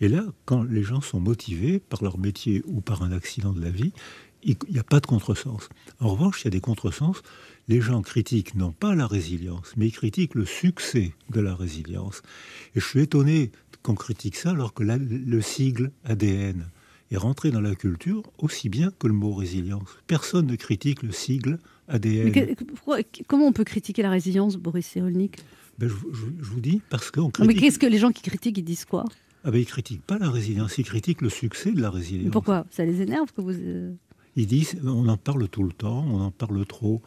Et 0.00 0.06
là, 0.06 0.24
quand 0.44 0.62
les 0.62 0.84
gens 0.84 1.00
sont 1.00 1.18
motivés 1.18 1.80
par 1.80 2.04
leur 2.04 2.16
métier 2.18 2.62
ou 2.66 2.80
par 2.80 3.02
un 3.02 3.10
accident 3.10 3.52
de 3.52 3.60
la 3.60 3.70
vie, 3.70 3.92
il 4.46 4.56
n'y 4.70 4.78
a 4.78 4.84
pas 4.84 5.00
de 5.00 5.06
contresens. 5.06 5.68
En 6.00 6.08
revanche, 6.08 6.42
il 6.42 6.44
y 6.44 6.48
a 6.48 6.50
des 6.50 6.60
contresens. 6.60 7.22
Les 7.68 7.80
gens 7.80 8.00
critiquent 8.02 8.54
non 8.54 8.70
pas 8.72 8.94
la 8.94 9.06
résilience, 9.06 9.72
mais 9.76 9.88
ils 9.88 9.92
critiquent 9.92 10.34
le 10.36 10.44
succès 10.44 11.12
de 11.30 11.40
la 11.40 11.54
résilience. 11.54 12.22
Et 12.76 12.80
je 12.80 12.84
suis 12.86 13.00
étonné 13.00 13.50
qu'on 13.82 13.94
critique 13.96 14.36
ça 14.36 14.50
alors 14.50 14.72
que 14.72 14.84
la- 14.84 14.98
le 14.98 15.40
sigle 15.40 15.90
ADN 16.04 16.66
est 17.10 17.16
rentré 17.16 17.50
dans 17.50 17.60
la 17.60 17.74
culture 17.74 18.22
aussi 18.38 18.68
bien 18.68 18.92
que 18.98 19.06
le 19.08 19.14
mot 19.14 19.32
résilience. 19.34 19.88
Personne 20.06 20.46
ne 20.46 20.56
critique 20.56 21.02
le 21.02 21.10
sigle 21.12 21.58
ADN. 21.88 22.30
Mais 22.32 22.54
que- 22.54 22.64
pourquoi- 22.64 22.98
comment 23.26 23.46
on 23.46 23.52
peut 23.52 23.64
critiquer 23.64 24.02
la 24.02 24.10
résilience, 24.10 24.56
Boris 24.56 24.86
Cyrulnik? 24.86 25.36
Ben, 25.78 25.88
je, 25.88 25.94
je- 25.94 26.42
je 26.44 26.50
vous 26.50 26.60
dis 26.60 26.80
parce 26.88 27.10
qu'on 27.10 27.22
Non, 27.22 27.30
Mais 27.40 27.46
critique. 27.48 27.60
qu'est-ce 27.64 27.78
que 27.78 27.86
les 27.86 27.98
gens 27.98 28.10
qui 28.12 28.22
critiquent, 28.22 28.58
ils 28.58 28.64
disent 28.64 28.84
quoi? 28.84 29.04
Ah 29.44 29.50
ben, 29.50 29.58
ils 29.58 29.66
critiquent 29.66 30.02
pas 30.06 30.18
la 30.18 30.30
résilience, 30.30 30.78
ils 30.78 30.84
critiquent 30.84 31.20
le 31.22 31.28
succès 31.30 31.72
de 31.72 31.80
la 31.80 31.90
Mais 31.90 31.96
résilience. 31.98 32.32
Pourquoi? 32.32 32.64
Ça 32.70 32.84
les 32.84 33.02
énerve 33.02 33.32
que 33.32 33.40
vous... 33.40 33.50
euh, 33.52 33.92
Ils 34.36 34.46
disent, 34.46 34.76
on 34.84 35.06
en 35.08 35.16
parle 35.16 35.48
tout 35.48 35.62
le 35.62 35.72
temps, 35.72 36.04
on 36.08 36.20
en 36.22 36.30
parle 36.30 36.64
trop, 36.66 37.02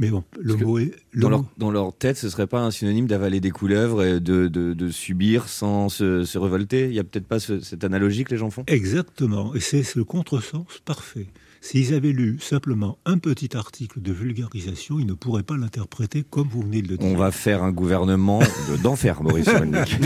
mais 0.00 0.10
on- 0.10 0.24
le 0.40 0.56
mot 0.56 0.78
est... 0.78 0.92
le 1.12 1.20
Dans 1.22 1.28
mot- 1.28 1.36
leur, 1.36 1.44
dans 1.58 1.70
leur 1.70 1.92
tête, 1.96 2.16
ce 2.16 2.28
serait 2.28 2.46
pas 2.48 2.60
un 2.60 2.70
synonyme 2.72 3.06
d'avaler 3.06 3.38
des 3.40 3.50
couleuvres 3.50 4.02
et 4.02 4.18
de, 4.18 4.48
de- 4.48 4.72
de 4.72 4.88
subir 4.90 5.48
sans 5.48 5.88
se, 5.88 6.24
se 6.24 6.38
révolter 6.38 6.86
Il 6.88 6.94
y 6.94 6.98
a 6.98 7.04
peut-être 7.04 7.26
pas 7.28 7.38
ce- 7.38 7.60
cette 7.60 7.84
analogie 7.84 8.24
que 8.24 8.30
les 8.32 8.38
gens 8.38 8.50
font? 8.50 8.64
Exactement, 8.66 9.54
et 9.54 9.60
c'est 9.60 9.94
le 9.94 10.02
contresens 10.04 10.64
parfait. 10.84 11.26
S'ils 11.62 11.92
avaient 11.92 12.12
lu 12.12 12.38
simplement 12.40 12.96
un 13.04 13.18
petit 13.18 13.54
article 13.54 14.00
de 14.00 14.12
vulgarisation, 14.12 14.98
ils 14.98 15.04
ne 15.04 15.12
pourraient 15.12 15.42
pas 15.42 15.58
l'interpréter 15.58 16.24
comme 16.28 16.48
vous 16.48 16.62
venez 16.62 16.80
de 16.80 16.88
le 16.88 16.96
dire. 16.96 17.06
On 17.06 17.16
va 17.16 17.30
faire 17.32 17.62
un 17.62 17.70
gouvernement 17.70 18.38
de- 18.38 18.82
d'enfer, 18.82 19.22
Boris 19.22 19.44
Cyrulnik. 19.44 19.98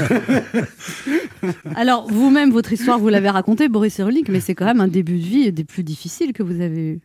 Alors, 1.76 2.10
vous-même, 2.10 2.50
votre 2.50 2.72
histoire, 2.72 2.98
vous 2.98 3.08
l'avez 3.08 3.28
racontée, 3.30 3.68
Boris 3.68 3.94
Cyrulnik, 3.94 4.28
mais 4.28 4.40
c'est 4.40 4.54
quand 4.56 4.64
même 4.64 4.80
un 4.80 4.88
début 4.88 5.18
de 5.18 5.24
vie 5.24 5.52
des 5.52 5.62
plus 5.64 5.84
difficiles 5.84 6.32
que 6.32 6.42
vous 6.42 6.60
avez 6.60 6.94
eu. 6.94 7.00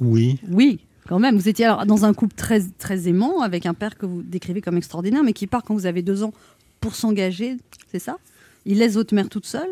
Oui. 0.00 0.40
Oui, 0.50 0.80
quand 1.08 1.18
même. 1.18 1.36
Vous 1.36 1.48
étiez 1.48 1.64
alors 1.64 1.86
dans 1.86 2.04
un 2.04 2.12
couple 2.12 2.34
très, 2.34 2.60
très 2.78 3.08
aimant, 3.08 3.40
avec 3.40 3.66
un 3.66 3.74
père 3.74 3.96
que 3.96 4.06
vous 4.06 4.22
décrivez 4.22 4.60
comme 4.60 4.76
extraordinaire, 4.76 5.24
mais 5.24 5.32
qui 5.32 5.46
part 5.46 5.64
quand 5.64 5.74
vous 5.74 5.86
avez 5.86 6.02
deux 6.02 6.22
ans 6.22 6.32
pour 6.80 6.94
s'engager, 6.94 7.56
c'est 7.90 7.98
ça? 7.98 8.18
Il 8.66 8.78
laisse 8.78 8.94
votre 8.94 9.14
mère 9.14 9.28
toute 9.28 9.46
seule? 9.46 9.70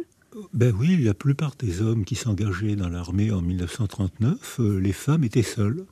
Ben 0.52 0.74
oui, 0.78 0.96
la 1.02 1.14
plupart 1.14 1.54
des 1.58 1.82
hommes 1.82 2.04
qui 2.04 2.14
s'engageaient 2.14 2.76
dans 2.76 2.88
l'armée 2.88 3.30
en 3.30 3.42
1939, 3.42 4.56
euh, 4.60 4.80
les 4.80 4.92
femmes 4.92 5.24
étaient 5.24 5.42
seules. 5.42 5.84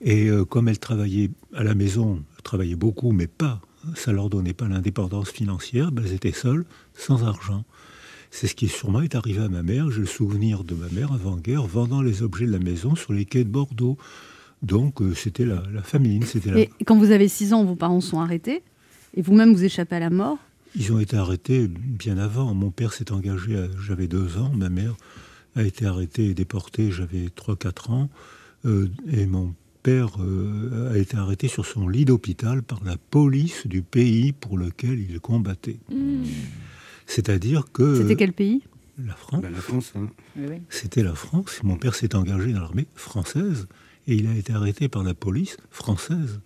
Et 0.00 0.28
euh, 0.28 0.44
comme 0.44 0.68
elles 0.68 0.78
travaillaient 0.78 1.30
à 1.54 1.64
la 1.64 1.74
maison, 1.74 2.22
elles 2.36 2.42
travaillaient 2.42 2.76
beaucoup, 2.76 3.12
mais 3.12 3.26
pas, 3.26 3.60
ça 3.94 4.12
leur 4.12 4.30
donnait 4.30 4.54
pas 4.54 4.68
l'indépendance 4.68 5.30
financière, 5.30 5.92
ben 5.92 6.04
elles 6.04 6.14
étaient 6.14 6.32
seules, 6.32 6.64
sans 6.94 7.24
argent. 7.24 7.64
C'est 8.30 8.46
ce 8.46 8.54
qui 8.54 8.68
sûrement 8.68 9.00
est 9.00 9.14
arrivé 9.14 9.42
à 9.42 9.48
ma 9.48 9.62
mère. 9.62 9.90
J'ai 9.90 10.00
le 10.00 10.06
souvenir 10.06 10.64
de 10.64 10.74
ma 10.74 10.88
mère 10.88 11.12
avant-guerre 11.12 11.66
vendant 11.66 12.02
les 12.02 12.22
objets 12.22 12.46
de 12.46 12.52
la 12.52 12.58
maison 12.58 12.94
sur 12.94 13.12
les 13.12 13.24
quais 13.24 13.44
de 13.44 13.50
Bordeaux. 13.50 13.96
Donc 14.62 15.00
euh, 15.02 15.14
c'était 15.14 15.44
la, 15.44 15.62
la 15.72 15.82
famine, 15.82 16.22
c'était 16.24 16.50
la... 16.50 16.58
Et 16.60 16.70
quand 16.84 16.96
vous 16.98 17.10
avez 17.12 17.28
six 17.28 17.52
ans, 17.52 17.64
vos 17.64 17.76
parents 17.76 18.00
sont 18.00 18.20
arrêtés, 18.20 18.62
et 19.16 19.22
vous-même 19.22 19.52
vous 19.54 19.64
échappez 19.64 19.96
à 19.96 20.00
la 20.00 20.10
mort. 20.10 20.38
Ils 20.76 20.92
ont 20.92 20.98
été 20.98 21.16
arrêtés 21.16 21.68
bien 21.68 22.18
avant. 22.18 22.52
Mon 22.54 22.70
père 22.70 22.92
s'est 22.92 23.10
engagé, 23.12 23.56
à- 23.56 23.68
j'avais 23.86 24.08
deux 24.08 24.36
ans. 24.36 24.50
Ma 24.54 24.68
mère 24.68 24.96
a 25.56 25.62
été 25.62 25.86
arrêtée 25.86 26.26
et 26.30 26.34
déportée, 26.34 26.90
j'avais 26.92 27.26
3-4 27.28 27.90
ans. 27.90 28.10
Euh, 28.66 28.88
et 29.10 29.26
mon 29.26 29.54
père 29.82 30.16
euh, 30.20 30.92
a 30.92 30.98
été 30.98 31.16
arrêté 31.16 31.48
sur 31.48 31.64
son 31.64 31.88
lit 31.88 32.04
d'hôpital 32.04 32.62
par 32.62 32.82
la 32.84 32.96
police 32.96 33.66
du 33.66 33.80
pays 33.82 34.32
pour 34.32 34.58
lequel 34.58 34.98
il 35.00 35.20
combattait. 35.20 35.78
C'est-à-dire 37.06 37.64
que... 37.72 37.96
C'était 37.96 38.16
quel 38.16 38.32
pays? 38.32 38.62
La 39.04 39.14
France. 39.14 39.42
la 39.44 39.50
France, 39.60 39.92
hein. 39.96 40.08
C'était 40.68 41.04
la 41.04 41.14
France. 41.14 41.60
Mon 41.62 41.76
père 41.76 41.94
s'est 41.94 42.14
engagé 42.16 42.52
dans 42.52 42.60
l'armée 42.60 42.86
française 42.96 43.68
et 44.08 44.14
il 44.16 44.26
a 44.26 44.34
été 44.34 44.52
arrêté 44.52 44.88
par 44.88 45.04
la 45.04 45.14
police 45.14 45.56
française. 45.70 46.40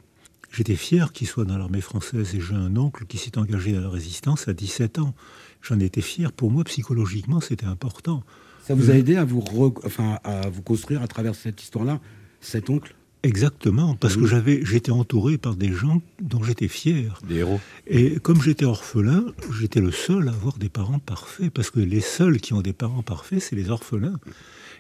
J'étais 0.55 0.77
fier 0.77 1.13
qu'il 1.13 1.27
soit 1.27 1.47
dans 1.47 1.57
l'armée 1.57 1.81
française 1.81 2.35
et 2.35 2.41
j'ai 2.41 2.55
un 2.55 2.77
oncle 2.77 3.07
qui 3.07 3.17
s'est 3.17 3.39
engagé 3.39 3.73
dans 3.73 3.81
la 3.81 3.89
résistance 3.89 4.49
à 4.49 4.53
17 4.53 4.99
ans. 4.99 5.15
J'en 5.63 5.79
étais 5.79 6.03
fier. 6.03 6.31
Pour 6.33 6.51
moi, 6.51 6.65
psychologiquement, 6.65 7.41
c'était 7.41 7.65
important. 7.65 8.23
Ça 8.63 8.75
vous 8.75 8.91
a 8.91 8.95
aidé 8.95 9.17
à 9.17 9.25
vous, 9.25 9.41
re- 9.41 9.81
enfin, 9.87 10.19
à 10.25 10.51
vous 10.51 10.61
construire 10.61 11.01
à 11.01 11.09
travers 11.09 11.35
cette 11.35 11.63
histoire-là, 11.63 12.01
cet 12.41 12.69
oncle? 12.69 12.95
Exactement, 13.25 13.95
parce 13.95 14.17
Oui. 14.17 14.23
que 14.23 14.27
j'avais, 14.29 14.65
j'étais 14.65 14.91
entouré 14.91 15.39
par 15.39 15.55
des 15.55 15.73
gens 15.73 16.03
dont 16.21 16.43
j'étais 16.43 16.67
fier. 16.69 17.19
Des 17.29 17.37
héros. 17.37 17.61
Et 17.87 18.19
comme 18.19 18.43
j'étais 18.43 18.65
orphelin, 18.65 19.25
j'étais 19.59 19.81
le 19.81 19.93
seul 19.93 20.29
à 20.29 20.33
avoir 20.33 20.59
des 20.59 20.69
parents 20.69 20.99
parfaits, 20.99 21.51
parce 21.51 21.71
que 21.71 21.79
les 21.79 22.01
seuls 22.01 22.41
qui 22.41 22.53
ont 22.53 22.63
des 22.63 22.73
parents 22.73 23.03
parfaits, 23.05 23.41
c'est 23.41 23.55
les 23.57 23.71
orphelins, 23.71 24.19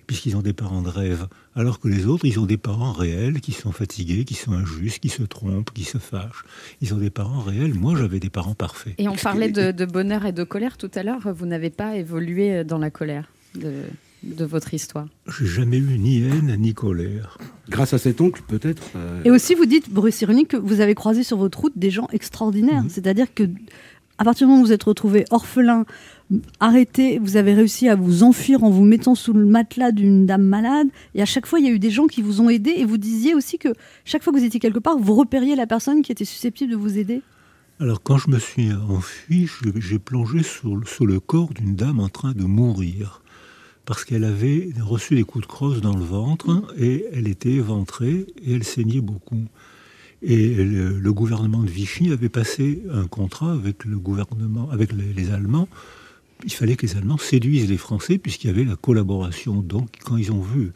puisqu'ils 0.06 0.36
ont 0.36 0.42
des 0.42 0.52
parents 0.52 0.82
de 0.82 0.88
rêve, 0.88 1.26
alors 1.54 1.80
que 1.80 1.88
les 1.88 2.06
autres, 2.06 2.24
ils 2.24 2.38
ont 2.40 2.46
des 2.46 2.56
parents 2.56 2.92
réels 2.92 3.40
qui 3.40 3.52
sont 3.52 3.72
fatigués, 3.72 4.24
qui 4.24 4.34
sont 4.34 4.52
injustes, 4.52 5.00
qui 5.00 5.08
se 5.08 5.22
trompent, 5.22 5.72
qui 5.72 5.84
se 5.84 5.98
fâchent. 5.98 6.44
Ils 6.80 6.94
ont 6.94 6.98
des 6.98 7.10
parents 7.10 7.40
réels. 7.40 7.74
Moi, 7.74 7.94
j'avais 7.96 8.20
des 8.20 8.30
parents 8.30 8.54
parfaits. 8.54 8.94
Et 8.98 9.08
on 9.08 9.16
parlait 9.16 9.50
de, 9.50 9.70
de 9.70 9.84
bonheur 9.84 10.26
et 10.26 10.32
de 10.32 10.44
colère 10.44 10.76
tout 10.76 10.90
à 10.94 11.02
l'heure. 11.02 11.20
Vous 11.32 11.46
n'avez 11.46 11.70
pas 11.70 11.96
évolué 11.96 12.64
dans 12.64 12.78
la 12.78 12.90
colère 12.90 13.30
de, 13.54 13.72
de 14.22 14.44
votre 14.44 14.72
histoire. 14.74 15.06
J'ai 15.26 15.46
jamais 15.46 15.78
eu 15.78 15.98
ni 15.98 16.22
haine 16.22 16.56
ni 16.58 16.74
colère. 16.74 17.38
Grâce 17.68 17.92
à 17.92 17.98
cet 17.98 18.20
oncle, 18.20 18.42
peut-être 18.46 18.82
euh, 18.96 19.22
Et 19.24 19.30
aussi, 19.30 19.54
vous 19.54 19.66
dites, 19.66 19.90
Boris 19.90 20.14
Cyrulnik, 20.14 20.48
que 20.48 20.56
vous 20.56 20.80
avez 20.80 20.94
croisé 20.94 21.22
sur 21.22 21.36
votre 21.36 21.58
route 21.60 21.72
des 21.76 21.90
gens 21.90 22.08
extraordinaires. 22.12 22.84
C'est-à-dire 22.88 23.32
que, 23.34 23.44
à 24.18 24.24
partir 24.24 24.46
du 24.46 24.50
moment 24.50 24.62
où 24.62 24.66
vous 24.66 24.72
êtes 24.72 24.82
retrouvé 24.84 25.24
orphelin, 25.30 25.84
arrêté, 26.60 27.18
vous 27.18 27.36
avez 27.36 27.54
réussi 27.54 27.88
à 27.88 27.94
vous 27.94 28.22
enfuir 28.22 28.64
en 28.64 28.70
vous 28.70 28.84
mettant 28.84 29.14
sous 29.14 29.32
le 29.32 29.44
matelas 29.44 29.92
d'une 29.92 30.26
dame 30.26 30.42
malade. 30.42 30.88
Et 31.14 31.22
à 31.22 31.26
chaque 31.26 31.46
fois, 31.46 31.58
il 31.60 31.66
y 31.66 31.68
a 31.68 31.72
eu 31.72 31.78
des 31.78 31.90
gens 31.90 32.06
qui 32.06 32.22
vous 32.22 32.40
ont 32.40 32.48
aidé. 32.48 32.70
Et 32.76 32.84
vous 32.84 32.98
disiez 32.98 33.34
aussi 33.34 33.58
que 33.58 33.68
chaque 34.04 34.22
fois 34.22 34.32
que 34.32 34.38
vous 34.38 34.44
étiez 34.44 34.60
quelque 34.60 34.78
part, 34.78 34.98
vous 34.98 35.14
repériez 35.14 35.56
la 35.56 35.66
personne 35.66 36.02
qui 36.02 36.12
était 36.12 36.24
susceptible 36.24 36.72
de 36.72 36.76
vous 36.76 36.98
aider. 36.98 37.22
Alors, 37.80 38.02
quand 38.02 38.18
je 38.18 38.30
me 38.30 38.38
suis 38.38 38.70
enfui, 38.72 39.48
j'ai 39.76 39.98
plongé 39.98 40.42
sur, 40.42 40.76
le- 40.76 40.86
sous 40.86 41.06
le 41.06 41.20
corps 41.20 41.52
d'une 41.52 41.74
dame 41.74 42.00
en 42.00 42.08
train 42.08 42.32
de 42.32 42.44
mourir. 42.44 43.22
Parce 43.84 44.04
qu'elle 44.04 44.24
avait 44.24 44.68
reçu 44.80 45.16
des 45.16 45.24
coups 45.24 45.42
de 45.42 45.48
crosse 45.48 45.80
dans 45.80 45.94
le 45.96 46.04
ventre 46.04 46.62
et 46.78 47.04
elle 47.12 47.26
était 47.26 47.50
éventrée 47.50 48.26
et 48.44 48.54
elle 48.54 48.62
saignait 48.62 49.00
beaucoup. 49.00 49.44
Et 50.22 50.54
le, 50.54 51.12
gouvernement 51.12 51.64
de 51.64 51.68
Vichy 51.68 52.12
avait 52.12 52.28
passé 52.28 52.84
un 52.92 53.08
contrat 53.08 53.52
avec 53.52 53.84
le 53.84 53.98
gouvernement, 53.98 54.70
avec 54.70 54.92
les 54.92 55.32
Allemands. 55.32 55.68
Il 56.44 56.52
fallait 56.52 56.76
que 56.76 56.86
les 56.86 56.96
Allemands 56.96 57.18
séduisent 57.18 57.68
les 57.68 57.76
Français 57.76 58.18
puisqu'il 58.18 58.48
y 58.48 58.50
avait 58.50 58.64
la 58.64 58.76
collaboration. 58.76 59.60
Donc, 59.60 59.88
quand 60.04 60.16
ils 60.16 60.32
ont 60.32 60.40
vu 60.40 60.72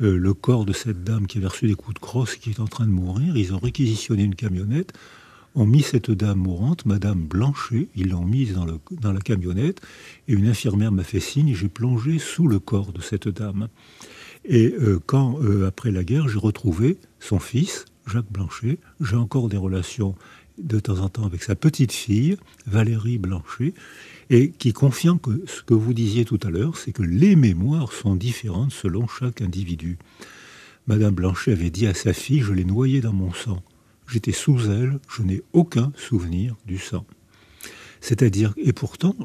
euh, 0.00 0.16
le 0.16 0.34
corps 0.34 0.64
de 0.64 0.72
cette 0.72 1.04
dame 1.04 1.26
qui 1.26 1.38
avait 1.38 1.46
reçu 1.46 1.66
des 1.66 1.74
coups 1.74 1.94
de 1.94 2.00
crosse 2.00 2.34
et 2.34 2.38
qui 2.38 2.50
est 2.50 2.60
en 2.60 2.66
train 2.66 2.86
de 2.86 2.92
mourir, 2.92 3.36
ils 3.36 3.54
ont 3.54 3.58
réquisitionné 3.58 4.22
une 4.24 4.34
camionnette 4.34 4.92
ont 5.54 5.66
mis 5.66 5.82
cette 5.82 6.10
dame 6.10 6.38
mourante, 6.38 6.86
Madame 6.86 7.26
Blanchet, 7.26 7.88
ils 7.96 8.10
l'ont 8.10 8.24
mise 8.24 8.54
dans, 8.54 9.12
la 9.12 9.20
camionnette, 9.20 9.80
et 10.28 10.32
une 10.32 10.46
infirmière 10.46 10.92
m'a 10.92 11.04
fait 11.04 11.20
signe, 11.20 11.54
j'ai 11.54 11.68
plongé 11.68 12.18
sous 12.18 12.46
le 12.46 12.58
corps 12.58 12.92
de 12.92 13.00
cette 13.00 13.28
dame. 13.28 13.68
Et 14.44 14.74
euh, 14.80 15.00
quand, 15.04 15.42
euh, 15.42 15.66
après 15.66 15.90
la 15.90 16.04
guerre, 16.04 16.28
j'ai 16.28 16.38
retrouvé 16.38 16.98
son 17.18 17.38
fils, 17.38 17.86
Jacques 18.06 18.30
Blanchet, 18.30 18.78
j'ai 19.00 19.16
encore 19.16 19.48
des 19.48 19.56
relations 19.56 20.14
de 20.58 20.80
temps 20.80 21.00
en 21.00 21.08
temps 21.08 21.26
avec 21.26 21.42
sa 21.42 21.54
petite 21.54 21.92
fille, 21.92 22.36
Valérie 22.66 23.18
Blanchet, 23.18 23.74
et 24.30 24.50
qui 24.50 24.72
confirme 24.72 25.18
que 25.18 25.42
ce 25.46 25.62
que 25.62 25.74
vous 25.74 25.94
disiez 25.94 26.24
tout 26.24 26.38
à 26.42 26.50
l'heure, 26.50 26.76
c'est 26.76 26.92
que 26.92 27.02
les 27.02 27.34
mémoires 27.36 27.92
sont 27.92 28.14
différentes 28.16 28.72
selon 28.72 29.06
chaque 29.08 29.40
individu. 29.42 29.98
Madame 30.86 31.14
Blanchet 31.14 31.52
avait 31.52 31.70
dit 31.70 31.86
à 31.86 31.94
sa 31.94 32.12
fille, 32.12 32.40
je 32.40 32.52
l'ai 32.52 32.64
noyée 32.64 33.00
dans 33.00 33.12
mon 33.12 33.32
sang. 33.32 33.62
J'étais 34.06 34.32
sous 34.32 34.70
elle, 34.70 34.98
je 35.14 35.22
n'ai 35.22 35.42
aucun 35.52 35.92
souvenir 35.96 36.56
du 36.66 36.78
sang. 36.78 37.04
C'est-à-dire, 38.00 38.54
et 38.56 38.72
pourtant, 38.72 39.16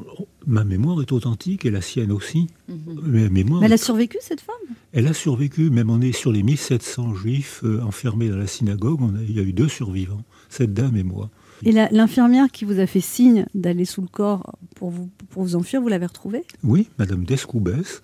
ma 0.48 0.64
mémoire 0.64 1.00
est 1.00 1.12
authentique 1.12 1.64
et 1.64 1.70
la 1.70 1.80
sienne 1.80 2.10
aussi. 2.10 2.48
Ma 2.68 3.28
mémoire 3.28 3.60
Mais 3.60 3.66
elle 3.66 3.72
a 3.72 3.76
survécu, 3.78 4.18
cette 4.20 4.40
femme? 4.40 4.54
Elle 4.92 5.06
a 5.06 5.14
survécu, 5.14 5.70
même 5.70 5.90
on 5.90 6.00
est 6.00 6.12
sur 6.12 6.32
les 6.32 6.42
1700 6.42 7.14
juifs 7.14 7.60
euh, 7.64 7.80
enfermés 7.82 8.28
dans 8.28 8.36
la 8.36 8.48
synagogue, 8.48 9.00
on 9.00 9.14
a- 9.14 9.22
il 9.22 9.36
y 9.36 9.38
a 9.38 9.42
eu 9.42 9.52
deux 9.52 9.68
survivants, 9.68 10.24
cette 10.48 10.74
dame 10.74 10.96
et 10.96 11.04
moi. 11.04 11.30
Et 11.64 11.72
l'infirmière 11.72 12.46
qui 12.52 12.64
vous 12.64 12.78
a 12.78 12.86
fait 12.86 13.00
signe 13.00 13.46
d'aller 13.54 13.84
sous 13.84 14.02
le 14.02 14.08
corps 14.08 14.54
pour 14.76 14.90
vous, 14.90 15.08
pour 15.30 15.42
vous 15.44 15.56
enfuir, 15.56 15.80
vous 15.80 15.88
l'avez 15.88 16.06
retrouvée? 16.06 16.44
Oui, 16.62 16.88
Madame 16.98 17.24
Descoubès, 17.24 18.02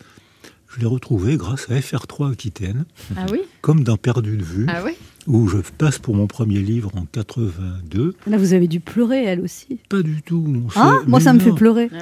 je 0.69 0.81
l'ai 0.81 0.87
retrouvée 0.87 1.37
grâce 1.37 1.71
à 1.71 1.75
FR3 1.75 2.33
Aquitaine, 2.33 2.85
Ah 3.17 3.27
oui? 3.31 3.41
Comme 3.61 3.85
dans 3.85 3.97
Perdu 3.97 4.37
de 4.37 4.43
vue, 4.45 4.67
Ah 4.69 4.83
oui 4.85 4.93
où 5.27 5.49
je 5.49 5.59
passe 5.79 5.99
pour 5.99 6.14
mon 6.14 6.27
premier 6.27 6.61
livre 6.61 6.91
en 6.97 7.05
82. 7.05 8.14
Là, 8.27 8.37
vous 8.39 8.53
avez 8.53 8.68
dû 8.68 8.81
pleurer, 8.81 9.25
elle 9.25 9.41
aussi. 9.41 9.79
Pas 9.89 10.03
du 10.03 10.23
tout. 10.23 10.45
Ah, 10.77 10.99
moi, 11.07 11.18
mais 11.18 11.25
ça 11.25 11.33
me 11.33 11.41
fait 11.41 11.53
pleurer. 11.53 11.91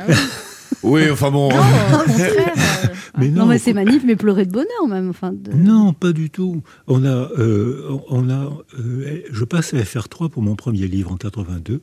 Oui, 0.84 1.10
enfin 1.10 1.30
bon. 1.32 1.48
mais 3.18 3.28
non, 3.30 3.40
non, 3.40 3.46
mais 3.46 3.58
c'est 3.58 3.72
magnifique, 3.72 4.04
mais 4.06 4.16
pleurer 4.16 4.46
de 4.46 4.52
bonheur 4.52 4.86
même. 4.88 5.08
Enfin, 5.10 5.32
de- 5.32 5.52
Non, 5.52 5.92
pas 5.92 6.12
du 6.12 6.30
tout. 6.30 6.62
On 6.86 7.04
a, 7.04 7.08
euh, 7.38 7.98
on 8.08 8.30
a, 8.30 8.52
euh, 8.78 9.22
je 9.30 9.44
passe 9.44 9.74
à 9.74 9.78
FR3 9.78 10.28
pour 10.28 10.42
mon 10.42 10.54
premier 10.54 10.86
livre 10.86 11.10
en 11.10 11.16
82, 11.16 11.80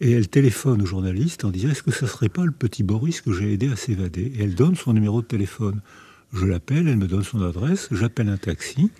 et 0.00 0.12
elle 0.12 0.28
téléphone 0.28 0.80
au 0.82 0.86
journaliste 0.86 1.44
en 1.44 1.50
disant 1.50 1.68
Est-ce 1.70 1.82
que 1.82 1.90
ça 1.90 2.06
serait 2.06 2.28
pas 2.30 2.44
le 2.46 2.52
petit 2.52 2.82
Boris 2.82 3.20
que 3.20 3.32
j'ai 3.32 3.52
aidé 3.52 3.68
à 3.70 3.76
s'évader? 3.76 4.32
Et 4.38 4.44
elle 4.44 4.54
donne 4.54 4.76
son 4.76 4.92
numéro 4.94 5.20
de 5.20 5.26
téléphone. 5.26 5.80
Je 6.32 6.46
l'appelle, 6.46 6.88
elle 6.88 6.96
me 6.96 7.06
donne 7.08 7.24
son 7.24 7.42
adresse, 7.42 7.88
j'appelle 7.92 8.28
un 8.30 8.38
taxi, 8.38 8.90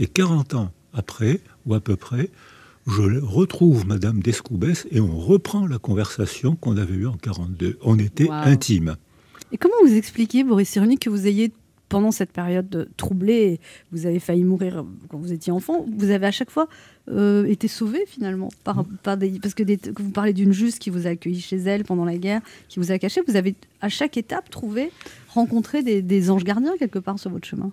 et 0.00 0.06
40 0.08 0.54
ans 0.54 0.72
après, 0.94 1.40
ou 1.66 1.74
à 1.74 1.80
peu 1.80 1.96
près, 1.96 2.30
je 2.86 3.20
retrouve 3.20 3.86
Madame 3.86 4.20
Descoubès 4.20 4.86
et 4.90 5.00
on 5.00 5.16
reprend 5.18 5.66
la 5.66 5.78
conversation 5.78 6.56
qu'on 6.56 6.76
avait 6.76 6.94
eue 6.94 7.06
en 7.06 7.16
42. 7.16 7.78
On 7.82 7.98
était 7.98 8.24
Wow. 8.24 8.32
intimes. 8.32 8.96
Et 9.52 9.58
comment 9.58 9.74
vous 9.84 9.94
expliquez, 9.94 10.42
Boris 10.44 10.68
Cyrulnik, 10.68 11.00
que 11.00 11.10
vous 11.10 11.26
ayez, 11.26 11.52
pendant 11.88 12.10
cette 12.10 12.32
période 12.32 12.70
de- 12.70 12.88
troublée, 12.96 13.60
vous 13.92 14.06
avez 14.06 14.18
failli 14.18 14.44
mourir 14.44 14.82
quand 15.08 15.18
vous 15.18 15.30
étiez 15.30 15.52
enfant, 15.52 15.84
vous 15.98 16.10
avez 16.10 16.26
à 16.26 16.30
chaque 16.30 16.50
fois 16.50 16.66
euh, 17.10 17.44
été 17.44 17.68
sauvé 17.68 18.04
finalement 18.06 18.48
par, 18.64 18.84
par 19.02 19.16
des, 19.18 19.30
Parce 19.40 19.52
que, 19.54 19.62
des- 19.62 19.78
vous 19.98 20.10
parlez 20.10 20.32
d'une 20.32 20.52
juste 20.52 20.78
qui 20.78 20.88
vous 20.88 21.06
a 21.06 21.10
accueilli 21.10 21.40
chez 21.40 21.56
elle 21.58 21.84
pendant 21.84 22.04
la 22.06 22.16
guerre, 22.16 22.40
qui 22.68 22.78
vous 22.78 22.92
a 22.92 22.98
caché, 22.98 23.20
vous 23.28 23.36
avez 23.36 23.54
à 23.82 23.88
chaque 23.90 24.16
étape 24.16 24.48
trouvé, 24.50 24.90
rencontré 25.28 25.82
des, 25.82 26.00
des 26.00 26.30
anges 26.30 26.44
gardiens 26.44 26.72
quelque 26.78 26.98
part 26.98 27.18
sur 27.18 27.30
votre 27.30 27.46
chemin? 27.46 27.70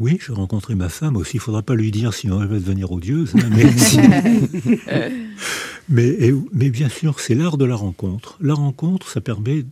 Oui, 0.00 0.18
j'ai 0.24 0.32
rencontré 0.32 0.74
ma 0.74 0.88
femme 0.88 1.16
aussi. 1.16 1.32
Il 1.34 1.36
ne 1.38 1.42
faudra 1.42 1.62
pas 1.62 1.74
lui 1.74 1.90
dire, 1.90 2.12
sinon 2.14 2.40
elle 2.42 2.48
va 2.48 2.56
devenir 2.58 2.90
odieuse. 2.92 3.32
hein, 3.36 3.48
mais, 3.50 3.64
mais, 5.88 6.06
et- 6.08 6.34
mais 6.52 6.70
bien 6.70 6.88
sûr, 6.88 7.20
c'est 7.20 7.34
l'art 7.34 7.56
de 7.56 7.64
la 7.64 7.76
rencontre. 7.76 8.36
La 8.40 8.54
rencontre, 8.54 9.08
ça 9.08 9.20
permet 9.20 9.64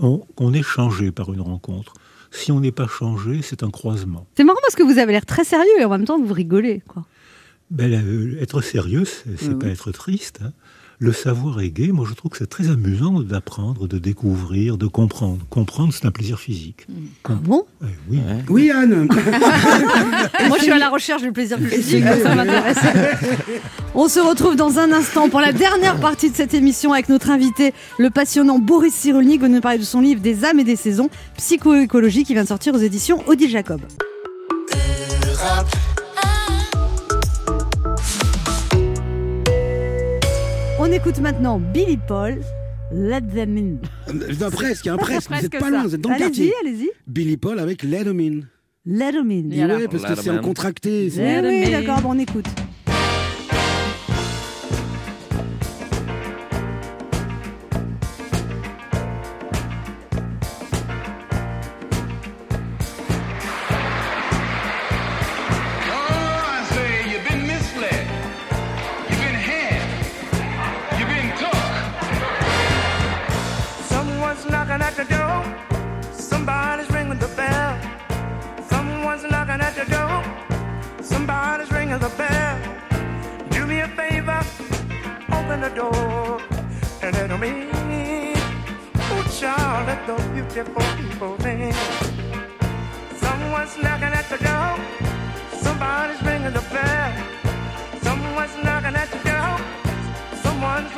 on- 0.00 0.18
qu'on 0.36 0.52
est 0.52 0.62
changé 0.62 1.10
par 1.10 1.32
une 1.32 1.40
rencontre. 1.40 1.94
Si 2.30 2.50
on 2.52 2.60
n'est 2.60 2.72
pas 2.72 2.88
changé, 2.88 3.40
c'est 3.42 3.62
un 3.62 3.70
croisement. 3.70 4.26
C'est 4.36 4.44
marrant 4.44 4.58
parce 4.62 4.74
que 4.74 4.82
vous 4.82 4.98
avez 4.98 5.12
l'air 5.12 5.24
très 5.26 5.44
sérieux 5.44 5.80
et 5.80 5.84
en 5.84 5.90
même 5.90 6.04
temps 6.04 6.20
vous 6.20 6.32
rigolez. 6.34 6.82
Quoi. 6.88 7.04
Ben, 7.70 7.92
euh, 7.92 8.36
être 8.40 8.60
sérieux, 8.60 9.04
c'est 9.04 9.48
Oui, 9.48 9.54
pas 9.58 9.68
être 9.68 9.92
triste. 9.92 10.40
hein. 10.44 10.52
Le 11.04 11.12
savoir 11.12 11.60
est 11.60 11.68
gai. 11.68 11.92
Moi, 11.92 12.06
je 12.08 12.14
trouve 12.14 12.30
que 12.30 12.38
c'est 12.38 12.48
très 12.48 12.70
amusant 12.70 13.20
d'apprendre, 13.20 13.86
de 13.86 13.98
découvrir, 13.98 14.78
de 14.78 14.86
comprendre. 14.86 15.36
Comprendre, 15.50 15.92
c'est 15.92 16.06
un 16.06 16.10
plaisir 16.10 16.40
physique. 16.40 16.86
Ah 17.24 17.34
bon? 17.34 17.66
Oui. 18.08 18.20
Oui, 18.48 18.70
Anne 18.70 19.06
Moi, 20.48 20.56
je 20.56 20.62
suis 20.62 20.72
à 20.72 20.78
la 20.78 20.88
recherche 20.88 21.20
du 21.20 21.30
plaisir 21.30 21.58
physique, 21.58 22.04
ça 22.22 22.34
m'intéresse. 22.34 22.78
On 23.94 24.08
se 24.08 24.18
retrouve 24.18 24.56
dans 24.56 24.78
un 24.78 24.92
instant 24.92 25.28
pour 25.28 25.40
la 25.40 25.52
dernière 25.52 26.00
partie 26.00 26.30
de 26.30 26.36
cette 26.36 26.54
émission 26.54 26.94
avec 26.94 27.10
notre 27.10 27.28
invité, 27.28 27.74
le 27.98 28.08
passionnant 28.08 28.58
Boris 28.58 28.94
Cyrulnik, 28.94 29.42
va 29.42 29.48
nous 29.48 29.60
parler 29.60 29.76
de 29.76 29.84
son 29.84 30.00
livre 30.00 30.22
Des 30.22 30.46
âmes 30.46 30.58
et 30.58 30.64
des 30.64 30.76
saisons, 30.76 31.10
psychoécologie, 31.36 32.24
qui 32.24 32.32
vient 32.32 32.44
de 32.44 32.48
sortir 32.48 32.74
aux 32.74 32.78
éditions 32.78 33.22
Odile 33.26 33.50
Jacob. 33.50 33.82
On 40.86 40.92
écoute 40.92 41.18
maintenant 41.18 41.58
Billy 41.58 41.96
Paul, 41.96 42.40
Let 42.92 43.22
Them 43.34 43.56
In. 43.56 44.12
Non, 44.12 44.50
presque, 44.50 44.86
hein, 44.86 44.98
presque. 44.98 45.30
Vous 45.30 45.36
êtes 45.38 45.48
Presque 45.48 45.52
pas 45.58 45.60
ça. 45.60 45.70
loin, 45.70 45.82
vous 45.84 45.94
êtes 45.94 46.00
dans 46.02 46.10
le 46.10 46.14
Allez-y, 46.16 46.26
quartier. 46.50 46.52
allez-y. 46.62 46.90
Billy 47.06 47.38
Paul 47.38 47.58
avec 47.58 47.82
Let 47.84 48.06
'em 48.06 48.20
in. 48.20 48.40
Let 48.84 49.12
Them 49.12 49.30
In. 49.30 49.78
Ouais, 49.78 49.88
parce 49.88 50.04
que 50.04 50.14
c'est 50.22 50.28
en 50.28 50.42
contracté. 50.42 51.10
Eh 51.16 51.40
oui, 51.42 51.70
d'accord, 51.70 52.02
bon, 52.02 52.10
on 52.10 52.18
écoute. 52.18 52.44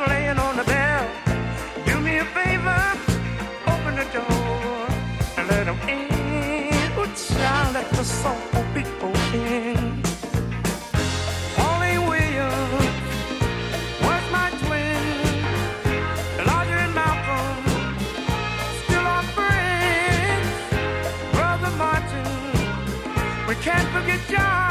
Laying 0.07 0.39
on 0.39 0.57
the 0.57 0.63
bell. 0.63 1.05
Do 1.85 1.99
me 1.99 2.17
a 2.17 2.25
favor, 2.37 2.83
open 3.73 3.93
the 4.01 4.07
door 4.17 4.87
and 5.37 5.45
in. 5.89 6.91
Oh, 6.99 7.07
child, 7.15 7.73
let 7.75 7.89
the 7.91 8.03
Williams 12.11 12.93
was 14.05 14.23
my 14.37 14.47
twin. 14.61 15.03
And 16.39 16.47
Malcolm 16.99 17.63
still 18.83 19.05
friends. 19.37 20.49
Brother 21.35 21.71
Martin, 21.83 22.31
we 23.47 23.55
can't 23.67 23.89
forget 23.95 24.19
John, 24.31 24.66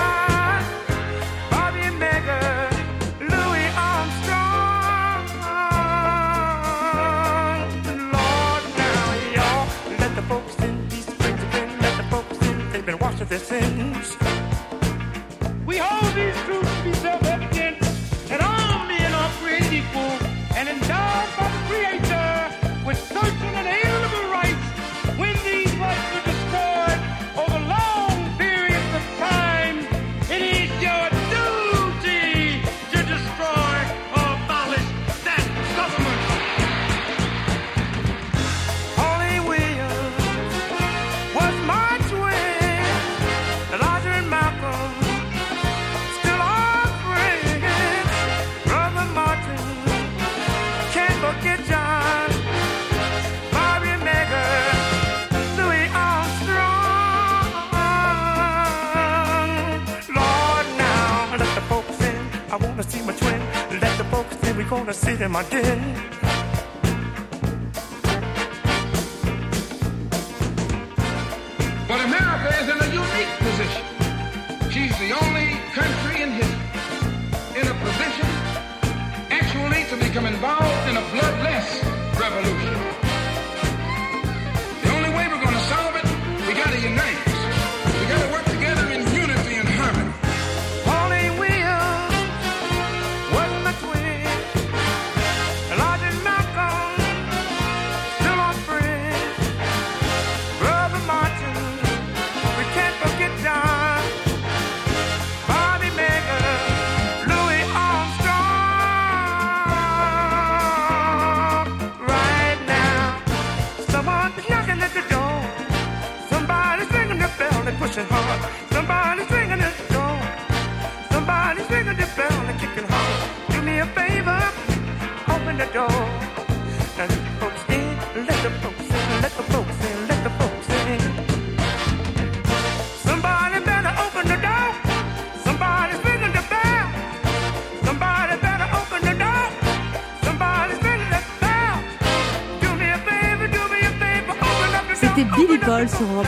The 13.29 13.41
things. 13.41 14.17
We 15.67 15.79
hold 15.79 16.06
see 64.97 65.15
them 65.15 65.37
again. 65.37 66.06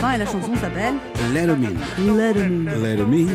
Paul 0.09 0.14
sur 0.14 0.14
Europe 0.14 0.14
1 0.14 0.14
et 0.14 0.18
la 0.18 0.26
chanson 0.26 0.54
s'appelle 0.56 0.94
Let 1.34 1.50
'em 1.50 1.64
in. 1.64 2.16
Let 2.16 2.40
'em 2.40 2.68
in. 2.68 2.82
Let 2.82 3.00
'em 3.00 3.12
in. 3.12 3.28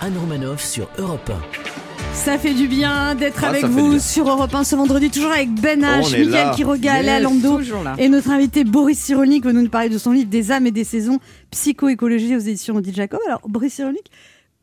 Anne 0.00 0.16
Romanoff 0.18 0.64
sur 0.64 0.88
Europe 0.98 1.30
1. 1.30 2.14
Ça 2.14 2.38
fait 2.38 2.54
du 2.54 2.66
bien 2.66 3.14
d'être 3.14 3.42
Ah, 3.44 3.48
avec 3.50 3.64
vous 3.64 3.98
sur 3.98 4.28
Europe 4.28 4.54
1 4.54 4.64
ce 4.64 4.74
vendredi, 4.74 5.10
toujours 5.10 5.30
avec 5.32 5.52
Ben 5.60 5.80
H, 5.82 6.18
Mickaël. 6.18 6.54
Quiroga, 6.54 6.96
Yes, 6.96 7.04
Léa 7.06 7.20
Lando 7.20 7.58
toujours 7.58 7.84
là. 7.84 7.94
et 7.98 8.08
notre 8.08 8.30
invité 8.30 8.64
Boris 8.64 8.98
Cyrulnik 8.98 9.44
va 9.44 9.52
nous 9.52 9.68
parler 9.68 9.88
de 9.88 9.98
son 9.98 10.12
livre 10.12 10.28
Des 10.28 10.50
âmes 10.50 10.66
et 10.66 10.72
des 10.72 10.84
saisons, 10.84 11.18
psychoécologie 11.50 12.34
aux 12.34 12.40
éditions 12.40 12.74
Odile 12.76 12.94
Jacob. 12.94 13.20
Alors 13.26 13.40
Boris 13.48 13.72
Cyrulnik, 13.74 14.10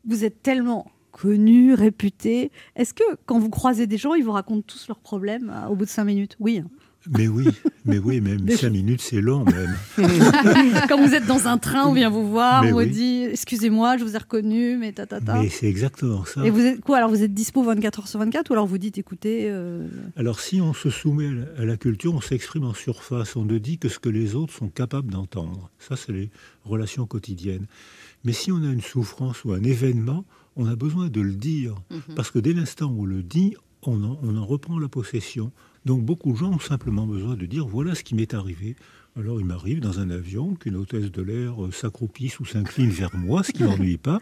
vous 0.06 0.24
êtes 0.24 0.42
tellement 0.42 0.86
connu, 1.10 1.74
réputé. 1.74 2.52
Est-ce 2.76 2.92
que 2.94 3.02
quand 3.26 3.38
vous 3.38 3.48
croisez 3.50 3.86
des 3.86 3.96
gens, 3.96 4.14
ils 4.14 4.22
vous 4.24 4.32
racontent 4.32 4.62
tous 4.66 4.86
leurs 4.88 5.00
problèmes 5.00 5.50
euh, 5.52 5.68
au 5.68 5.74
bout 5.74 5.84
de 5.86 5.90
cinq 5.90 6.04
minutes? 6.04 6.36
Oui. 6.38 6.62
Mais 7.16 7.26
oui, 7.28 7.48
mais 7.84 7.98
oui, 7.98 8.20
même 8.20 8.42
Des- 8.42 8.56
5 8.56 8.70
minutes, 8.70 9.00
c'est 9.00 9.20
long 9.20 9.44
même. 9.44 9.74
quand 10.88 10.98
vous 11.00 11.14
êtes 11.14 11.26
dans 11.26 11.46
un 11.48 11.58
train, 11.58 11.86
on 11.86 11.92
vient 11.94 12.10
vous 12.10 12.28
voir, 12.28 12.62
Mais 12.62 12.72
on 12.72 12.80
vous 12.80 12.84
dit 12.84 13.22
Excusez-moi, 13.30 13.96
je 13.96 14.04
vous 14.04 14.14
ai 14.14 14.18
reconnu, 14.18 14.76
mais 14.76 14.92
ta 14.92 15.06
ta 15.06 15.20
ta. 15.20 15.40
Mais 15.40 15.48
c'est 15.48 15.66
exactement 15.68 16.24
ça. 16.24 16.44
Et 16.44 16.50
vous 16.50 16.60
êtes 16.60 16.80
quoi 16.80 16.98
Alors 16.98 17.10
vous 17.10 17.22
êtes 17.22 17.32
dispo 17.34 17.62
24 17.62 18.00
heures 18.00 18.08
sur 18.08 18.18
24 18.20 18.50
ou 18.50 18.52
alors 18.54 18.66
vous 18.66 18.78
dites 18.78 18.98
Écoutez. 18.98 19.46
euh, 19.50 19.86
Alors 20.16 20.40
si 20.40 20.60
on 20.60 20.74
se 20.74 20.90
soumet 20.90 21.30
à 21.58 21.64
la- 21.64 21.76
culture, 21.78 22.12
on 22.14 22.20
s'exprime 22.20 22.64
en 22.64 22.74
surface, 22.74 23.36
on 23.36 23.44
ne 23.44 23.56
dit 23.58 23.78
que 23.78 23.88
ce 23.88 23.98
que 23.98 24.08
les 24.08 24.34
autres 24.34 24.52
sont 24.52 24.68
capables 24.68 25.10
d'entendre. 25.12 25.70
Ça, 25.78 25.94
c'est 25.96 26.12
les 26.12 26.30
relations 26.64 27.06
quotidiennes. 27.06 27.66
Mais 28.24 28.32
si 28.32 28.50
on 28.50 28.56
a 28.62 28.72
une 28.72 28.80
souffrance 28.80 29.44
ou 29.44 29.52
un 29.52 29.62
événement, 29.62 30.24
on 30.56 30.66
a 30.66 30.74
besoin 30.74 31.08
de 31.08 31.20
le 31.20 31.34
dire. 31.34 31.74
Mhm. 31.90 32.14
Parce 32.16 32.30
que 32.32 32.40
dès 32.40 32.52
l'instant 32.52 32.86
où 32.86 33.02
on 33.02 33.06
le 33.06 33.22
dit, 33.22 33.54
on 33.84 34.02
en, 34.02 34.18
on 34.24 34.36
en 34.36 34.44
reprend 34.44 34.78
la 34.80 34.88
possession. 34.88 35.52
Donc 35.88 36.04
beaucoup 36.04 36.32
de 36.32 36.36
gens 36.36 36.52
ont 36.52 36.58
simplement 36.60 37.06
besoin 37.06 37.34
de 37.34 37.46
dire 37.46 37.66
voilà 37.66 37.94
ce 37.94 38.02
qui 38.04 38.14
m'est 38.14 38.34
arrivé. 38.34 38.76
Alors 39.18 39.40
il 39.40 39.46
m'arrive 39.46 39.80
dans 39.80 39.98
un 40.00 40.10
avion 40.10 40.54
qu'une 40.54 40.76
hôtesse 40.76 41.10
de 41.10 41.22
l'air 41.22 41.64
euh, 41.64 41.70
s'accroupisse 41.72 42.38
ou 42.40 42.44
s'incline 42.44 42.90
vers 42.90 43.16
moi, 43.16 43.42
ce 43.42 43.52
qui 43.52 43.62
ne 43.62 43.68
m'ennuie 43.68 43.96
pas. 43.96 44.20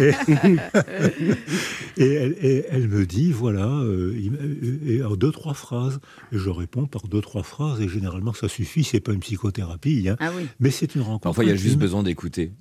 Et, 0.00 0.10
et 1.96 2.04
elle, 2.12 2.36
et 2.42 2.64
elle 2.68 2.88
me 2.88 3.06
dit 3.06 3.30
voilà, 3.30 3.68
euh, 3.68 4.12
m'a- 4.30 4.90
et 4.90 5.02
en 5.04 5.16
deux, 5.16 5.30
trois 5.32 5.54
phrases. 5.54 6.00
Et 6.32 6.38
je 6.38 6.50
réponds 6.50 6.86
par 6.86 7.06
deux, 7.06 7.20
trois 7.20 7.42
phrases. 7.42 7.80
Et 7.80 7.88
généralement 7.88 8.32
ça 8.34 8.48
suffit, 8.48 8.84
c'est 8.84 9.00
pas 9.00 9.12
une 9.12 9.20
psychothérapie. 9.20 10.08
hein. 10.08 10.16
Ah 10.20 10.30
oui. 10.36 10.46
Mais 10.60 10.70
c'est 10.70 10.94
une 10.94 11.02
rencontre. 11.02 11.22
Parfois, 11.22 11.44
il 11.44 11.48
y 11.50 11.52
a 11.52 11.56
juste 11.56 11.78
besoin 11.78 12.02
d'écouter. 12.02 12.52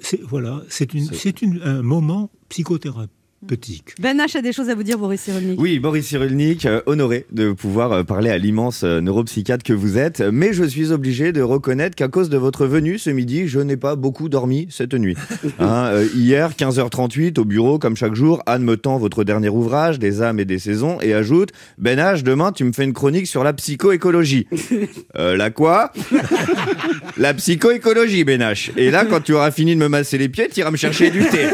C'est- 0.00 0.20
Voilà, 0.22 0.62
c'est 0.68 0.92
une- 0.94 1.06
c'est 1.12 1.40
une- 1.42 1.60
un 1.62 1.82
moment 1.82 2.30
psychothérapeutique. 3.46 3.94
Ben 4.00 4.18
H 4.18 4.36
a 4.36 4.42
des 4.42 4.52
choses 4.52 4.68
à 4.68 4.74
vous 4.74 4.82
dire, 4.82 4.98
Boris 4.98 5.20
Cyrulnik. 5.20 5.60
Oui, 5.60 5.78
Boris 5.78 6.06
Cyrulnik, 6.06 6.66
euh, 6.66 6.80
honoré 6.86 7.26
de 7.32 7.52
pouvoir 7.52 7.92
euh, 7.92 8.02
parler 8.04 8.30
à 8.30 8.38
l'immense 8.38 8.82
euh, 8.84 9.00
neuropsychiatre 9.00 9.64
que 9.64 9.72
vous 9.72 9.98
êtes, 9.98 10.20
mais 10.20 10.52
je 10.52 10.64
suis 10.64 10.92
obligé 10.92 11.32
de 11.32 11.42
reconnaître 11.42 11.96
qu'à 11.96 12.08
cause 12.08 12.28
de 12.28 12.36
votre 12.36 12.66
venue 12.66 12.98
ce 12.98 13.10
midi, 13.10 13.48
je 13.48 13.60
n'ai 13.60 13.76
pas 13.76 13.96
beaucoup 13.96 14.28
dormi 14.28 14.66
cette 14.70 14.94
nuit. 14.94 15.16
Hein, 15.58 15.90
euh, 15.92 16.08
hier, 16.14 16.52
15h38, 16.52 17.38
au 17.38 17.44
bureau, 17.44 17.78
comme 17.78 17.94
chaque 17.94 18.14
jour, 18.14 18.42
Anne 18.46 18.62
me 18.62 18.76
tend 18.76 18.98
votre 18.98 19.22
dernier 19.22 19.48
ouvrage, 19.48 19.98
Des 19.98 20.22
âmes 20.22 20.40
et 20.40 20.44
des 20.44 20.58
saisons, 20.58 20.98
et 21.00 21.12
ajoute 21.14 21.50
Ben 21.78 21.98
H, 21.98 22.22
demain, 22.22 22.52
tu 22.52 22.64
me 22.64 22.72
fais 22.72 22.84
une 22.84 22.92
chronique 22.92 23.26
sur 23.26 23.44
la 23.44 23.52
psychoécologie. 23.52 24.46
Euh, 25.18 25.36
la 25.36 25.50
quoi? 25.50 25.92
La 27.18 27.34
psychoécologie, 27.34 28.24
Ben 28.24 28.40
H. 28.40 28.70
Et 28.76 28.90
là, 28.90 29.04
quand 29.04 29.20
tu 29.20 29.34
auras 29.34 29.50
fini 29.50 29.74
de 29.74 29.80
me 29.80 29.88
masser 29.88 30.16
les 30.16 30.28
pieds, 30.28 30.48
tu 30.48 30.60
iras 30.60 30.70
me 30.70 30.76
chercher 30.76 31.10
du 31.10 31.20
thé. 31.20 31.48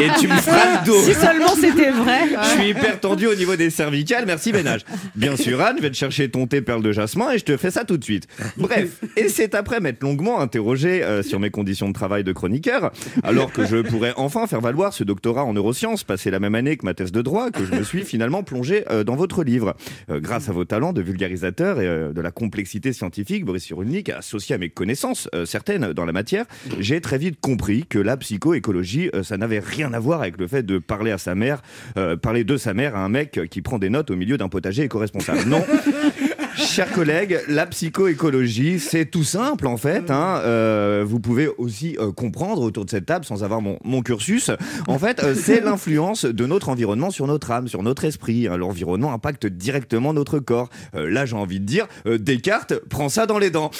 Et 0.00 0.08
tu 0.20 0.28
me 0.28 0.34
le 0.34 0.86
dos. 0.86 1.00
Si 1.02 1.14
seulement 1.14 1.54
c'était 1.54 1.90
vrai. 1.90 2.20
Je 2.42 2.48
suis 2.60 2.68
hyper 2.70 3.00
tendu 3.00 3.26
au 3.26 3.34
niveau 3.34 3.56
des 3.56 3.70
cervicales, 3.70 4.24
merci 4.26 4.52
Bénage. 4.52 4.82
Bien 5.14 5.36
sûr, 5.36 5.60
Anne, 5.60 5.76
je 5.78 5.82
vais 5.82 5.90
te 5.90 5.96
chercher 5.96 6.30
ton 6.30 6.46
thé 6.46 6.62
perle 6.62 6.82
de 6.82 6.92
jasmin 6.92 7.32
et 7.32 7.38
je 7.38 7.44
te 7.44 7.56
fais 7.56 7.70
ça 7.70 7.84
tout 7.84 7.96
de 7.96 8.04
suite. 8.04 8.26
Bref, 8.56 9.00
et 9.16 9.28
c'est 9.28 9.54
après 9.54 9.80
m'être 9.80 10.02
longuement 10.02 10.40
interrogé 10.40 11.02
euh, 11.02 11.22
sur 11.22 11.40
mes 11.40 11.50
conditions 11.50 11.88
de 11.88 11.94
travail 11.94 12.24
de 12.24 12.32
chroniqueur, 12.32 12.92
alors 13.22 13.52
que 13.52 13.64
je 13.66 13.78
pourrais 13.78 14.12
enfin 14.16 14.46
faire 14.46 14.60
valoir 14.60 14.92
ce 14.92 15.04
doctorat 15.04 15.44
en 15.44 15.54
neurosciences, 15.54 16.04
passé 16.04 16.30
la 16.30 16.40
même 16.40 16.54
année 16.54 16.76
que 16.76 16.84
ma 16.84 16.94
thèse 16.94 17.12
de 17.12 17.22
droit, 17.22 17.50
que 17.50 17.64
je 17.64 17.74
me 17.74 17.82
suis 17.82 18.02
finalement 18.02 18.42
plongé 18.42 18.84
euh, 18.90 19.04
dans 19.04 19.16
votre 19.16 19.44
livre. 19.44 19.74
Euh, 20.10 20.20
grâce 20.20 20.48
à 20.48 20.52
vos 20.52 20.64
talents 20.64 20.92
de 20.92 21.02
vulgarisateur 21.02 21.80
et 21.80 22.12
de 22.12 22.20
la 22.20 22.30
complexité 22.30 22.92
scientifique, 22.92 23.44
Boris 23.44 23.64
Cyrulnik, 23.64 24.08
associé 24.08 24.54
à 24.54 24.58
mes 24.58 24.68
connaissances 24.68 25.28
certaines 25.44 25.92
dans 25.92 26.04
la 26.04 26.12
matière, 26.12 26.44
j'ai 26.78 27.00
très 27.00 27.18
vite 27.18 27.38
compris 27.40 27.84
que 27.88 27.98
la 27.98 28.16
psychoécologie, 28.16 29.10
ça 29.22 29.36
n'avait 29.36 29.61
rien 29.64 29.92
à 29.92 29.98
voir 29.98 30.20
avec 30.20 30.38
le 30.38 30.46
fait 30.46 30.62
de 30.62 30.78
parler 30.78 31.10
à 31.10 31.18
sa 31.18 31.34
mère, 31.34 31.62
euh, 31.96 32.16
parler 32.16 32.44
de 32.44 32.56
sa 32.56 32.74
mère 32.74 32.96
à 32.96 33.00
un 33.00 33.08
mec 33.08 33.40
qui 33.50 33.62
prend 33.62 33.78
des 33.78 33.90
notes 33.90 34.10
au 34.10 34.16
milieu 34.16 34.36
d'un 34.36 34.48
potager 34.48 34.84
éco-responsable. 34.84 35.44
Non. 35.46 35.64
Chers 36.56 36.90
collègues, 36.92 37.40
la 37.48 37.66
psychoécologie, 37.66 38.78
c'est 38.78 39.06
tout 39.06 39.24
simple 39.24 39.66
en 39.66 39.76
fait. 39.76 40.10
hein. 40.10 40.40
Euh, 40.44 41.04
vous 41.06 41.20
pouvez 41.20 41.48
aussi 41.58 41.96
euh, 41.98 42.12
comprendre 42.12 42.62
autour 42.62 42.84
de 42.84 42.90
cette 42.90 43.06
table, 43.06 43.24
sans 43.24 43.42
avoir 43.44 43.60
mon, 43.62 43.78
mon 43.84 44.02
cursus, 44.02 44.50
en 44.88 44.98
fait, 44.98 45.22
euh, 45.22 45.34
c'est 45.34 45.60
l'influence 45.64 46.24
de 46.24 46.46
notre 46.46 46.68
environnement 46.68 47.10
sur 47.10 47.26
notre 47.26 47.50
âme, 47.50 47.68
sur 47.68 47.82
notre 47.82 48.04
esprit. 48.04 48.48
hein. 48.48 48.56
L'environnement 48.56 49.12
impacte 49.12 49.46
directement 49.46 50.12
notre 50.12 50.38
corps. 50.38 50.68
Euh, 50.94 51.08
là, 51.10 51.26
j'ai 51.26 51.36
envie 51.36 51.60
de 51.60 51.64
dire, 51.64 51.86
euh, 52.06 52.18
Descartes, 52.18 52.74
prends 52.90 53.08
ça 53.08 53.26
dans 53.26 53.38
les 53.38 53.50
dents. 53.50 53.70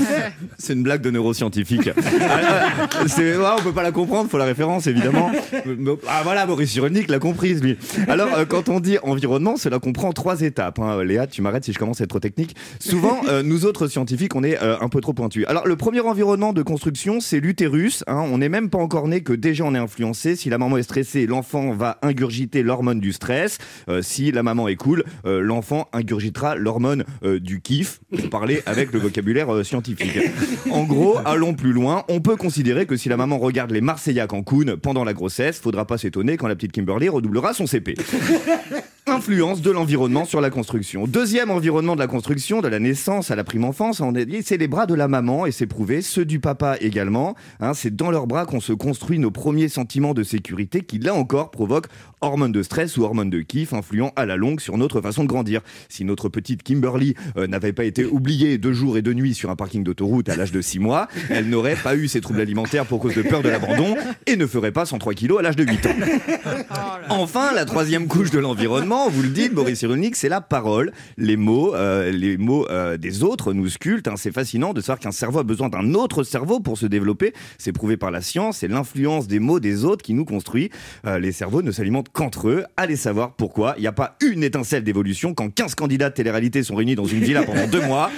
c'est 0.58 0.72
une 0.72 0.82
blague 0.82 1.02
de 1.02 1.10
neuroscientifique. 1.10 1.90
Ah, 2.28 3.06
c'est, 3.06 3.36
ouais, 3.36 3.44
on 3.58 3.62
peut 3.62 3.72
pas 3.72 3.82
la 3.82 3.92
comprendre, 3.92 4.30
faut 4.30 4.38
la 4.38 4.44
référence 4.44 4.86
évidemment. 4.86 5.30
Ah 6.08 6.20
voilà, 6.24 6.46
Boris 6.46 6.70
Cyrulnik 6.70 7.08
l'a 7.08 7.18
comprise 7.18 7.62
lui. 7.62 7.76
Alors 8.08 8.28
euh, 8.34 8.44
quand 8.44 8.68
on 8.68 8.80
dit 8.80 8.98
environnement, 9.02 9.56
cela 9.56 9.78
comprend 9.78 10.12
trois 10.12 10.40
étapes. 10.42 10.78
hein. 10.78 11.02
Léa, 11.04 11.26
tu 11.26 11.42
m'arrêtes 11.42 11.64
si 11.64 11.72
je 11.72 11.78
commence 11.78 12.00
à 12.00 12.04
être 12.04 12.15
trop 12.16 12.20
technique. 12.20 12.56
Souvent, 12.80 13.20
euh, 13.28 13.42
nous 13.42 13.64
autres 13.64 13.88
scientifiques, 13.88 14.34
on 14.34 14.42
est 14.42 14.60
euh, 14.62 14.76
un 14.80 14.88
peu 14.88 15.00
trop 15.00 15.12
pointus. 15.12 15.44
Alors 15.48 15.66
le 15.66 15.76
premier 15.76 16.00
environnement 16.00 16.52
de 16.52 16.62
construction, 16.62 17.20
c'est 17.20 17.40
l'utérus. 17.40 18.04
hein. 18.06 18.24
On 18.32 18.38
n'est 18.38 18.48
même 18.48 18.70
pas 18.70 18.78
encore 18.78 19.08
né 19.08 19.20
que 19.22 19.32
déjà 19.32 19.64
on 19.64 19.74
est 19.74 19.78
influencé. 19.78 20.36
Si 20.36 20.48
la 20.50 20.58
maman 20.58 20.76
est 20.78 20.82
stressée, 20.82 21.26
l'enfant 21.26 21.72
va 21.72 21.98
ingurgiter 22.02 22.62
l'hormone 22.62 23.00
du 23.00 23.12
stress. 23.12 23.58
Euh, 23.88 24.02
si 24.02 24.32
la 24.32 24.42
maman 24.42 24.68
est 24.68 24.76
cool, 24.76 25.04
l'enfant 25.24 25.88
ingurgitera 25.92 26.56
l'hormone 26.56 27.04
du 27.22 27.60
kiff, 27.60 28.00
pour 28.16 28.30
parler 28.30 28.62
avec 28.66 28.92
le 28.92 28.98
vocabulaire 28.98 29.64
scientifique. 29.64 30.18
En 30.70 30.84
gros, 30.84 31.18
allons 31.24 31.54
plus 31.54 31.72
loin. 31.72 32.04
On 32.08 32.20
peut 32.20 32.36
considérer 32.36 32.86
que 32.86 32.96
si 32.96 33.08
la 33.08 33.16
maman 33.16 33.38
regarde 33.38 33.70
les 33.70 33.80
Marseillais 33.80 34.20
à 34.20 34.26
Cancun 34.26 34.76
pendant 34.80 35.04
la 35.04 35.12
grossesse, 35.14 35.58
faudra 35.58 35.86
pas 35.86 35.98
s'étonner 35.98 36.36
quand 36.36 36.48
la 36.48 36.54
petite 36.54 36.72
Kimberly 36.72 37.08
redoublera 37.08 37.54
son 37.54 37.66
CP. 37.66 37.94
Influence 39.08 39.62
de 39.62 39.70
l'environnement 39.70 40.24
sur 40.24 40.40
la 40.40 40.50
construction. 40.50 41.06
Deuxième 41.06 41.52
environnement 41.52 41.94
de 41.94 42.00
la 42.00 42.08
construction, 42.08 42.60
de 42.60 42.66
la 42.66 42.80
naissance 42.80 43.30
à 43.30 43.36
la 43.36 43.44
prime 43.44 43.62
enfance, 43.62 44.00
on 44.00 44.12
a 44.16 44.24
dit, 44.24 44.42
c'est 44.42 44.56
les 44.56 44.66
bras 44.66 44.86
de 44.86 44.94
la 44.94 45.06
maman 45.06 45.46
et 45.46 45.52
c'est 45.52 45.68
prouvé, 45.68 46.02
ceux 46.02 46.24
du 46.24 46.40
papa 46.40 46.76
également. 46.80 47.36
Hein, 47.60 47.72
c'est 47.72 47.94
dans 47.94 48.10
leurs 48.10 48.26
bras 48.26 48.46
qu'on 48.46 48.58
se 48.58 48.72
construit 48.72 49.20
nos 49.20 49.30
premiers 49.30 49.68
sentiments 49.68 50.12
de 50.12 50.24
sécurité 50.24 50.80
qui, 50.80 50.98
là 50.98 51.14
encore, 51.14 51.52
provoquent 51.52 51.86
hormones 52.20 52.50
de 52.50 52.64
stress 52.64 52.96
ou 52.96 53.04
hormones 53.04 53.30
de 53.30 53.42
kiff, 53.42 53.72
influant 53.72 54.12
à 54.16 54.26
la 54.26 54.36
longue 54.36 54.60
sur 54.60 54.76
notre 54.76 55.00
façon 55.00 55.22
de 55.22 55.28
grandir. 55.28 55.60
Si 55.88 56.04
notre 56.04 56.28
petite 56.28 56.64
Kimberly 56.64 57.14
euh, 57.36 57.46
n'avait 57.46 57.72
pas 57.72 57.84
été 57.84 58.04
oubliée 58.04 58.58
deux 58.58 58.72
jours 58.72 58.98
et 58.98 59.02
deux 59.02 59.14
nuits 59.14 59.34
sur 59.34 59.50
un 59.50 59.56
parking 59.56 59.84
d'autoroute 59.84 60.28
à 60.28 60.34
l'âge 60.34 60.50
de 60.50 60.60
6 60.60 60.80
mois, 60.80 61.06
elle 61.30 61.48
n'aurait 61.48 61.76
pas 61.76 61.94
eu 61.94 62.08
ses 62.08 62.20
troubles 62.20 62.40
alimentaires 62.40 62.86
pour 62.86 62.98
cause 62.98 63.14
de 63.14 63.22
peur 63.22 63.42
de 63.42 63.50
l'abandon 63.50 63.94
et 64.26 64.34
ne 64.34 64.46
ferait 64.48 64.72
pas 64.72 64.84
103 64.84 65.14
kilos 65.14 65.38
à 65.38 65.42
l'âge 65.42 65.56
de 65.56 65.62
8 65.64 65.86
ans. 65.86 65.90
Enfin, 67.08 67.52
la 67.54 67.64
troisième 67.64 68.08
couche 68.08 68.30
de 68.30 68.38
l'environnement, 68.40 68.95
vous 69.08 69.22
le 69.22 69.28
dites, 69.28 69.52
Boris 69.52 69.78
Cyrulnik, 69.78 70.16
c'est 70.16 70.28
la 70.28 70.40
parole. 70.40 70.92
Les 71.18 71.36
mots, 71.36 71.74
euh, 71.74 72.10
les 72.10 72.36
mots 72.36 72.66
euh, 72.70 72.96
des 72.96 73.22
autres 73.22 73.52
nous 73.52 73.68
sculptent. 73.68 74.08
hein. 74.08 74.14
C'est 74.16 74.32
fascinant 74.32 74.72
de 74.72 74.80
savoir 74.80 74.98
qu'un 74.98 75.12
cerveau 75.12 75.38
a 75.40 75.42
besoin 75.44 75.68
d'un 75.68 75.94
autre 75.94 76.22
cerveau 76.24 76.60
pour 76.60 76.78
se 76.78 76.86
développer. 76.86 77.32
C'est 77.58 77.72
prouvé 77.72 77.96
par 77.96 78.10
la 78.10 78.20
science. 78.20 78.58
C'est 78.58 78.68
l'influence 78.68 79.26
des 79.28 79.38
mots 79.38 79.60
des 79.60 79.84
autres 79.84 80.02
qui 80.02 80.14
nous 80.14 80.24
construit. 80.24 80.70
Euh, 81.06 81.18
les 81.18 81.32
cerveaux 81.32 81.62
ne 81.62 81.70
s'alimentent 81.70 82.08
qu'entre 82.12 82.48
eux. 82.48 82.64
Allez 82.76 82.96
savoir 82.96 83.34
pourquoi. 83.34 83.74
Il 83.76 83.82
n'y 83.82 83.86
a 83.86 83.92
pas 83.92 84.16
une 84.22 84.42
étincelle 84.42 84.82
d'évolution 84.84 85.34
quand 85.34 85.52
15 85.54 85.74
candidats 85.74 86.08
de 86.10 86.14
télé-réalité 86.14 86.62
sont 86.62 86.74
réunis 86.76 86.94
dans 86.94 87.04
une 87.04 87.20
villa 87.20 87.42
pendant 87.42 87.66
deux 87.66 87.82
mois. 87.82 88.10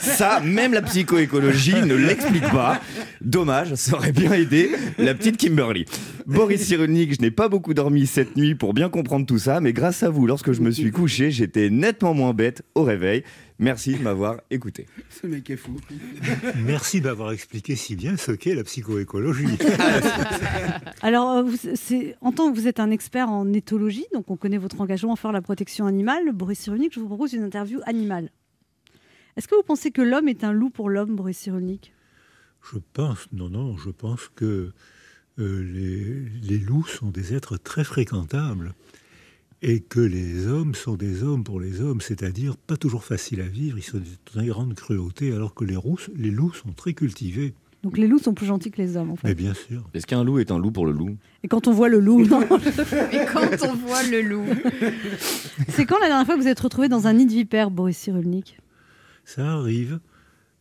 Ça, 0.00 0.40
même 0.40 0.72
la 0.72 0.82
psychoécologie 0.82 1.82
ne 1.82 1.94
l'explique 1.94 2.50
pas. 2.50 2.80
Dommage, 3.20 3.74
ça 3.74 3.96
aurait 3.96 4.12
bien 4.12 4.32
aidé 4.32 4.70
la 4.98 5.14
petite 5.14 5.36
Kimberly. 5.36 5.84
Boris 6.26 6.62
Cyrulnik, 6.62 7.14
je 7.14 7.20
n'ai 7.22 7.30
pas 7.30 7.48
beaucoup 7.48 7.74
dormi 7.74 8.06
cette 8.06 8.36
nuit 8.36 8.54
pour 8.54 8.74
bien 8.74 8.88
comprendre 8.88 9.26
tout 9.26 9.38
ça, 9.38 9.60
mais 9.60 9.72
grâce 9.72 10.02
à 10.02 10.10
vous, 10.10 10.15
lorsque 10.24 10.52
je 10.52 10.62
me 10.62 10.70
suis 10.70 10.90
couché, 10.92 11.30
j'étais 11.30 11.68
nettement 11.68 12.14
moins 12.14 12.32
bête 12.32 12.62
au 12.74 12.84
réveil. 12.84 13.24
Merci 13.58 13.96
de 13.96 14.02
m'avoir 14.02 14.40
écouté. 14.50 14.86
Ce 15.10 15.26
mec 15.26 15.50
est 15.50 15.56
fou. 15.56 15.76
Merci 16.64 17.00
d'avoir 17.00 17.32
expliqué 17.32 17.74
si 17.74 17.96
bien 17.96 18.16
ce 18.16 18.32
qu'est 18.32 18.54
la 18.54 18.64
psychoécologie. 18.64 19.58
Alors, 21.02 21.38
euh, 21.38 22.12
en 22.20 22.32
tant 22.32 22.50
que 22.50 22.56
vous 22.56 22.68
êtes 22.68 22.80
un 22.80 22.90
expert 22.90 23.28
en 23.30 23.52
éthologie, 23.52 24.06
donc 24.12 24.30
on 24.30 24.36
connaît 24.36 24.58
votre 24.58 24.80
engagement 24.80 25.12
en 25.12 25.16
faveur 25.16 25.32
de 25.32 25.38
la 25.38 25.42
protection 25.42 25.86
animale, 25.86 26.32
Boris 26.32 26.60
Cyrulnik, 26.60 26.94
je 26.94 27.00
vous 27.00 27.08
propose 27.08 27.32
une 27.32 27.42
interview 27.42 27.80
animale. 27.86 28.30
Est-ce 29.36 29.48
que 29.48 29.54
vous 29.54 29.62
pensez 29.62 29.90
que 29.90 30.02
l'homme 30.02 30.28
est 30.28 30.44
un 30.44 30.52
loup 30.52 30.70
pour 30.70 30.88
l'homme, 30.88 31.16
Boris 31.16 31.36
Cyrulnik? 31.36 31.92
Je 32.72 32.78
pense, 32.92 33.28
non, 33.32 33.48
non, 33.50 33.76
je 33.76 33.90
pense 33.90 34.30
que 34.34 34.72
euh, 35.38 35.62
les, 35.62 36.30
les 36.42 36.58
loups 36.58 36.86
sont 36.86 37.10
des 37.10 37.34
êtres 37.34 37.58
très 37.58 37.84
fréquentables 37.84 38.74
et 39.68 39.80
que 39.80 39.98
les 39.98 40.46
hommes 40.46 40.76
sont 40.76 40.94
des 40.94 41.24
hommes 41.24 41.42
pour 41.42 41.58
les 41.58 41.80
hommes, 41.80 42.00
c'est-à-dire 42.00 42.56
pas 42.56 42.76
toujours 42.76 43.02
faciles 43.02 43.40
à 43.40 43.46
vivre, 43.48 43.76
ils 43.78 43.82
sont 43.82 43.98
d'une 43.98 44.46
grande 44.48 44.74
cruauté, 44.74 45.32
alors 45.32 45.54
que 45.54 45.64
les, 45.64 45.74
roux- 45.74 45.98
les 46.14 46.30
loups 46.30 46.54
sont 46.54 46.70
très 46.72 46.94
cultivés. 46.94 47.52
Donc 47.82 47.98
les 47.98 48.06
loups 48.06 48.20
sont 48.20 48.32
plus 48.32 48.46
gentils 48.46 48.70
que 48.70 48.80
les 48.80 48.96
hommes, 48.96 49.10
en 49.10 49.16
fait. 49.16 49.26
Mais 49.26 49.34
bien 49.34 49.54
sûr. 49.54 49.82
Est-ce 49.92 50.06
qu'un 50.06 50.22
loup 50.22 50.38
est 50.38 50.52
un 50.52 50.58
loup 50.60 50.70
pour 50.70 50.86
le 50.86 50.92
loup? 50.92 51.16
Et 51.42 51.48
quand 51.48 51.66
on 51.66 51.72
voit 51.72 51.88
le 51.88 51.98
loup, 51.98 52.24
non. 52.24 52.40
Et 53.12 53.24
quand 53.32 53.66
on 53.68 53.74
voit 53.74 54.02
le 54.04 54.22
loup. 54.22 54.44
c'est 55.68 55.84
quand 55.84 55.98
la 55.98 56.06
dernière 56.06 56.26
fois 56.26 56.36
que 56.36 56.40
vous 56.40 56.48
êtes 56.48 56.60
retrouvé 56.60 56.88
dans 56.88 57.08
un 57.08 57.14
nid 57.14 57.26
de 57.26 57.32
vipère, 57.32 57.70
Boris 57.72 57.96
Cyrulnik? 57.98 58.58
Ça 59.24 59.52
arrive. 59.52 59.98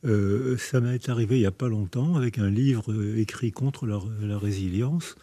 Euh, 0.03 0.57
ça 0.57 0.81
m'est 0.81 1.09
arrivé 1.09 1.37
il 1.37 1.41
n'y 1.41 1.45
a 1.47 1.51
pas 1.51 1.67
longtemps 1.69 2.15
avec 2.15 2.37
un 2.37 2.49
livre 2.49 2.91
euh, 2.91 3.17
écrit 3.17 3.51
contre 3.51 3.85
la, 3.87 3.99
la 4.21 4.37
résilience 4.37 5.15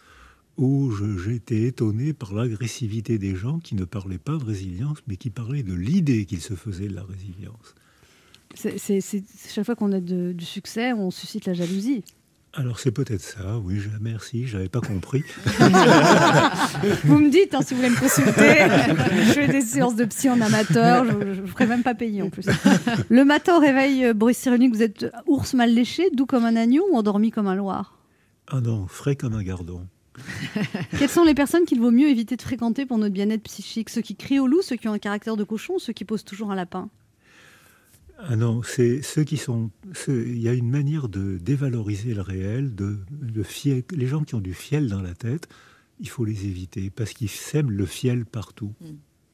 où 0.57 0.91
été 1.29 1.65
étonné 1.67 2.13
par 2.13 2.33
l'agressivité 2.33 3.17
des 3.17 3.35
gens 3.35 3.59
qui 3.59 3.75
ne 3.75 3.85
parlaient 3.85 4.17
pas 4.19 4.37
de 4.37 4.43
résilience 4.43 4.99
mais 5.07 5.15
qui 5.17 5.29
parlaient 5.29 5.63
de 5.63 5.73
l'idée 5.73 6.25
qu'ils 6.25 6.41
se 6.41 6.53
faisaient 6.53 6.87
de 6.87 6.95
la 6.95 7.03
résilience. 7.03 7.75
C'est- 8.55 8.99
Chaque 9.49 9.65
fois 9.65 9.75
qu'on 9.75 9.91
a 9.93 9.99
de- 9.99 10.31
du 10.31 10.45
succès, 10.45 10.93
on 10.93 11.09
suscite 11.09 11.45
la 11.47 11.53
jalousie. 11.55 12.03
Alors 12.55 12.77
c'est 12.79 12.91
peut-être 12.91 13.23
ça, 13.23 13.57
oui, 13.57 13.79
je- 13.79 13.89
merci, 13.99 14.45
j'avais 14.45 14.69
pas 14.69 14.79
compris. 14.79 15.23
Vous 17.03 17.17
me 17.17 17.31
dites 17.31 17.55
hein, 17.55 17.61
si 17.63 17.73
vous 17.73 17.79
voulez 17.81 17.89
me 17.89 17.99
consulter. 17.99 18.67
je 19.25 19.31
fais 19.31 19.47
des 19.47 19.61
séances 19.61 19.95
de 19.95 20.05
psy 20.05 20.29
en 20.29 20.39
amateur. 20.39 21.03
Je 21.05 21.41
ne 21.41 21.47
ferai 21.47 21.65
même 21.65 21.81
pas 21.81 21.95
payer 21.95 22.21
en 22.21 22.29
plus. 22.29 22.45
Le 23.09 23.25
matin 23.25 23.57
au 23.57 23.59
réveil, 23.59 24.05
euh, 24.05 24.13
Boris 24.13 24.37
Cyrulnik, 24.37 24.71
vous 24.73 24.83
êtes 24.83 25.07
ours 25.25 25.55
mal 25.55 25.73
léché, 25.73 26.09
doux 26.11 26.27
comme 26.27 26.45
un 26.45 26.55
agneau 26.55 26.85
ou 26.91 26.95
endormi 26.95 27.31
comme 27.31 27.47
un 27.47 27.55
loir? 27.55 27.97
Ah 28.47 28.61
non, 28.61 28.85
frais 28.87 29.15
comme 29.15 29.33
un 29.33 29.41
gardon. 29.43 29.87
Quelles 30.99 31.09
sont 31.09 31.23
les 31.23 31.33
personnes 31.33 31.65
qu'il 31.65 31.79
vaut 31.79 31.91
mieux 31.91 32.07
éviter 32.09 32.35
de 32.35 32.41
fréquenter 32.41 32.85
pour 32.85 32.97
notre 32.97 33.13
bien-être 33.13 33.43
psychique? 33.43 33.89
Ceux 33.89 34.01
qui 34.01 34.15
crient 34.15 34.39
au 34.39 34.47
loup, 34.47 34.61
ceux 34.61 34.75
qui 34.75 34.87
ont 34.87 34.93
un 34.93 34.99
caractère 34.99 35.35
de 35.37 35.43
cochon, 35.43 35.79
ceux 35.79 35.93
qui 35.93 36.05
posent 36.05 36.23
toujours 36.23 36.51
un 36.51 36.55
lapin? 36.55 36.89
Ah 38.19 38.35
non, 38.35 38.61
c'est 38.63 39.01
ceux 39.01 39.23
qui 39.23 39.37
sont. 39.37 39.69
ceux- 39.93 40.27
Il 40.27 40.39
y 40.39 40.47
a 40.47 40.53
une 40.53 40.69
manière 40.69 41.09
de 41.09 41.37
dévaloriser 41.39 42.13
le 42.13 42.21
réel, 42.21 42.73
de, 42.75 42.97
de 43.11 43.43
fiel. 43.43 43.83
Les 43.91 44.07
gens 44.07 44.23
qui 44.23 44.35
ont 44.35 44.39
du 44.39 44.53
fiel 44.53 44.87
dans 44.87 45.01
la 45.01 45.13
tête, 45.13 45.49
il 45.99 46.07
faut 46.09 46.23
les 46.23 46.45
éviter 46.45 46.89
parce 46.89 47.11
qu'ils 47.13 47.29
sèment 47.29 47.71
le 47.71 47.85
fiel 47.85 48.25
partout. 48.25 48.71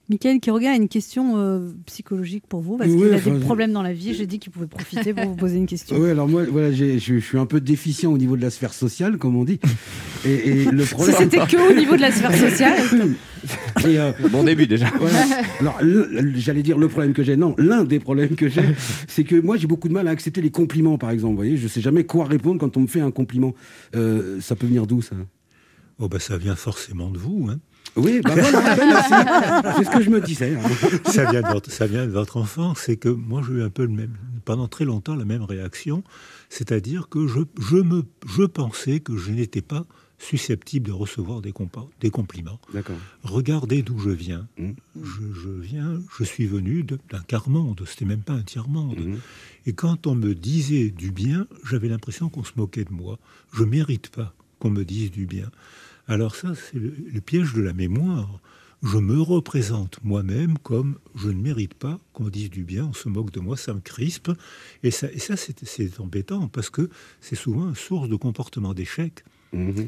Michael 0.09 0.39
Quiroga 0.39 0.71
a 0.71 0.75
une 0.75 0.87
question 0.87 1.37
euh, 1.37 1.69
psychologique 1.85 2.43
pour 2.49 2.61
vous 2.61 2.77
parce 2.77 2.89
Oui, 2.89 2.97
qu'il 2.97 3.13
a 3.13 3.17
enfin, 3.17 3.31
des 3.31 3.39
problèmes 3.39 3.71
dans 3.71 3.83
la 3.83 3.93
vie. 3.93 4.15
J'ai 4.15 4.25
dit 4.25 4.39
qu'il 4.39 4.51
pouvait 4.51 4.65
profiter 4.65 5.13
pour 5.13 5.25
vous 5.25 5.35
poser 5.35 5.57
une 5.57 5.67
question. 5.67 5.97
Oui, 5.99 6.09
alors 6.09 6.27
moi, 6.27 6.45
voilà, 6.49 6.71
je, 6.71 7.19
suis 7.19 7.37
un 7.37 7.45
peu 7.45 7.61
déficient 7.61 8.11
au 8.11 8.17
niveau 8.17 8.35
de 8.35 8.41
la 8.41 8.49
sphère 8.49 8.73
sociale, 8.73 9.17
comme 9.17 9.35
on 9.35 9.43
dit. 9.43 9.59
Et, 10.25 10.33
et 10.49 10.65
le 10.65 10.83
problème. 10.83 11.15
Si 11.15 11.23
c'était 11.23 11.45
que 11.45 11.71
au 11.71 11.75
niveau 11.75 11.95
de 11.95 12.01
la 12.01 12.11
sphère 12.11 12.35
sociale. 12.35 12.81
Et, 13.85 13.99
euh, 13.99 14.11
Bon 14.31 14.43
début 14.43 14.67
déjà. 14.67 14.87
voilà. 14.99 15.25
Alors, 15.59 15.79
j'allais 16.35 16.63
dire 16.63 16.77
le 16.77 16.87
problème 16.87 17.13
que 17.13 17.23
j'ai. 17.23 17.37
Non, 17.37 17.55
l'un 17.57 17.83
des 17.83 17.99
problèmes 17.99 18.35
que 18.35 18.49
j'ai, 18.49 18.63
c'est 19.07 19.23
que 19.23 19.39
moi, 19.39 19.57
j'ai 19.57 19.67
beaucoup 19.67 19.87
de 19.87 19.93
mal 19.93 20.07
à 20.07 20.11
accepter 20.11 20.41
les 20.41 20.51
compliments, 20.51 20.97
par 20.97 21.11
exemple. 21.11 21.31
Vous 21.31 21.37
voyez, 21.37 21.57
je 21.57 21.67
sais 21.67 21.81
jamais 21.81 22.03
quoi 22.03 22.25
répondre 22.25 22.59
quand 22.59 22.77
on 22.77 22.81
me 22.81 22.87
fait 22.87 23.01
un 23.01 23.11
compliment. 23.11 23.53
Euh, 23.95 24.41
ça 24.41 24.55
peut 24.55 24.67
venir 24.67 24.87
d'où, 24.87 25.01
ça? 25.01 25.15
Oh, 25.99 26.07
bah, 26.07 26.19
ça 26.19 26.37
vient 26.37 26.55
forcément 26.55 27.09
de 27.09 27.17
vous. 27.17 27.47
Hein. 27.49 27.59
Oui, 27.95 28.21
bah 28.23 28.33
voilà, 28.35 28.75
ben. 29.63 29.73
C'est 29.77 29.83
ce 29.85 29.89
que 29.89 30.01
je 30.03 30.09
me 30.09 30.21
disais. 30.21 30.55
hein. 30.55 30.61
ça, 31.05 31.29
vient 31.29 31.41
de 31.41 31.47
votre, 31.47 31.71
ça 31.71 31.87
vient 31.87 32.05
de 32.05 32.11
votre 32.11 32.37
enfance. 32.37 32.79
C'est 32.85 32.97
que 32.97 33.09
moi, 33.09 33.41
j'ai 33.45 33.53
eu 33.55 33.61
un 33.63 33.69
peu 33.69 33.83
le 33.83 33.89
même, 33.91 34.13
pendant 34.45 34.67
très 34.67 34.85
longtemps 34.85 35.15
la 35.15 35.25
même 35.25 35.43
réaction. 35.43 36.03
C'est-à-dire 36.49 37.09
que 37.09 37.27
je, 37.27 37.39
je, 37.59 37.77
me, 37.77 38.03
je 38.27 38.43
pensais 38.43 38.99
que 38.99 39.17
je 39.17 39.31
n'étais 39.31 39.61
pas 39.61 39.85
susceptible 40.21 40.87
de 40.87 40.91
recevoir 40.91 41.41
des, 41.41 41.53
des 42.01 42.09
compliments. 42.09 42.59
D'accord. 42.73 42.97
Regardez 43.23 43.83
d'où 43.83 43.97
je 43.99 44.09
viens. 44.09 44.47
Je, 44.57 45.21
je 45.33 45.49
viens, 45.49 46.01
je 46.17 46.23
suis 46.25 46.45
venu 46.45 46.83
de- 46.83 46.99
d'un 47.09 47.21
quart-monde, 47.21 47.81
c'était 47.87 48.03
même 48.05 48.21
pas 48.23 48.33
un 48.33 48.41
tiers-monde. 48.41 48.97
Et 49.65 49.71
quand 49.73 50.07
on 50.07 50.15
me 50.15 50.35
disait 50.35 50.89
du 50.89 51.11
bien, 51.11 51.47
j'avais 51.63 51.87
l'impression 51.87 52.27
qu'on 52.29 52.43
se 52.43 52.51
moquait 52.57 52.83
de 52.83 52.91
moi. 52.91 53.17
Je 53.53 53.63
mérite 53.63 54.09
pas 54.09 54.33
qu'on 54.59 54.69
me 54.71 54.83
dise 54.83 55.09
du 55.11 55.25
bien. 55.25 55.49
Alors 56.09 56.35
ça, 56.35 56.53
c'est 56.55 56.79
le, 56.79 56.91
le 57.13 57.21
piège 57.21 57.53
de 57.53 57.61
la 57.61 57.71
mémoire. 57.71 58.41
Je 58.81 58.97
me 58.97 59.21
représente 59.21 59.99
moi-même 60.03 60.57
comme 60.57 60.97
je 61.15 61.27
ne 61.29 61.39
mérite 61.39 61.75
pas 61.75 61.99
qu'on 62.13 62.29
dise 62.29 62.49
du 62.49 62.63
bien, 62.63 62.85
on 62.85 62.93
se 62.93 63.09
moque 63.09 63.31
de 63.31 63.39
moi, 63.39 63.57
ça 63.57 63.73
me 63.73 63.79
crispe. 63.79 64.31
Et 64.83 64.91
ça, 64.91 65.11
et 65.11 65.19
ça 65.19 65.35
c'est 65.37 65.99
embêtant 65.99 66.47
parce 66.47 66.69
que 66.69 66.89
c'est 67.21 67.35
souvent 67.35 67.69
une 67.69 67.75
source 67.75 68.09
de 68.09 68.15
comportement 68.15 68.73
d'échec. 68.73 69.23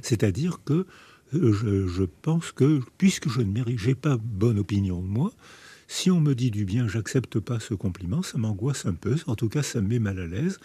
C'est-à-dire 0.01 0.59
que 0.63 0.85
euh, 1.33 1.53
je, 1.53 1.87
je 1.87 2.03
pense 2.03 2.51
que 2.51 2.81
puisque 2.97 3.29
je 3.29 3.41
ne 3.41 3.51
mérite, 3.51 3.79
j'ai 3.79 3.95
pas 3.95 4.17
bonne 4.17 4.59
opinion 4.59 5.01
de 5.01 5.07
moi, 5.07 5.31
si 5.87 6.11
on 6.11 6.19
me 6.21 6.35
dit 6.35 6.51
du 6.51 6.65
bien, 6.65 6.87
j'accepte 6.87 7.39
pas 7.39 7.59
ce 7.59 7.73
compliment, 7.73 8.21
ça 8.21 8.37
m'angoisse 8.37 8.85
un 8.85 8.93
peu, 8.93 9.15
en 9.27 9.35
tout 9.35 9.49
cas 9.49 9.63
ça 9.63 9.81
me 9.81 9.87
met 9.87 9.99
mal 9.99 10.19
à 10.19 10.27
l'aise. 10.27 10.59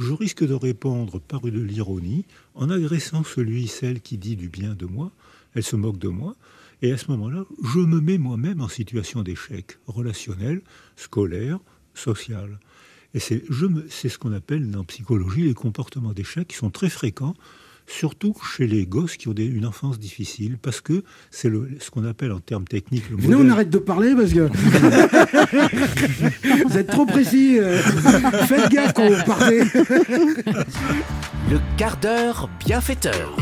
Je 0.00 0.14
risque 0.14 0.46
de 0.46 0.54
répondre 0.54 1.20
par 1.20 1.42
de 1.42 1.60
l'ironie, 1.60 2.24
en 2.54 2.70
agressant 2.70 3.22
celui, 3.22 3.68
celle 3.68 4.00
qui 4.00 4.16
dit 4.16 4.34
du 4.34 4.48
bien 4.48 4.74
de 4.74 4.86
moi, 4.86 5.12
elle 5.54 5.62
se 5.62 5.76
moque 5.76 5.98
de 5.98 6.08
moi, 6.08 6.36
et 6.80 6.90
à 6.90 6.96
ce 6.96 7.10
moment-là, 7.10 7.44
je 7.62 7.80
me 7.80 8.00
mets 8.00 8.16
moi-même 8.16 8.62
en 8.62 8.68
situation 8.68 9.22
d'échec 9.22 9.78
relationnel, 9.86 10.62
scolaire, 10.96 11.58
social. 11.92 12.58
Et 13.12 13.18
c'est 13.20 13.44
ce 13.46 14.18
qu'on 14.18 14.32
appelle 14.32 14.70
dans 14.70 14.84
psychologie 14.84 15.42
les 15.42 15.52
comportements 15.52 16.14
d'échec 16.14 16.48
qui 16.48 16.56
sont 16.56 16.70
très 16.70 16.88
fréquents, 16.88 17.34
surtout 17.90 18.34
chez 18.56 18.66
les 18.66 18.86
gosses 18.86 19.16
qui 19.16 19.28
ont 19.28 19.32
des- 19.32 19.46
une 19.46 19.66
enfance 19.66 19.98
difficile, 19.98 20.58
parce 20.60 20.80
que 20.80 21.02
c'est 21.30 21.50
ce 21.80 21.90
qu'on 21.90 22.04
appelle 22.04 22.32
en 22.32 22.40
termes 22.40 22.64
techniques 22.64 23.08
le 23.10 23.16
Venez, 23.16 23.34
on 23.34 23.38
modèle- 23.38 23.52
arrête 23.52 23.70
de 23.70 23.78
parler 23.78 24.14
parce 24.14 24.32
que. 24.32 24.48
Vous 26.68 26.78
êtes 26.78 26.86
trop 26.88 27.06
précis. 27.06 27.58
euh. 27.58 27.78
Faites 27.78 28.70
gaffe 28.70 28.92
quand 28.94 29.08
vous 29.08 29.24
partez. 29.24 29.60
Le 31.50 31.58
quart 31.76 31.96
d'heure 31.98 32.48
bienfaiteur. 32.64 33.36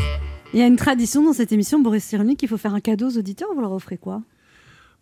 Il 0.53 0.59
y 0.59 0.63
a 0.63 0.67
une 0.67 0.77
tradition 0.77 1.23
dans 1.23 1.33
cette 1.33 1.51
émission, 1.51 1.79
Boris 1.79 2.03
Cyrulnik, 2.03 2.41
il 2.41 2.47
faut 2.49 2.57
faire 2.57 2.73
un 2.73 2.79
cadeau 2.79 3.07
aux 3.09 3.17
auditeurs. 3.17 3.49
Vous 3.53 3.61
leur 3.61 3.71
offrez 3.71 3.97
quoi? 3.97 4.21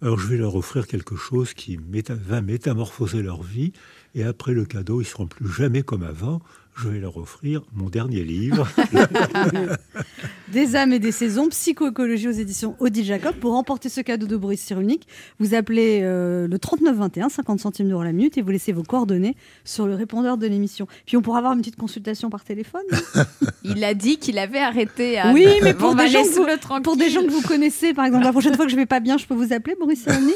Alors 0.01 0.19
je 0.19 0.27
vais 0.27 0.37
leur 0.37 0.55
offrir 0.55 0.85
quelque 0.87 1.15
chose 1.15 1.53
qui 1.53 1.77
méta- 1.77 2.13
va 2.13 2.41
métamorphoser 2.41 3.23
leur 3.23 3.41
vie, 3.41 3.71
et 4.13 4.23
après 4.23 4.53
le 4.53 4.65
cadeau, 4.65 5.01
ils 5.01 5.05
seront 5.05 5.25
plus 5.25 5.51
jamais 5.51 5.81
comme 5.83 6.03
avant. 6.03 6.41
Je 6.78 6.89
vais 6.89 6.99
leur 6.99 7.17
offrir 7.17 7.63
mon 7.73 7.89
dernier 7.89 8.23
livre. 8.23 8.67
Des 10.53 10.75
âmes 10.75 10.93
et 10.93 10.99
des 10.99 11.11
saisons, 11.11 11.49
psychoécologie 11.49 12.28
aux 12.28 12.32
éditions 12.32 12.75
Audi 12.80 13.03
Jacob. 13.03 13.36
Pour 13.36 13.53
remporter 13.53 13.89
ce 13.89 13.99
cadeau 14.01 14.28
de 14.28 14.38
Boris 14.38 14.61
Cyrulnik, 14.61 15.07
vous 15.39 15.55
appelez 15.55 16.01
euh, 16.03 16.47
le 16.47 16.59
3921, 16.59 17.30
50 17.30 17.59
centimes 17.59 17.89
d'euros 17.89 18.03
la 18.03 18.11
minute, 18.11 18.38
et 18.38 18.43
vous 18.43 18.51
laissez 18.51 18.73
vos 18.73 18.84
coordonnées 18.84 19.36
sur 19.65 19.88
le 19.88 19.95
répondeur 19.95 20.38
de 20.38 20.45
l'émission. 20.45 20.88
Puis 21.07 21.17
on 21.17 21.21
pourra 21.23 21.39
avoir 21.39 21.53
une 21.53 21.59
petite 21.59 21.78
consultation 21.78 22.30
par 22.30 22.43
téléphone. 22.43 22.84
Il 23.63 23.84
a 23.84 23.95
dit 23.95 24.17
qu'il 24.17 24.38
avait 24.38 24.59
arrêté. 24.59 25.17
à- 25.17 25.34
oui, 25.34 25.47
mais 25.63 25.73
pour 25.73 25.89
On 25.89 25.95
va 25.95 26.05
des, 26.05 26.11
gens 26.11 26.23
que 26.23 26.30
vous, 26.30 26.82
pour 26.82 26.95
des 26.95 27.09
gens 27.09 27.23
que 27.23 27.32
vous 27.32 27.41
connaissez, 27.41 27.93
par 27.95 28.05
exemple, 28.05 28.23
la 28.23 28.32
prochaine 28.32 28.55
fois 28.55 28.65
que 28.65 28.71
je 28.71 28.78
vais 28.78 28.86
pas 28.86 28.99
bien, 28.99 29.17
je 29.17 29.25
peux 29.25 29.36
vous 29.36 29.51
appeler 29.51 29.75
Boris 29.80 30.03
Cyrulnik 30.03 30.36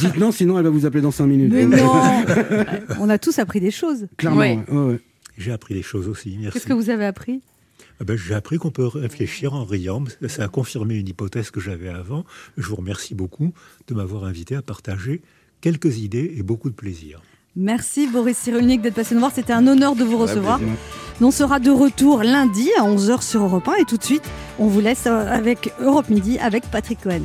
Dites 0.00 0.16
non, 0.16 0.32
sinon 0.32 0.56
elle 0.58 0.64
va 0.64 0.70
vous 0.70 0.86
appeler 0.86 1.02
dans 1.02 1.10
5 1.10 1.26
minutes. 1.26 1.52
Mais 1.52 1.66
non 1.66 1.92
On 3.00 3.10
a 3.10 3.18
tous 3.18 3.38
appris 3.38 3.60
des 3.60 3.70
choses. 3.70 4.06
Clairement. 4.16 4.40
ouais, 4.40 4.58
ouais, 4.70 4.92
ouais. 4.92 5.00
J'ai 5.36 5.52
appris 5.52 5.74
des 5.74 5.82
choses 5.82 6.08
aussi, 6.08 6.36
merci. 6.38 6.54
Qu'est-ce 6.54 6.66
que 6.66 6.72
vous 6.72 6.90
avez 6.90 7.04
appris? 7.04 7.40
Ah 8.00 8.04
ben, 8.04 8.16
J'ai 8.16 8.34
appris 8.34 8.58
qu'on 8.58 8.70
peut 8.70 8.86
réfléchir 8.86 9.54
en 9.54 9.64
riant. 9.64 10.04
Ça 10.28 10.44
a 10.44 10.48
confirmé 10.48 10.96
une 10.96 11.08
hypothèse 11.08 11.50
que 11.50 11.60
j'avais 11.60 11.88
avant. 11.88 12.24
Je 12.56 12.66
vous 12.66 12.76
remercie 12.76 13.14
beaucoup 13.14 13.52
de 13.88 13.94
m'avoir 13.94 14.24
invité 14.24 14.54
à 14.56 14.62
partager 14.62 15.22
quelques 15.60 15.98
idées 15.98 16.34
et 16.36 16.42
beaucoup 16.42 16.70
de 16.70 16.74
plaisir. 16.74 17.20
Merci 17.58 18.06
Boris 18.06 18.36
Cyrulnik 18.36 18.82
d'être 18.82 18.94
passé 18.94 19.14
nous 19.14 19.20
voir. 19.20 19.32
C'était 19.34 19.54
un 19.54 19.66
honneur 19.66 19.96
de 19.96 20.04
vous 20.04 20.18
recevoir. 20.18 20.60
On 21.22 21.30
sera 21.30 21.58
de 21.58 21.70
retour 21.70 22.22
lundi 22.22 22.68
à 22.78 22.82
11h 22.82 23.22
sur 23.22 23.42
Europe 23.42 23.66
1 23.66 23.76
et 23.80 23.84
tout 23.84 23.96
de 23.96 24.04
suite, 24.04 24.22
on 24.58 24.66
vous 24.66 24.80
laisse 24.80 25.06
euh, 25.06 25.26
avec 25.26 25.72
Europe 25.80 26.10
Midi 26.10 26.38
avec 26.38 26.70
Patrick 26.70 27.00
Cohen. 27.00 27.22